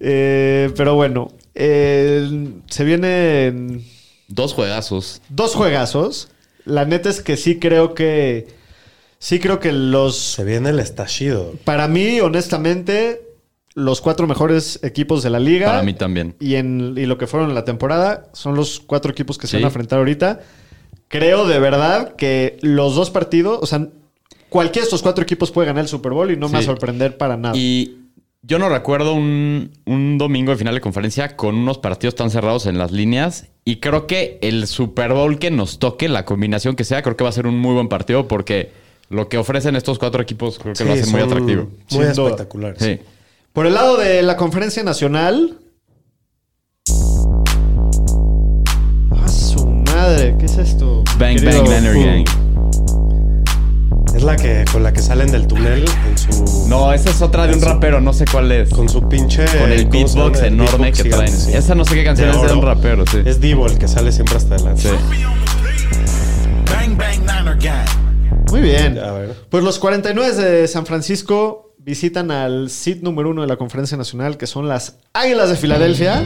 Eh, 0.00 0.70
pero 0.76 0.94
bueno, 0.94 1.32
eh, 1.54 2.50
se 2.68 2.84
vienen 2.84 3.84
Dos 4.28 4.52
juegazos. 4.54 5.22
dos 5.28 5.54
juegazos. 5.54 6.28
La 6.64 6.84
neta 6.84 7.08
es 7.10 7.20
que 7.22 7.36
sí 7.36 7.58
creo 7.58 7.94
que. 7.94 8.48
Sí 9.18 9.38
creo 9.38 9.60
que 9.60 9.72
los. 9.72 10.16
Se 10.16 10.44
viene 10.44 10.70
el 10.70 10.80
estallido. 10.80 11.54
Para 11.64 11.86
mí, 11.88 12.20
honestamente, 12.20 13.22
los 13.74 14.00
cuatro 14.00 14.26
mejores 14.26 14.80
equipos 14.82 15.22
de 15.22 15.30
la 15.30 15.38
liga. 15.40 15.66
Para 15.66 15.82
mí 15.82 15.94
también. 15.94 16.34
y, 16.40 16.56
en, 16.56 16.94
y 16.96 17.06
lo 17.06 17.16
que 17.18 17.26
fueron 17.26 17.48
en 17.50 17.54
la 17.54 17.64
temporada 17.64 18.28
son 18.32 18.56
los 18.56 18.80
cuatro 18.80 19.12
equipos 19.12 19.38
que 19.38 19.46
se 19.46 19.52
Sí. 19.52 19.56
van 19.58 19.64
a 19.64 19.68
enfrentar 19.68 19.98
ahorita. 20.00 20.40
Creo 21.08 21.46
de 21.46 21.60
verdad 21.60 22.16
que 22.16 22.58
los 22.62 22.96
dos 22.96 23.10
partidos, 23.10 23.60
o 23.62 23.66
sea, 23.66 23.86
cualquiera 24.48 24.82
de 24.82 24.86
estos 24.86 25.02
cuatro 25.02 25.22
equipos 25.22 25.52
puede 25.52 25.68
ganar 25.68 25.84
el 25.84 25.88
Super 25.88 26.12
Bowl 26.12 26.30
y 26.32 26.36
no 26.36 26.48
me 26.48 26.54
va 26.54 26.58
a 26.58 26.62
sorprender 26.62 27.16
para 27.16 27.36
nada. 27.36 27.56
Y 27.56 28.05
yo 28.42 28.58
no 28.58 28.68
recuerdo 28.68 29.14
un, 29.14 29.72
un 29.86 30.18
domingo 30.18 30.52
de 30.52 30.58
final 30.58 30.74
de 30.74 30.80
conferencia 30.80 31.36
con 31.36 31.56
unos 31.56 31.78
partidos 31.78 32.14
tan 32.14 32.30
cerrados 32.30 32.66
en 32.66 32.78
las 32.78 32.92
líneas. 32.92 33.48
Y 33.64 33.76
creo 33.80 34.06
que 34.06 34.38
el 34.42 34.66
Super 34.68 35.12
Bowl 35.12 35.38
que 35.38 35.50
nos 35.50 35.78
toque, 35.78 36.08
la 36.08 36.24
combinación 36.24 36.76
que 36.76 36.84
sea, 36.84 37.02
creo 37.02 37.16
que 37.16 37.24
va 37.24 37.30
a 37.30 37.32
ser 37.32 37.46
un 37.46 37.58
muy 37.58 37.74
buen 37.74 37.88
partido 37.88 38.28
porque 38.28 38.70
lo 39.08 39.28
que 39.28 39.38
ofrecen 39.38 39.76
estos 39.76 39.98
cuatro 39.98 40.22
equipos 40.22 40.58
creo 40.58 40.74
que 40.74 40.84
lo 40.84 40.92
hace 40.92 41.10
muy 41.10 41.20
atractivo. 41.20 41.68
Muy 41.90 42.04
espectaculares. 42.04 42.82
Sí. 42.82 43.00
Por 43.52 43.66
el 43.66 43.74
lado 43.74 43.96
de 43.96 44.22
la 44.22 44.36
conferencia 44.36 44.82
nacional. 44.82 45.58
¡Ah, 49.10 49.28
su 49.28 49.66
madre! 49.66 50.36
¿Qué 50.38 50.46
es 50.46 50.58
esto? 50.58 51.02
Bang, 51.18 51.42
bang, 51.42 51.54
Fu? 51.54 52.04
Gang. 52.04 52.45
Es 54.16 54.22
la 54.22 54.34
que 54.36 54.64
con 54.72 54.82
la 54.82 54.92
que 54.92 55.00
salen 55.02 55.30
del 55.30 55.46
túnel 55.46 55.84
en 56.08 56.16
su 56.18 56.66
No, 56.68 56.92
esa 56.92 57.10
es 57.10 57.20
otra 57.22 57.46
de 57.46 57.54
un 57.54 57.60
rapero, 57.60 58.00
no 58.00 58.12
sé 58.12 58.24
cuál 58.30 58.50
es. 58.50 58.70
con 58.70 58.88
su 58.88 59.06
pinche 59.08 59.44
Con 59.44 59.70
el 59.70 59.88
¿cómo 59.88 60.08
se 60.08 60.14
beatbox 60.18 60.42
enorme 60.42 60.78
beatbox 60.90 61.02
que 61.02 61.08
traen. 61.10 61.32
sí. 61.36 61.52
Esa 61.52 61.74
no 61.74 61.84
sé 61.84 61.94
qué 61.94 62.04
canción 62.04 62.30
De 62.32 62.36
es 62.36 62.42
de 62.48 62.52
un 62.54 62.62
rapero, 62.62 63.04
sí. 63.10 63.18
Es 63.24 63.40
Divo 63.40 63.66
el 63.66 63.78
que 63.78 63.86
sale 63.88 64.10
siempre 64.12 64.36
hasta 64.36 64.54
adelante. 64.54 64.82
Sí. 64.82 64.96
Muy 68.50 68.60
bien. 68.60 68.98
A 68.98 69.12
ver. 69.12 69.34
Pues 69.50 69.62
los 69.64 69.78
49 69.78 70.34
de 70.34 70.68
San 70.68 70.86
Francisco 70.86 71.74
visitan 71.78 72.30
al 72.30 72.70
seed 72.70 73.02
número 73.02 73.30
uno 73.30 73.42
de 73.42 73.48
la 73.48 73.56
conferencia 73.56 73.96
nacional, 73.96 74.36
que 74.36 74.46
son 74.46 74.68
las 74.68 74.98
Águilas 75.12 75.50
de 75.50 75.56
Filadelfia. 75.56 76.24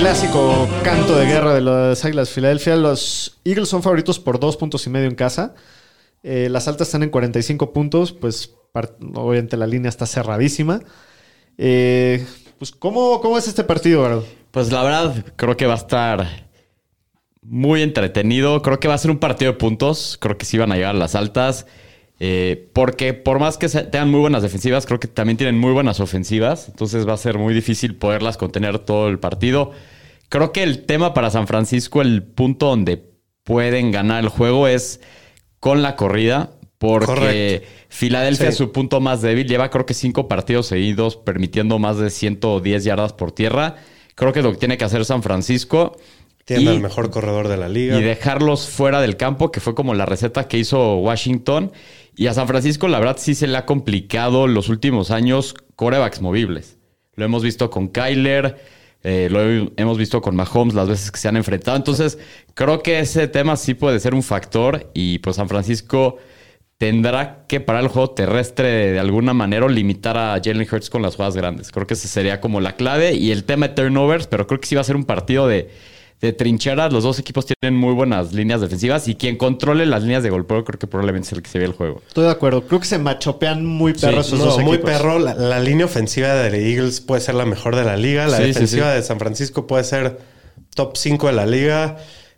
Clásico 0.00 0.66
canto 0.82 1.14
de 1.14 1.26
guerra 1.26 1.52
de 1.52 1.60
las 1.60 2.02
Águilas 2.06 2.28
de 2.28 2.34
Filadelfia. 2.34 2.74
Los 2.74 3.38
Eagles 3.44 3.68
son 3.68 3.82
favoritos 3.82 4.18
por 4.18 4.40
dos 4.40 4.56
puntos 4.56 4.86
y 4.86 4.90
medio 4.90 5.06
en 5.06 5.14
casa. 5.14 5.54
Eh, 6.22 6.48
las 6.50 6.68
altas 6.68 6.88
están 6.88 7.02
en 7.02 7.10
45 7.10 7.74
puntos, 7.74 8.10
pues 8.10 8.54
obviamente 9.14 9.58
la 9.58 9.66
línea 9.66 9.90
está 9.90 10.06
cerradísima. 10.06 10.80
Eh, 11.58 12.26
pues, 12.58 12.70
¿cómo, 12.72 13.20
¿cómo 13.20 13.36
es 13.36 13.46
este 13.46 13.62
partido, 13.62 14.02
Gardo? 14.02 14.24
Pues 14.52 14.72
la 14.72 14.82
verdad, 14.82 15.22
creo 15.36 15.58
que 15.58 15.66
va 15.66 15.74
a 15.74 15.76
estar 15.76 16.48
muy 17.42 17.82
entretenido. 17.82 18.62
Creo 18.62 18.80
que 18.80 18.88
va 18.88 18.94
a 18.94 18.98
ser 18.98 19.10
un 19.10 19.18
partido 19.18 19.52
de 19.52 19.58
puntos. 19.58 20.16
Creo 20.18 20.38
que 20.38 20.46
sí 20.46 20.56
van 20.56 20.72
a 20.72 20.76
llegar 20.76 20.94
las 20.94 21.14
altas. 21.14 21.66
Eh, 22.22 22.68
porque 22.74 23.14
por 23.14 23.38
más 23.38 23.56
que 23.56 23.66
tengan 23.68 24.10
muy 24.10 24.20
buenas 24.20 24.42
defensivas, 24.42 24.84
creo 24.84 25.00
que 25.00 25.08
también 25.08 25.38
tienen 25.38 25.58
muy 25.58 25.72
buenas 25.72 26.00
ofensivas. 26.00 26.68
Entonces 26.68 27.08
va 27.08 27.14
a 27.14 27.16
ser 27.16 27.38
muy 27.38 27.54
difícil 27.54 27.96
poderlas 27.96 28.36
contener 28.36 28.78
todo 28.78 29.08
el 29.08 29.18
partido. 29.18 29.72
Creo 30.28 30.52
que 30.52 30.62
el 30.62 30.84
tema 30.84 31.14
para 31.14 31.30
San 31.30 31.46
Francisco, 31.46 32.02
el 32.02 32.22
punto 32.22 32.66
donde 32.66 33.02
pueden 33.42 33.90
ganar 33.90 34.22
el 34.22 34.28
juego 34.28 34.68
es 34.68 35.00
con 35.58 35.82
la 35.82 35.96
corrida. 35.96 36.50
Porque 36.78 37.06
Correcto. 37.06 37.68
Filadelfia 37.90 38.46
Sí. 38.46 38.50
es 38.52 38.56
su 38.56 38.72
punto 38.72 39.00
más 39.00 39.20
débil. 39.20 39.46
Lleva 39.46 39.68
creo 39.70 39.84
que 39.84 39.92
cinco 39.92 40.28
partidos 40.28 40.66
seguidos 40.66 41.16
permitiendo 41.16 41.78
más 41.78 41.98
de 41.98 42.08
110 42.08 42.84
yardas 42.84 43.12
por 43.12 43.32
tierra. 43.32 43.76
Creo 44.14 44.32
que 44.32 44.40
lo 44.40 44.52
que 44.52 44.58
tiene 44.58 44.78
que 44.78 44.84
hacer 44.84 45.04
San 45.04 45.22
Francisco. 45.22 45.96
Tiene 46.56 46.70
al 46.70 46.80
mejor 46.80 47.10
corredor 47.10 47.48
de 47.48 47.56
la 47.56 47.68
liga. 47.68 47.98
y 47.98 48.02
dejarlos 48.02 48.68
fuera 48.68 49.00
del 49.00 49.16
campo, 49.16 49.50
que 49.52 49.60
fue 49.60 49.74
como 49.74 49.94
la 49.94 50.06
receta 50.06 50.48
que 50.48 50.58
hizo 50.58 50.96
Washington. 50.96 51.72
Y 52.16 52.26
a 52.26 52.34
San 52.34 52.46
Francisco, 52.48 52.88
la 52.88 52.98
verdad, 52.98 53.16
sí 53.18 53.34
se 53.34 53.46
le 53.46 53.56
ha 53.56 53.64
complicado 53.66 54.46
los 54.46 54.68
últimos 54.68 55.10
años 55.10 55.54
corebacks 55.76 56.20
movibles. 56.20 56.76
Lo 57.14 57.24
hemos 57.24 57.42
visto 57.42 57.70
con 57.70 57.88
Kyler, 57.88 58.56
eh, 59.02 59.28
lo 59.30 59.42
he- 59.42 59.72
hemos 59.76 59.96
visto 59.96 60.20
con 60.20 60.36
Mahomes 60.36 60.74
las 60.74 60.88
veces 60.88 61.10
que 61.10 61.18
se 61.18 61.28
han 61.28 61.36
enfrentado. 61.36 61.76
Entonces, 61.76 62.18
creo 62.54 62.82
que 62.82 62.98
ese 63.00 63.28
tema 63.28 63.56
sí 63.56 63.74
puede 63.74 63.98
ser 64.00 64.14
un 64.14 64.22
factor. 64.22 64.90
Y 64.92 65.18
pues 65.20 65.36
San 65.36 65.48
Francisco 65.48 66.18
tendrá 66.78 67.44
que 67.46 67.60
parar 67.60 67.82
el 67.82 67.88
juego 67.88 68.10
terrestre 68.10 68.92
de 68.92 68.98
alguna 68.98 69.34
manera 69.34 69.66
o 69.66 69.68
limitar 69.68 70.16
a 70.16 70.40
Jalen 70.42 70.66
Hurts 70.70 70.88
con 70.90 71.02
las 71.02 71.16
jugadas 71.16 71.36
grandes. 71.36 71.70
Creo 71.72 71.86
que 71.86 71.94
esa 71.94 72.08
sería 72.08 72.40
como 72.40 72.60
la 72.60 72.74
clave. 72.76 73.14
Y 73.14 73.32
el 73.32 73.44
tema 73.44 73.68
de 73.68 73.74
turnovers, 73.74 74.26
pero 74.26 74.46
creo 74.46 74.60
que 74.60 74.66
sí 74.66 74.74
va 74.74 74.80
a 74.80 74.84
ser 74.84 74.96
un 74.96 75.04
partido 75.04 75.46
de, 75.46 75.70
de 76.20 76.32
trincheras. 76.32 76.92
Los 76.92 77.02
dos 77.04 77.18
equipos 77.18 77.46
tienen 77.46 77.78
muy 77.78 77.94
buenas 77.94 78.32
líneas 78.32 78.60
defensivas 78.60 79.08
y 79.08 79.14
quien 79.14 79.36
controle 79.36 79.86
las 79.86 80.02
líneas 80.02 80.22
de 80.22 80.30
golpeo 80.30 80.64
creo 80.64 80.78
que 80.78 80.86
probablemente 80.86 81.26
es 81.28 81.32
el 81.32 81.42
que 81.42 81.48
se 81.50 81.58
ve 81.58 81.64
el 81.64 81.72
juego. 81.72 82.02
Estoy 82.08 82.24
de 82.24 82.30
acuerdo. 82.30 82.62
Creo 82.66 82.80
que 82.80 82.86
se 82.86 82.98
machopean 82.98 83.64
muy 83.64 83.94
perros 83.94 84.26
esos 84.26 84.38
No, 84.38 84.44
dos 84.46 84.58
muy 84.62 84.74
equipos. 84.76 84.90
perro. 84.90 85.18
La, 85.18 85.34
la 85.34 85.60
línea 85.60 85.86
ofensiva 85.86 86.34
de 86.34 86.72
Eagles 86.72 87.00
puede 87.00 87.20
ser 87.22 87.34
la 87.36 87.46
mejor 87.46 87.74
de 87.76 87.84
la 87.84 87.96
liga. 87.96 88.26
La 88.26 88.36
Sí, 88.36 88.42
sí, 88.42 88.48
defensiva 88.48 88.90
sí. 88.90 88.96
de 88.96 89.02
San 89.02 89.18
Francisco 89.18 89.66
puede 89.66 89.84
ser 89.84 90.18
top 90.74 90.96
5 90.96 91.26
de 91.28 91.32
la 91.32 91.46
liga. 91.46 91.96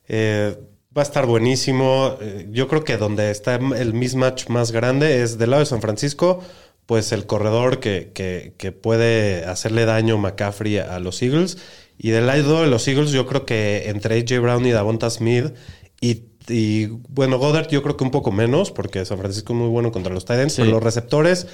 Eh, 0.08 0.56
va 0.96 1.02
a 1.02 1.04
estar 1.04 1.26
buenísimo. 1.26 2.16
Eh, 2.20 2.46
yo 2.50 2.68
creo 2.68 2.84
que 2.84 2.96
donde 2.98 3.30
está 3.30 3.56
el 3.56 3.94
mismatch 3.94 4.48
más 4.48 4.70
grande 4.72 5.22
es 5.22 5.38
del 5.38 5.50
lado 5.50 5.60
de 5.60 5.66
San 5.66 5.80
Francisco, 5.80 6.40
pues 6.86 7.12
el 7.12 7.26
corredor 7.26 7.80
que, 7.80 8.10
que- 8.14 8.52
que 8.58 8.72
puede 8.72 9.44
hacerle 9.44 9.86
daño 9.86 10.18
McCaffrey 10.18 10.78
a 10.78 10.98
los 10.98 11.22
Eagles. 11.22 11.58
Y 11.98 12.10
del 12.10 12.26
lado 12.26 12.62
de 12.62 12.68
los 12.68 12.86
Eagles, 12.88 13.10
yo 13.12 13.26
creo 13.26 13.44
que 13.46 13.88
entre 13.88 14.18
AJ 14.18 14.40
Brown 14.42 14.66
y 14.66 14.70
Davonta 14.72 15.08
Smith 15.10 15.52
y, 16.00 16.22
y, 16.48 16.86
bueno, 17.08 17.38
Goddard 17.38 17.68
yo 17.68 17.82
creo 17.82 17.96
que 17.96 18.02
un 18.04 18.10
poco 18.10 18.32
menos, 18.32 18.70
porque 18.72 19.04
San 19.04 19.18
Francisco 19.18 19.52
es 19.52 19.58
muy 19.58 19.68
bueno 19.68 19.92
contra 19.92 20.12
los 20.12 20.24
Titans, 20.24 20.54
Sí. 20.54 20.62
pero 20.62 20.72
los 20.72 20.82
receptores, 20.82 21.46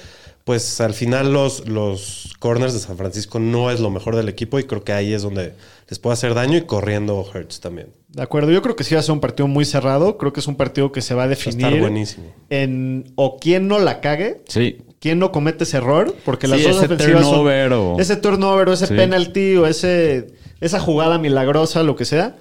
pues 0.45 0.81
al 0.81 0.95
final 0.95 1.31
los, 1.31 1.67
los 1.67 2.33
corners 2.39 2.73
de 2.73 2.79
San 2.79 2.97
Francisco 2.97 3.37
no 3.39 3.69
es 3.69 3.79
lo 3.79 3.91
mejor 3.91 4.15
del 4.15 4.27
equipo 4.29 4.57
y 4.57 4.63
creo 4.63 4.83
que 4.83 4.93
ahí 4.93 5.13
es 5.13 5.21
donde 5.21 5.53
les 5.87 5.99
puede 5.99 6.13
hacer 6.15 6.33
daño 6.33 6.57
y 6.57 6.61
corriendo 6.63 7.19
Hurts 7.21 7.59
también. 7.59 7.89
De 8.07 8.23
acuerdo. 8.23 8.49
Yo 8.51 8.63
creo 8.63 8.75
que 8.75 8.83
sí 8.83 8.95
va 8.95 9.01
a 9.01 9.03
ser 9.03 9.11
un 9.13 9.19
partido 9.19 9.47
muy 9.47 9.65
cerrado. 9.65 10.17
Creo 10.17 10.33
que 10.33 10.39
es 10.39 10.47
un 10.47 10.55
partido 10.55 10.91
que 10.91 11.01
se 11.01 11.13
va 11.13 11.23
a 11.23 11.27
Va 11.27 11.31
a 11.31 11.35
estar 11.35 11.53
definir 11.53 11.79
buenísimo. 11.81 12.33
en 12.49 13.11
o 13.15 13.37
quién 13.37 13.67
no 13.67 13.77
la 13.77 14.01
cague, 14.01 14.41
Sí. 14.47 14.77
Quién 14.99 15.19
no 15.19 15.31
comete 15.31 15.63
ese 15.63 15.77
error, 15.77 16.13
porque 16.25 16.47
las 16.47 16.59
Sí, 16.59 16.67
dos 16.67 16.77
ese 16.77 16.87
defensivas 16.87 17.23
son- 17.23 17.31
turnover 17.31 17.73
o- 17.73 17.99
ese 17.99 18.15
turnover 18.17 18.69
o 18.69 18.73
ese 18.73 18.87
Sí. 18.87 18.93
penalty 18.95 19.55
o 19.57 19.65
ese 19.67 20.27
esa 20.61 20.79
jugada 20.79 21.17
milagrosa, 21.17 21.83
lo 21.83 21.95
que 21.95 22.05
sea. 22.05 22.35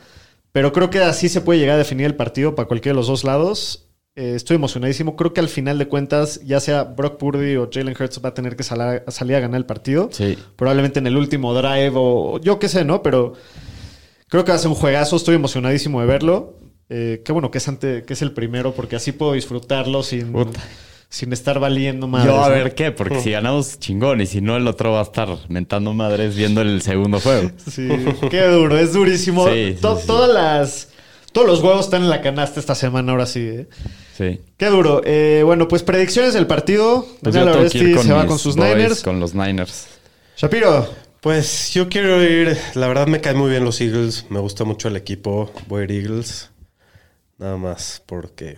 Pero 0.51 0.73
creo 0.73 0.91
que 0.91 0.99
así 1.01 1.29
se 1.29 1.41
puede 1.41 1.61
llegar 1.61 1.77
a 1.77 1.79
definir 1.79 2.07
el 2.07 2.17
partido 2.17 2.55
para 2.55 2.67
cualquiera 2.67 2.95
de 2.95 2.97
los 2.97 3.07
dos 3.07 3.23
lados. 3.23 3.85
Eh, 4.17 4.33
estoy 4.35 4.57
emocionadísimo. 4.57 5.15
Creo 5.15 5.33
que 5.33 5.39
al 5.39 5.49
final 5.49 5.79
de 5.79 5.87
cuentas, 5.87 6.41
ya 6.45 6.59
sea 6.59 6.83
Brock 6.83 7.19
Purdy 7.19 7.55
o 7.57 7.69
Jalen 7.73 7.95
Hurts 7.99 8.21
va 8.25 8.31
a 8.31 8.35
tener 8.35 8.57
que 8.57 8.65
salar- 8.65 9.05
salir 9.07 9.37
a 9.37 9.41
ganar 9.41 9.59
el 9.59 9.67
partido. 9.67 10.09
Sí. 10.11 10.37
Probablemente 10.57 10.99
en 10.99 11.07
el 11.07 11.17
último 11.17 11.55
drive 11.55 11.93
o 11.95 12.41
yo 12.41 12.59
qué 12.59 12.69
sé, 12.69 12.85
¿no? 12.85 13.03
Pero 13.03 13.35
creo 14.29 14.45
que 14.45 14.51
va 14.51 14.57
a 14.57 14.59
ser 14.59 14.69
un 14.71 14.75
juegazo. 14.75 15.15
Estoy 15.15 15.37
emocionadísimo 15.37 16.01
de 16.01 16.07
verlo. 16.09 16.59
Eh, 16.89 17.23
qué 17.25 17.31
bueno 17.33 17.51
que 17.53 17.59
es, 17.59 17.69
ante, 17.69 18.03
que 18.03 18.15
es 18.15 18.23
el 18.23 18.33
primero 18.33 18.73
porque 18.73 18.97
así 18.97 19.13
puedo 19.13 19.35
disfrutarlo 19.35 20.03
sin, 20.03 20.33
Puta. 20.33 20.59
Sin 21.09 21.33
estar 21.33 21.59
valiendo 21.59 22.07
más. 22.07 22.25
Yo 22.25 22.43
a 22.43 22.49
ver 22.49 22.75
qué, 22.75 22.93
porque 22.93 23.21
si 23.21 23.31
ganamos 23.31 23.79
chingón 23.79 24.21
y 24.21 24.27
si 24.27 24.41
no 24.41 24.57
el 24.57 24.67
otro 24.67 24.93
va 24.93 25.01
a 25.01 25.05
estar 25.05 25.29
mentando 25.49 25.95
madres 25.95 26.37
viendo 26.37 26.61
el 26.61 26.83
segundo 26.83 27.21
juego. 27.21 27.51
Sí, 27.71 27.89
qué 28.31 28.45
duro, 28.47 28.77
es 28.79 28.93
durísimo. 28.93 29.47
Sí, 29.49 29.75
sí, 29.75 29.81
To- 29.81 29.97
sí. 29.99 30.07
Todas 30.07 30.31
las. 30.33 30.89
Todos 31.33 31.47
los 31.47 31.63
huevos 31.63 31.85
están 31.85 32.03
en 32.03 32.11
la 32.11 32.23
canasta 32.23 32.59
esta 32.59 32.75
semana, 32.75 33.13
ahora 33.13 33.27
sí. 33.27 33.41
¿eh? 33.41 33.69
Sí. 34.17 34.41
Qué 34.57 34.67
duro. 34.67 35.03
Eh, 35.05 35.43
bueno, 35.45 35.69
pues 35.69 35.83
predicciones 35.83 36.35
del 36.35 36.47
partido. 36.47 37.07
Pues 37.23 37.35
Daniel 37.35 37.57
Oresti 37.59 37.93
con 37.95 38.05
se 38.05 38.13
va 38.13 38.27
con 38.27 38.39
sus 38.39 38.57
boys, 38.57 38.75
Niners. 38.75 39.03
Con 39.03 39.21
los 39.21 39.35
Niners. 39.35 39.87
Shapiro, 40.37 40.89
Pues 41.21 41.73
yo 41.75 41.89
quiero 41.89 42.23
ir, 42.25 42.57
la 42.75 42.87
verdad 42.89 43.07
me 43.09 43.21
caen 43.21 43.37
muy 43.37 43.51
bien 43.51 43.65
los 43.65 43.81
Eagles, 43.81 44.27
me 44.31 44.39
gusta 44.41 44.65
mucho 44.65 44.89
el 44.89 44.97
equipo, 44.97 45.51
voy 45.67 45.83
a 45.83 45.85
ir 45.85 45.91
Eagles, 45.93 46.51
nada 47.39 47.57
más 47.57 48.03
porque 48.07 48.57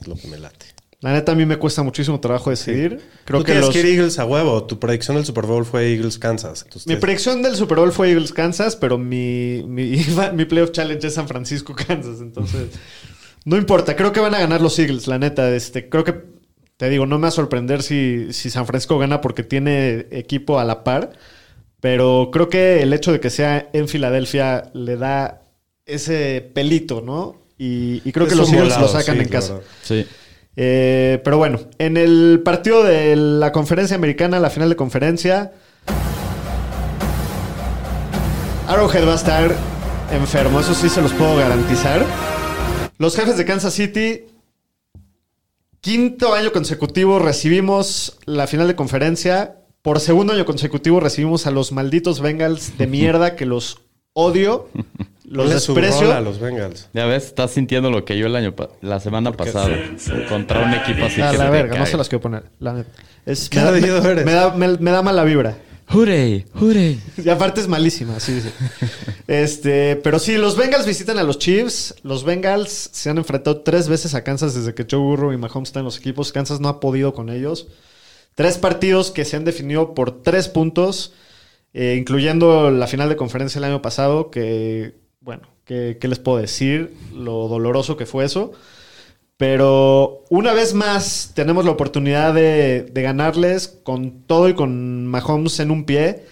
es 0.00 0.06
lo 0.06 0.14
que 0.14 0.28
me 0.28 0.38
late. 0.38 0.66
La 1.06 1.12
neta 1.12 1.30
a 1.30 1.34
mí 1.36 1.46
me 1.46 1.56
cuesta 1.56 1.84
muchísimo 1.84 2.18
trabajo 2.18 2.50
decidir. 2.50 3.00
Creo 3.24 3.38
Tú 3.38 3.44
que 3.44 3.52
tienes 3.52 3.66
los... 3.66 3.72
que 3.72 3.78
ir 3.78 3.86
Eagles 3.86 4.18
a 4.18 4.24
huevo, 4.24 4.64
tu 4.64 4.80
predicción 4.80 5.16
del 5.16 5.24
Super 5.24 5.46
Bowl 5.46 5.64
fue 5.64 5.92
Eagles-Kansas. 5.92 6.64
entonces 6.64 6.88
Mi 6.88 6.96
predicción 6.96 7.42
del 7.42 7.54
Super 7.54 7.78
Bowl 7.78 7.92
fue 7.92 8.10
Eagles 8.10 8.32
Kansas, 8.32 8.74
pero 8.74 8.98
mi, 8.98 9.62
mi, 9.68 10.04
mi 10.34 10.44
playoff 10.46 10.72
challenge 10.72 11.06
es 11.06 11.14
San 11.14 11.28
Francisco 11.28 11.76
Kansas. 11.86 12.20
Entonces, 12.20 12.70
no 13.44 13.56
importa. 13.56 13.94
Creo 13.94 14.10
que 14.10 14.18
van 14.18 14.34
a 14.34 14.40
ganar 14.40 14.60
los 14.60 14.76
Eagles, 14.80 15.06
la 15.06 15.20
neta. 15.20 15.48
Este, 15.54 15.88
creo 15.88 16.02
que, 16.02 16.24
te 16.76 16.90
digo, 16.90 17.06
no 17.06 17.18
me 17.18 17.22
va 17.22 17.28
a 17.28 17.30
sorprender 17.30 17.84
si, 17.84 18.32
si 18.32 18.50
San 18.50 18.66
Francisco 18.66 18.98
gana 18.98 19.20
porque 19.20 19.44
tiene 19.44 20.08
equipo 20.10 20.58
a 20.58 20.64
la 20.64 20.82
par. 20.82 21.12
Pero 21.78 22.30
creo 22.32 22.48
que 22.48 22.82
el 22.82 22.92
hecho 22.92 23.12
de 23.12 23.20
que 23.20 23.30
sea 23.30 23.70
en 23.72 23.86
Filadelfia 23.86 24.72
le 24.74 24.96
da 24.96 25.42
ese 25.84 26.50
pelito, 26.52 27.00
¿no? 27.00 27.46
Y, 27.56 28.02
y 28.04 28.10
creo 28.10 28.26
Es 28.26 28.32
que 28.32 28.36
los 28.36 28.48
Eagles 28.52 28.74
volado, 28.74 28.92
lo 28.92 29.00
sacan 29.00 29.18
sí, 29.18 29.22
en 29.22 29.28
casa. 29.28 29.60
Sí. 29.84 30.04
Eh, 30.56 31.20
pero 31.22 31.36
bueno, 31.36 31.60
en 31.78 31.96
el 31.96 32.40
partido 32.44 32.82
de 32.82 33.14
la 33.14 33.52
conferencia 33.52 33.94
americana, 33.94 34.40
la 34.40 34.50
final 34.50 34.70
de 34.70 34.76
conferencia, 34.76 35.52
Arrowhead 38.66 39.06
va 39.06 39.12
a 39.12 39.16
estar 39.16 39.54
enfermo, 40.10 40.60
eso 40.60 40.74
sí 40.74 40.88
se 40.88 41.02
los 41.02 41.12
puedo 41.12 41.36
garantizar. 41.36 42.04
Los 42.98 43.14
jefes 43.14 43.36
de 43.36 43.44
Kansas 43.44 43.74
City, 43.74 44.24
quinto 45.80 46.34
año 46.34 46.50
consecutivo 46.52 47.18
recibimos 47.18 48.18
la 48.24 48.46
final 48.46 48.66
de 48.66 48.74
conferencia. 48.74 49.56
Por 49.82 50.00
segundo 50.00 50.32
año 50.32 50.46
consecutivo 50.46 50.98
recibimos 50.98 51.46
a 51.46 51.50
los 51.50 51.70
malditos 51.70 52.20
Bengals 52.20 52.76
de 52.78 52.86
mierda 52.86 53.36
que 53.36 53.46
los 53.46 53.82
odio, 54.14 54.68
los 55.28 55.50
desprecio. 55.50 56.12
a 56.12 56.20
los 56.20 56.38
Bengals. 56.40 56.88
Ya 56.92 57.06
ves, 57.06 57.26
estás 57.26 57.50
sintiendo 57.50 57.90
lo 57.90 58.04
que 58.04 58.16
yo 58.18 58.26
el 58.26 58.36
año 58.36 58.54
pa- 58.54 58.70
la 58.80 59.00
semana 59.00 59.32
pasada 59.32 59.68
contra 60.28 60.60
un 60.64 60.72
equipo 60.74 61.04
así 61.06 61.20
A 61.20 61.30
que 61.32 61.38
la 61.38 61.44
se 61.44 61.50
te 61.50 61.56
verga, 61.56 61.78
no 61.78 61.86
se 61.86 61.96
las 61.96 62.08
quiero 62.08 62.22
poner. 62.22 62.44
La 62.60 62.72
neta. 62.74 62.90
Es, 63.24 63.48
Qué 63.48 63.58
me, 63.58 63.64
da, 63.64 63.68
ardido 63.70 64.02
me- 64.02 64.08
eres. 64.10 64.24
me 64.24 64.32
da, 64.32 64.54
me- 64.54 64.78
me 64.78 64.90
da 64.90 65.02
mala 65.02 65.24
vibra. 65.24 65.56
¡Hurray! 65.92 66.44
¡Hurray! 66.60 67.00
Y 67.24 67.28
aparte 67.28 67.60
es 67.60 67.68
malísima, 67.68 68.18
sí, 68.18 68.40
sí. 68.40 68.50
Este, 69.28 69.96
pero 69.96 70.18
sí, 70.18 70.36
los 70.36 70.56
Bengals 70.56 70.86
visitan 70.86 71.18
a 71.18 71.22
los 71.22 71.38
Chiefs. 71.38 71.94
Los 72.02 72.24
Bengals 72.24 72.90
se 72.92 73.10
han 73.10 73.18
enfrentado 73.18 73.60
tres 73.62 73.88
veces 73.88 74.14
a 74.14 74.22
Kansas 74.24 74.54
desde 74.54 74.74
que 74.74 74.86
Joe 74.88 75.00
Burrow 75.00 75.32
y 75.32 75.36
Mahomes 75.36 75.68
están 75.68 75.80
en 75.80 75.86
los 75.86 75.98
equipos. 75.98 76.32
Kansas 76.32 76.60
no 76.60 76.68
ha 76.68 76.80
podido 76.80 77.12
con 77.14 77.28
ellos. 77.30 77.68
Tres 78.34 78.58
partidos 78.58 79.10
que 79.10 79.24
se 79.24 79.36
han 79.36 79.44
definido 79.44 79.94
por 79.94 80.22
tres 80.22 80.48
puntos, 80.48 81.12
eh, 81.74 81.96
incluyendo 81.98 82.70
la 82.70 82.86
final 82.86 83.08
de 83.08 83.16
conferencia 83.16 83.58
el 83.58 83.64
año 83.64 83.82
pasado, 83.82 84.30
que, 84.30 84.94
bueno, 85.26 85.48
¿qué, 85.64 85.98
qué 86.00 86.06
les 86.06 86.20
puedo 86.20 86.38
decir? 86.38 86.96
Lo 87.12 87.48
doloroso 87.48 87.96
que 87.96 88.06
fue 88.06 88.24
eso. 88.24 88.52
Pero 89.36 90.24
una 90.30 90.54
vez 90.54 90.72
más 90.72 91.32
tenemos 91.34 91.64
la 91.64 91.72
oportunidad 91.72 92.32
de, 92.32 92.82
de 92.84 93.02
ganarles 93.02 93.68
con 93.82 94.22
todo 94.22 94.48
y 94.48 94.54
con 94.54 95.06
Mahomes 95.06 95.58
en 95.60 95.72
un 95.72 95.84
pie. 95.84 96.24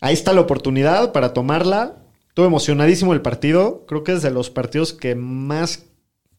Ahí 0.00 0.12
está 0.12 0.34
la 0.34 0.42
oportunidad 0.42 1.12
para 1.12 1.32
tomarla. 1.32 1.96
Estuve 2.28 2.46
emocionadísimo 2.46 3.14
el 3.14 3.22
partido. 3.22 3.84
Creo 3.88 4.04
que 4.04 4.12
es 4.12 4.22
de 4.22 4.30
los 4.30 4.50
partidos 4.50 4.92
que 4.92 5.14
más 5.14 5.86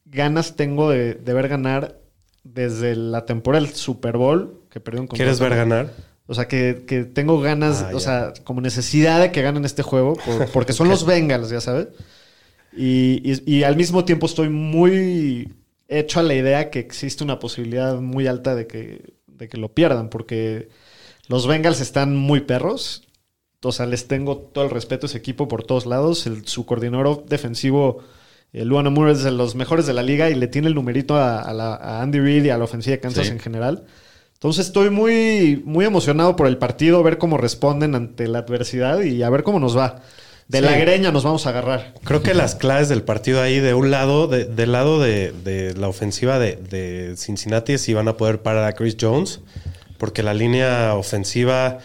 ganas 0.05 0.55
tengo 0.55 0.91
de, 0.91 1.15
de 1.15 1.33
ver 1.33 1.47
ganar 1.49 1.99
desde 2.43 2.95
la 2.95 3.25
temporada 3.25 3.65
del 3.65 3.73
Super 3.73 4.17
Bowl 4.17 4.61
que 4.69 4.79
perdieron 4.79 5.07
¿Quieres 5.07 5.39
ver 5.39 5.55
ganar? 5.55 5.91
O 6.27 6.33
sea, 6.33 6.47
que, 6.47 6.83
que 6.87 7.03
tengo 7.03 7.41
ganas, 7.41 7.81
Ah, 7.83 7.91
o 7.93 7.99
sea, 7.99 8.33
como 8.45 8.61
necesidad 8.61 9.19
de 9.21 9.31
que 9.31 9.41
ganen 9.41 9.65
este 9.65 9.83
juego, 9.83 10.13
por- 10.15 10.47
porque 10.53 10.73
son 10.73 10.87
los 10.89 11.05
Bengals, 11.05 11.49
ya 11.49 11.59
sabes. 11.61 11.87
Y, 12.75 13.21
y- 13.29 13.43
y 13.57 13.63
al 13.63 13.75
mismo 13.75 14.05
tiempo 14.05 14.25
estoy 14.25 14.49
muy 14.49 15.53
hecho 15.87 16.19
a 16.19 16.23
la 16.23 16.33
idea 16.33 16.69
que 16.71 16.79
existe 16.79 17.23
una 17.23 17.39
posibilidad 17.39 17.99
muy 17.99 18.25
alta 18.27 18.55
de 18.55 18.67
que, 18.67 19.13
de 19.27 19.47
que 19.47 19.57
lo 19.57 19.73
pierdan, 19.73 20.09
porque 20.09 20.69
los 21.27 21.45
Bengals 21.45 21.81
están 21.81 22.15
muy 22.15 22.41
perros. 22.41 23.03
O 23.61 23.71
sea, 23.71 23.85
les 23.85 24.07
tengo 24.07 24.37
todo 24.37 24.63
el 24.65 24.71
respeto 24.71 25.05
a 25.05 25.09
ese 25.09 25.17
equipo 25.17 25.47
por 25.47 25.63
todos 25.63 25.85
lados. 25.85 26.25
El- 26.25 26.47
su 26.47 26.65
coordinador 26.65 27.25
defensivo, 27.25 27.99
eh, 28.53 28.65
Luan 28.65 28.91
Moore, 28.93 29.11
es 29.11 29.23
de 29.23 29.31
los 29.31 29.55
mejores 29.55 29.85
de 29.85 29.93
la 29.93 30.03
liga 30.03 30.29
y 30.29 30.35
le 30.35 30.47
tiene 30.47 30.67
el 30.67 30.75
numerito 30.75 31.15
a, 31.15 31.41
a 31.41 31.53
la- 31.53 31.75
a 31.75 32.01
Andy 32.01 32.19
Reid 32.19 32.45
y 32.45 32.49
a 32.49 32.57
la 32.57 32.63
ofensiva 32.63 32.95
de 32.95 33.01
Kansas 33.01 33.25
Sí. 33.27 33.31
en 33.33 33.39
general. 33.39 33.83
Entonces 34.43 34.65
estoy 34.65 34.89
muy, 34.89 35.61
muy 35.63 35.85
emocionado 35.85 36.35
por 36.35 36.47
el 36.47 36.57
partido, 36.57 37.01
ver 37.01 37.17
cómo 37.17 37.37
responden 37.37 37.95
ante 37.95 38.27
la 38.27 38.39
adversidad 38.39 38.99
y 39.01 39.23
a 39.23 39.29
ver 39.29 39.41
cómo 39.41 39.57
nos 39.57 39.77
va. 39.77 40.01
De 40.49 40.57
Sí. 40.57 40.65
la 40.65 40.75
greña 40.75 41.13
nos 41.13 41.23
vamos 41.23 41.45
a 41.45 41.51
agarrar. 41.51 41.93
Creo 42.03 42.21
que 42.21 42.33
las 42.33 42.53
claves 42.55 42.89
del 42.89 43.03
partido 43.03 43.41
ahí, 43.41 43.61
de 43.61 43.73
un 43.73 43.89
lado, 43.89 44.27
de- 44.27 44.43
del 44.43 44.73
lado 44.73 44.99
de, 44.99 45.31
de 45.31 45.73
la 45.75 45.87
ofensiva 45.87 46.39
de, 46.39 46.57
de 46.57 47.15
Cincinnati, 47.15 47.71
es 47.71 47.83
si 47.83 47.93
van 47.93 48.09
a 48.09 48.17
poder 48.17 48.41
parar 48.41 48.65
a 48.65 48.73
Chris 48.73 48.97
Jones, 48.99 49.39
porque 49.97 50.23
la 50.23 50.33
línea 50.33 50.93
ofensiva 50.95 51.77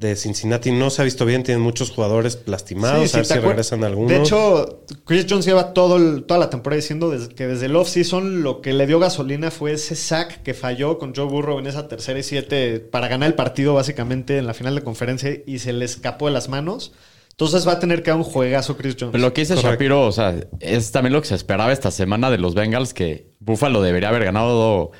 de 0.00 0.16
Cincinnati 0.16 0.72
no 0.72 0.88
se 0.90 1.02
ha 1.02 1.04
visto 1.04 1.26
bien, 1.26 1.42
tienen 1.42 1.62
muchos 1.62 1.90
jugadores 1.90 2.38
lastimados, 2.46 3.10
Sí, 3.10 3.16
a 3.16 3.20
ver 3.20 3.28
¿te 3.28 3.34
si 3.34 3.40
regresan 3.40 3.84
algunos. 3.84 4.10
De 4.10 4.18
hecho, 4.18 4.82
Chris 5.04 5.26
Jones 5.28 5.44
lleva 5.44 5.74
todo 5.74 5.96
el- 5.98 6.24
toda 6.24 6.40
la 6.40 6.48
temporada 6.50 6.76
diciendo 6.80 7.10
des- 7.10 7.28
que 7.28 7.46
desde 7.46 7.66
el 7.66 7.76
off-season 7.76 8.42
lo 8.42 8.62
que 8.62 8.72
le 8.72 8.86
dio 8.86 8.98
gasolina 8.98 9.50
fue 9.50 9.72
ese 9.72 9.94
sack 9.94 10.42
que 10.42 10.54
falló 10.54 10.98
con 10.98 11.14
Joe 11.14 11.26
Burrow 11.26 11.58
en 11.58 11.66
esa 11.66 11.86
tercera 11.86 12.18
y 12.18 12.22
siete 12.22 12.80
para 12.80 13.08
ganar 13.08 13.28
el 13.28 13.34
partido 13.34 13.74
básicamente 13.74 14.38
en 14.38 14.46
la 14.46 14.54
final 14.54 14.74
de 14.74 14.82
conferencia 14.82 15.30
y 15.46 15.58
se 15.58 15.72
le 15.74 15.84
escapó 15.84 16.26
de 16.26 16.32
las 16.32 16.48
manos. 16.48 16.92
Entonces 17.32 17.66
va 17.68 17.72
a 17.72 17.78
tener 17.78 18.02
que 18.02 18.10
dar 18.10 18.18
un 18.18 18.24
juegazo 18.24 18.76
Chris 18.76 18.96
Jones. 18.98 19.12
Pero 19.12 19.22
lo 19.22 19.32
que 19.34 19.42
dice 19.42 19.54
Correcto. 19.54 19.72
Shapiro, 19.72 20.06
o 20.06 20.12
sea, 20.12 20.34
es 20.60 20.92
también 20.92 21.12
lo 21.12 21.20
que 21.22 21.28
se 21.28 21.34
esperaba 21.34 21.72
esta 21.72 21.90
semana 21.90 22.30
de 22.30 22.38
los 22.38 22.54
Bengals, 22.54 22.92
que 22.94 23.28
Buffalo 23.38 23.80
debería 23.82 24.08
haber 24.10 24.24
ganado 24.24 24.92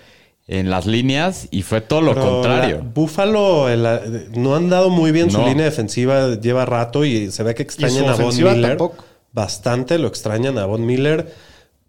en 0.52 0.68
las 0.68 0.84
líneas 0.84 1.46
y 1.52 1.62
fue 1.62 1.80
todo 1.80 2.00
lo 2.02 2.12
Pero 2.14 2.26
contrario. 2.28 2.82
eh, 3.70 4.28
no 4.34 4.56
han 4.56 4.68
dado 4.68 4.90
muy 4.90 5.12
bien 5.12 5.30
su 5.30 5.38
línea 5.44 5.64
defensiva, 5.64 6.34
lleva 6.40 6.64
rato 6.66 7.04
y 7.04 7.30
se 7.30 7.42
ve 7.44 7.54
que 7.54 7.62
extrañan 7.62 8.04
su 8.04 8.10
a 8.10 8.14
Von 8.16 8.36
Miller. 8.54 8.68
tampoco. 8.76 9.04
Bastante 9.32 9.96
lo 9.98 10.08
extrañan 10.08 10.58
a 10.58 10.66
Von 10.66 10.84
Miller. 10.84 11.32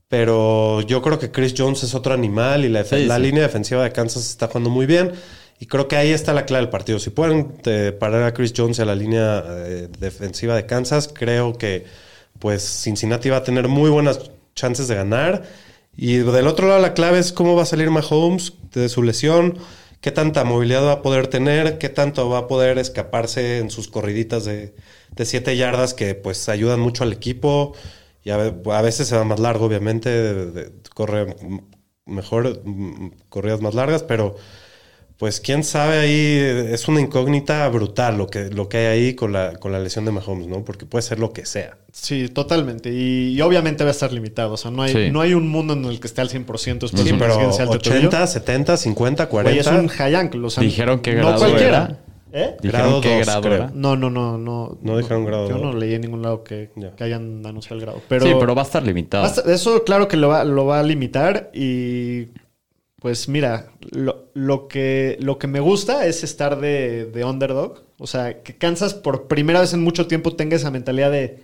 Pero 0.07 0.81
yo 0.81 1.01
creo 1.01 1.17
que 1.19 1.31
Chris 1.31 1.53
Jones 1.57 1.83
es 1.83 1.95
otro 1.95 2.13
animal 2.13 2.65
y 2.65 2.69
la, 2.69 2.83
Sí, 2.83 3.05
la 3.05 3.15
sí. 3.15 3.21
línea 3.21 3.43
defensiva 3.43 3.83
de 3.83 3.91
Kansas 3.91 4.29
está 4.29 4.47
jugando 4.47 4.69
muy 4.69 4.85
bien. 4.85 5.11
Y 5.59 5.67
creo 5.67 5.87
que 5.87 5.95
ahí 5.95 6.09
está 6.11 6.33
la 6.33 6.45
clave 6.45 6.63
del 6.65 6.69
partido. 6.69 6.99
Si 6.99 7.11
pueden 7.11 7.53
eh, 7.65 7.95
parar 7.97 8.23
a 8.23 8.33
Chris 8.33 8.53
Jones 8.55 8.79
y 8.79 8.81
a 8.81 8.85
la 8.85 8.95
línea 8.95 9.43
eh, 9.47 9.87
defensiva 9.99 10.55
de 10.55 10.65
Kansas, 10.65 11.09
creo 11.13 11.57
que 11.57 11.85
pues 12.39 12.61
Cincinnati 12.83 13.29
va 13.29 13.37
a 13.37 13.43
tener 13.43 13.67
muy 13.67 13.89
buenas 13.89 14.19
chances 14.53 14.87
de 14.87 14.95
ganar. 14.95 15.43
Y 16.01 16.17
del 16.17 16.47
otro 16.47 16.67
lado 16.67 16.81
la 16.81 16.95
clave 16.95 17.19
es 17.19 17.31
cómo 17.31 17.55
va 17.55 17.61
a 17.61 17.67
salir 17.67 17.91
Mahomes 17.91 18.53
de 18.73 18.89
su 18.89 19.03
lesión, 19.03 19.59
qué 20.01 20.09
tanta 20.09 20.43
movilidad 20.43 20.83
va 20.83 20.93
a 20.93 21.01
poder 21.03 21.27
tener, 21.27 21.77
qué 21.77 21.89
tanto 21.89 22.27
va 22.27 22.39
a 22.39 22.47
poder 22.47 22.79
escaparse 22.79 23.59
en 23.59 23.69
sus 23.69 23.87
corriditas 23.87 24.43
de, 24.43 24.73
de 25.11 25.25
siete 25.27 25.55
yardas 25.55 25.93
que 25.93 26.15
pues 26.15 26.49
ayudan 26.49 26.79
mucho 26.79 27.03
al 27.03 27.13
equipo. 27.13 27.75
Y 28.23 28.31
a, 28.31 28.37
a 28.37 28.81
veces 28.81 29.09
se 29.09 29.15
va 29.15 29.25
más 29.25 29.39
largo, 29.39 29.67
obviamente, 29.67 30.71
corre 30.95 31.35
mejor, 32.07 32.63
corridas 33.29 33.61
más 33.61 33.75
largas, 33.75 34.01
pero 34.01 34.37
pues 35.21 35.39
quién 35.39 35.63
sabe 35.63 35.99
ahí, 35.99 36.39
es 36.73 36.87
una 36.87 36.99
incógnita 36.99 37.69
brutal 37.69 38.17
lo 38.17 38.25
que, 38.25 38.49
lo 38.49 38.67
que 38.67 38.77
hay 38.79 38.85
ahí 38.87 39.13
con 39.13 39.31
la, 39.31 39.53
con 39.53 39.71
la 39.71 39.77
lesión 39.79 40.03
de 40.03 40.11
Mahomes, 40.11 40.47
¿no? 40.47 40.65
Porque 40.65 40.87
puede 40.87 41.03
ser 41.03 41.19
lo 41.19 41.31
que 41.31 41.45
sea. 41.45 41.77
Sí, 41.91 42.27
totalmente. 42.27 42.89
Y, 42.91 43.35
y 43.35 43.41
obviamente 43.41 43.83
va 43.83 43.89
a 43.89 43.91
estar 43.91 44.11
limitado. 44.11 44.53
O 44.53 44.57
sea, 44.57 44.71
no 44.71 44.81
hay, 44.81 44.91
Sí. 44.93 45.11
no 45.11 45.21
hay 45.21 45.35
un 45.35 45.47
mundo 45.47 45.73
en 45.73 45.85
el 45.85 45.99
que 45.99 46.07
esté 46.07 46.21
al 46.21 46.29
100%. 46.29 46.79
Después 46.79 47.03
Sí, 47.03 47.13
pero 47.19 47.33
esguince 47.33 47.61
alto 47.61 47.77
tobillo. 47.77 48.07
80, 48.07 48.25
70, 48.25 48.77
50, 48.77 49.29
40. 49.29 49.51
Güey, 49.51 49.59
es 49.59 49.79
un 49.83 49.87
high 49.89 50.15
ankle. 50.15 50.43
O 50.43 50.49
sea, 50.49 50.63
Dijeron 50.63 51.01
qué 51.01 51.13
no 51.13 51.21
grado 51.27 51.37
cualquiera. 51.37 51.67
era. 51.85 51.99
¿Eh? 52.33 52.55
Dijeron 52.63 52.85
Grado 52.87 53.01
qué 53.01 53.17
dos, 53.17 53.25
grado 53.27 53.41
creo. 53.41 53.53
era. 53.53 53.71
No, 53.75 53.95
no, 53.95 54.09
no, 54.09 54.39
no. 54.39 54.79
No 54.81 54.97
dijeron 54.97 55.23
grado 55.25 55.49
Yo 55.49 55.55
dos. 55.57 55.61
no 55.61 55.73
leí 55.73 55.93
en 55.93 56.01
ningún 56.01 56.23
lado 56.23 56.43
que, 56.43 56.71
Ya. 56.77 56.95
que 56.95 57.03
hayan 57.03 57.45
anunciado 57.45 57.75
el 57.75 57.81
grado. 57.81 58.01
Pero, 58.07 58.25
sí, 58.25 58.33
pero 58.39 58.55
va 58.55 58.63
a 58.63 58.65
estar 58.65 58.81
limitado. 58.83 59.27
eso 59.51 59.83
claro 59.83 60.07
que 60.07 60.17
lo 60.17 60.29
va, 60.29 60.43
lo 60.45 60.65
va 60.65 60.79
a 60.79 60.83
limitar 60.83 61.51
y 61.53 62.29
pues 63.01 63.27
mira, 63.27 63.71
lo, 63.89 64.29
lo 64.35 64.67
que, 64.69 65.17
lo 65.19 65.37
que 65.39 65.47
me 65.47 65.59
gusta 65.59 66.05
es 66.05 66.23
estar 66.23 66.61
de, 66.61 67.05
de 67.05 67.25
underdog. 67.25 67.83
O 67.97 68.05
sea, 68.07 68.41
que 68.43 68.55
Kansas 68.57 68.93
por 68.93 69.27
primera 69.27 69.59
vez 69.59 69.73
en 69.73 69.81
mucho 69.83 70.07
tiempo 70.07 70.35
tenga 70.35 70.55
esa 70.55 70.71
mentalidad 70.71 71.11
de 71.11 71.39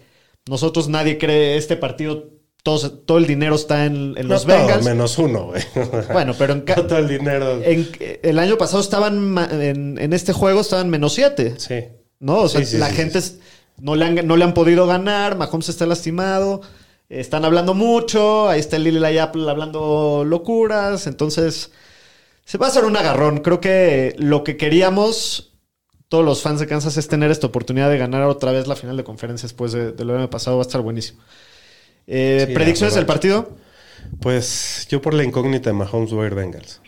nosotros 0.47 0.87
nadie 0.87 1.17
cree 1.17 1.57
este 1.57 1.75
partido, 1.75 2.29
todos- 2.63 3.05
todo 3.05 3.17
el 3.17 3.25
dinero 3.27 3.55
está 3.55 3.85
en, 3.85 4.13
en 4.17 4.27
No 4.27 4.35
los 4.35 4.45
todo, 4.45 4.55
Bengals. 4.55 4.85
menos 4.85 5.17
uno, 5.17 5.47
güey. 5.47 5.61
Bueno, 6.13 6.33
pero 6.37 6.53
en, 6.53 6.61
ca- 6.69 6.75
todo 6.87 6.99
el 6.99 7.07
dinero. 7.07 7.59
en- 7.63 7.89
el 8.23 8.39
año 8.39 8.57
pasado 8.57 8.79
estaban 8.81 9.35
en, 9.51 9.97
en 9.99 10.13
este 10.13 10.31
juego 10.33 10.61
estaban 10.61 10.89
menos 10.89 11.13
7. 11.13 11.55
Sí. 11.57 11.85
¿No? 12.19 12.41
O 12.41 12.49
sea, 12.49 12.61
Sí, 12.61 12.67
sí, 12.73 12.77
la 12.77 12.89
sí, 12.89 12.95
gente 12.95 13.19
no, 13.79 13.95
le 13.95 14.05
han, 14.05 14.27
no 14.27 14.37
le 14.37 14.43
han 14.43 14.53
podido 14.53 14.85
ganar, 14.87 15.37
Mahomes 15.37 15.69
está 15.69 15.85
lastimado, 15.87 16.61
están 17.09 17.45
hablando 17.45 17.73
mucho, 17.73 18.49
ahí 18.49 18.59
está 18.59 18.75
el 18.75 18.83
Lily 18.83 19.17
Apple 19.17 19.49
hablando 19.49 20.23
locuras, 20.25 21.07
entonces 21.07 21.71
se 22.45 22.57
va 22.57 22.67
a 22.67 22.69
hacer 22.69 22.85
un 22.85 22.97
agarrón. 22.97 23.39
Creo 23.39 23.59
que 23.59 24.15
lo 24.17 24.43
que 24.43 24.57
queríamos 24.57 25.53
todos 26.09 26.23
los 26.23 26.41
fans 26.41 26.59
de 26.59 26.67
Kansas 26.67 26.97
es 26.97 27.07
tener 27.07 27.31
esta 27.31 27.47
oportunidad 27.47 27.89
de 27.89 27.97
ganar 27.97 28.23
otra 28.23 28.51
vez 28.51 28.67
la 28.67 28.75
final 28.75 28.95
de 28.95 29.03
conferencia 29.03 29.45
después 29.47 29.73
de, 29.73 29.91
de 29.91 30.05
lo 30.05 30.13
del 30.13 30.21
año 30.23 30.29
pasado, 30.29 30.57
va 30.57 30.63
a 30.63 30.67
estar 30.67 30.81
buenísimo. 30.81 31.21
Eh, 32.07 32.45
Sí, 32.47 32.53
¿Predicciones 32.53 32.95
del 32.95 33.05
partido? 33.05 33.49
Pues 34.21 34.87
yo 34.89 35.01
por 35.01 35.13
la 35.13 35.23
incógnita 35.23 35.69
de 35.69 35.73
Mahomes 35.73 36.11
voy 36.11 36.23
a 36.23 36.27
ir 36.27 36.35
Bengals. 36.35 36.81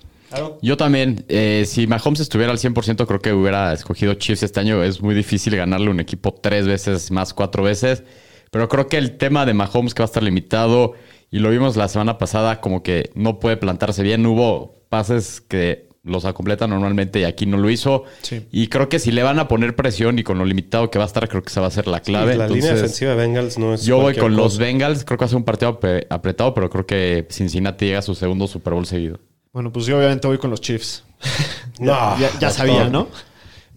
Yo 0.62 0.78
también, 0.78 1.26
eh, 1.28 1.66
si 1.68 1.88
Mahomes 1.88 2.20
estuviera 2.20 2.52
al 2.52 2.60
100%, 2.60 3.08
creo 3.08 3.20
que 3.20 3.34
hubiera 3.34 3.74
escogido 3.74 4.14
Chiefs 4.14 4.44
este 4.44 4.60
año. 4.60 4.84
Es 4.84 5.02
muy 5.02 5.16
difícil 5.16 5.56
ganarle 5.56 5.90
un 5.90 6.00
equipo 6.00 6.34
tres 6.34 6.68
veces 6.68 7.10
más, 7.12 7.34
cuatro 7.34 7.64
veces. 7.64 8.04
Pero 8.52 8.68
creo 8.70 8.88
que 8.88 8.98
el 8.98 9.18
tema 9.18 9.46
de 9.46 9.54
Mahomes 9.54 9.94
que 9.94 10.02
va 10.02 10.06
a 10.06 10.08
estar 10.08 10.24
limitado, 10.24 10.94
y 11.32 11.40
lo 11.40 11.50
vimos 11.50 11.76
la 11.76 11.88
semana 11.88 12.18
pasada, 12.18 12.62
como 12.62 12.84
que 12.84 13.12
no 13.14 13.40
puede 13.40 13.58
plantarse 13.58 14.04
bien. 14.04 14.26
Hubo 14.26 14.84
pases 14.90 15.42
que 15.42 15.90
los 16.04 16.24
completa 16.34 16.68
normalmente 16.68 17.20
y 17.20 17.24
aquí 17.24 17.46
no 17.46 17.58
lo 17.58 17.70
hizo. 17.70 18.04
Sí. 18.22 18.48
Y 18.52 18.68
creo 18.68 18.90
que 18.90 19.00
si 19.00 19.12
le 19.12 19.24
van 19.24 19.40
a 19.40 19.48
poner 19.48 19.76
presión 19.76 20.18
y 20.18 20.24
con 20.24 20.38
lo 20.38 20.46
limitado 20.46 20.90
que 20.90 20.98
va 20.98 21.06
a 21.06 21.08
estar, 21.08 21.28
creo 21.28 21.44
que 21.44 21.50
esa 21.50 21.62
va 21.62 21.68
a 21.68 21.72
ser 21.72 21.88
la 21.88 22.00
clave. 22.00 22.36
la 22.36 22.48
línea 22.48 22.74
defensiva 22.74 23.12
de 23.12 23.18
Bengals 23.18 23.58
no 23.58 23.74
es 23.74 23.86
Yo 23.86 24.00
voy 24.00 24.16
con 24.16 24.36
los. 24.36 24.58
Bengals. 24.58 25.04
Creo 25.06 25.18
que 25.18 25.24
va 25.24 25.26
a 25.28 25.30
ser 25.30 25.38
un 25.38 25.44
partido 25.44 25.80
apretado, 26.10 26.54
pero 26.54 26.70
creo 26.70 26.86
que 26.86 27.28
Cincinnati 27.30 27.86
llega 27.86 28.00
a 28.00 28.04
su 28.04 28.16
segundo 28.16 28.48
Super 28.48 28.74
Bowl 28.74 28.86
seguido. 28.86 29.20
Bueno, 29.54 29.72
pues 29.72 29.86
yo 29.86 29.98
obviamente 29.98 30.28
voy 30.28 30.38
con 30.38 30.50
los 30.50 30.62
Chiefs. 30.62 31.04
No, 31.80 31.94
ya, 31.94 32.18
ya 32.18 32.30
doctor. 32.32 32.52
sabía, 32.52 32.90
¿no? 32.90 33.08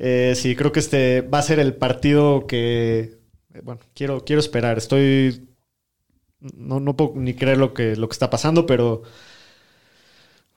Eh, 0.00 0.32
sí, 0.34 0.56
creo 0.56 0.72
que 0.72 0.80
este 0.80 1.20
va 1.20 1.38
a 1.38 1.42
ser 1.42 1.60
el 1.60 1.74
partido 1.74 2.48
que. 2.48 3.21
Eh, 3.54 3.60
Bueno, 3.62 3.80
quiero, 3.94 4.24
quiero 4.24 4.40
esperar. 4.40 4.78
Estoy. 4.78 5.48
No, 6.56 6.80
no 6.80 6.96
puedo 6.96 7.12
ni 7.16 7.34
creer 7.34 7.58
lo 7.58 7.72
que, 7.72 7.94
lo 7.96 8.08
que 8.08 8.12
está 8.12 8.28
pasando, 8.30 8.66
pero. 8.66 9.02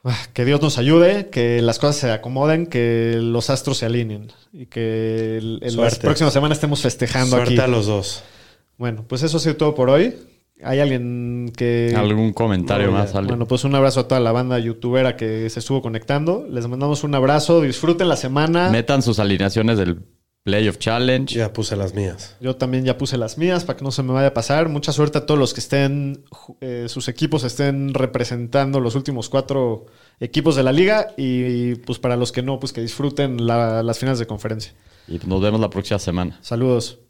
ah, 0.04 0.16
Que 0.32 0.44
Dios 0.44 0.60
nos 0.62 0.78
ayude, 0.78 1.28
que 1.30 1.60
las 1.62 1.78
cosas 1.78 1.96
se 1.96 2.10
acomoden, 2.10 2.66
que 2.66 3.18
los 3.20 3.50
astros 3.50 3.78
se 3.78 3.86
alineen 3.86 4.32
y 4.52 4.66
que 4.66 5.38
el- 5.38 5.60
en 5.62 5.76
las 5.76 5.98
próximas 5.98 6.32
semanas 6.32 6.56
estemos 6.58 6.80
festejando 6.82 7.36
Suerte 7.36 7.54
aquí. 7.54 7.60
a 7.62 7.66
los 7.68 7.86
dos. 7.86 8.22
Bueno, 8.78 9.04
pues 9.06 9.22
eso 9.22 9.36
ha 9.36 9.40
sido 9.40 9.56
todo 9.56 9.74
por 9.74 9.88
hoy. 9.90 10.14
¿Hay 10.62 10.80
alguien 10.80 11.52
que... 11.54 11.92
¿Algún 11.94 12.32
comentario 12.32 12.86
no, 12.86 12.92
más? 12.92 13.12
Bueno, 13.12 13.46
pues 13.46 13.64
un 13.64 13.74
abrazo 13.74 14.00
a 14.00 14.08
toda 14.08 14.20
la 14.20 14.32
banda 14.32 14.58
youtubera 14.58 15.14
que 15.16 15.50
se 15.50 15.58
estuvo 15.60 15.82
conectando. 15.82 16.46
Les 16.50 16.66
mandamos 16.66 17.04
un 17.04 17.14
abrazo. 17.14 17.60
Disfruten 17.60 18.08
la 18.08 18.16
semana. 18.16 18.70
Metan 18.70 19.02
sus 19.02 19.18
alineaciones 19.18 19.76
del 19.76 20.00
Playoff 20.46 20.78
Challenge. 20.78 21.34
Ya 21.34 21.52
puse 21.52 21.74
las 21.74 21.92
mías. 21.92 22.36
Yo 22.40 22.54
también 22.54 22.84
ya 22.84 22.96
puse 22.96 23.18
las 23.18 23.36
mías 23.36 23.64
para 23.64 23.76
que 23.76 23.84
no 23.84 23.90
se 23.90 24.04
me 24.04 24.12
vaya 24.12 24.28
a 24.28 24.32
pasar. 24.32 24.68
Mucha 24.68 24.92
suerte 24.92 25.18
a 25.18 25.26
todos 25.26 25.40
los 25.40 25.52
que 25.52 25.58
estén, 25.58 26.22
eh, 26.60 26.86
sus 26.88 27.08
equipos 27.08 27.42
estén 27.42 27.92
representando 27.92 28.78
los 28.78 28.94
últimos 28.94 29.28
cuatro 29.28 29.86
equipos 30.20 30.54
de 30.54 30.62
la 30.62 30.70
liga. 30.70 31.08
Y, 31.16 31.74
pues 31.74 31.98
para 31.98 32.14
los 32.14 32.30
que 32.30 32.42
no, 32.42 32.60
pues 32.60 32.72
que 32.72 32.80
disfruten 32.80 33.44
la- 33.44 33.82
las 33.82 33.98
finales 33.98 34.20
de 34.20 34.26
conferencia. 34.28 34.72
Y 35.08 35.18
nos 35.26 35.42
vemos 35.42 35.60
la 35.60 35.68
próxima 35.68 35.98
semana. 35.98 36.38
Saludos. 36.42 37.00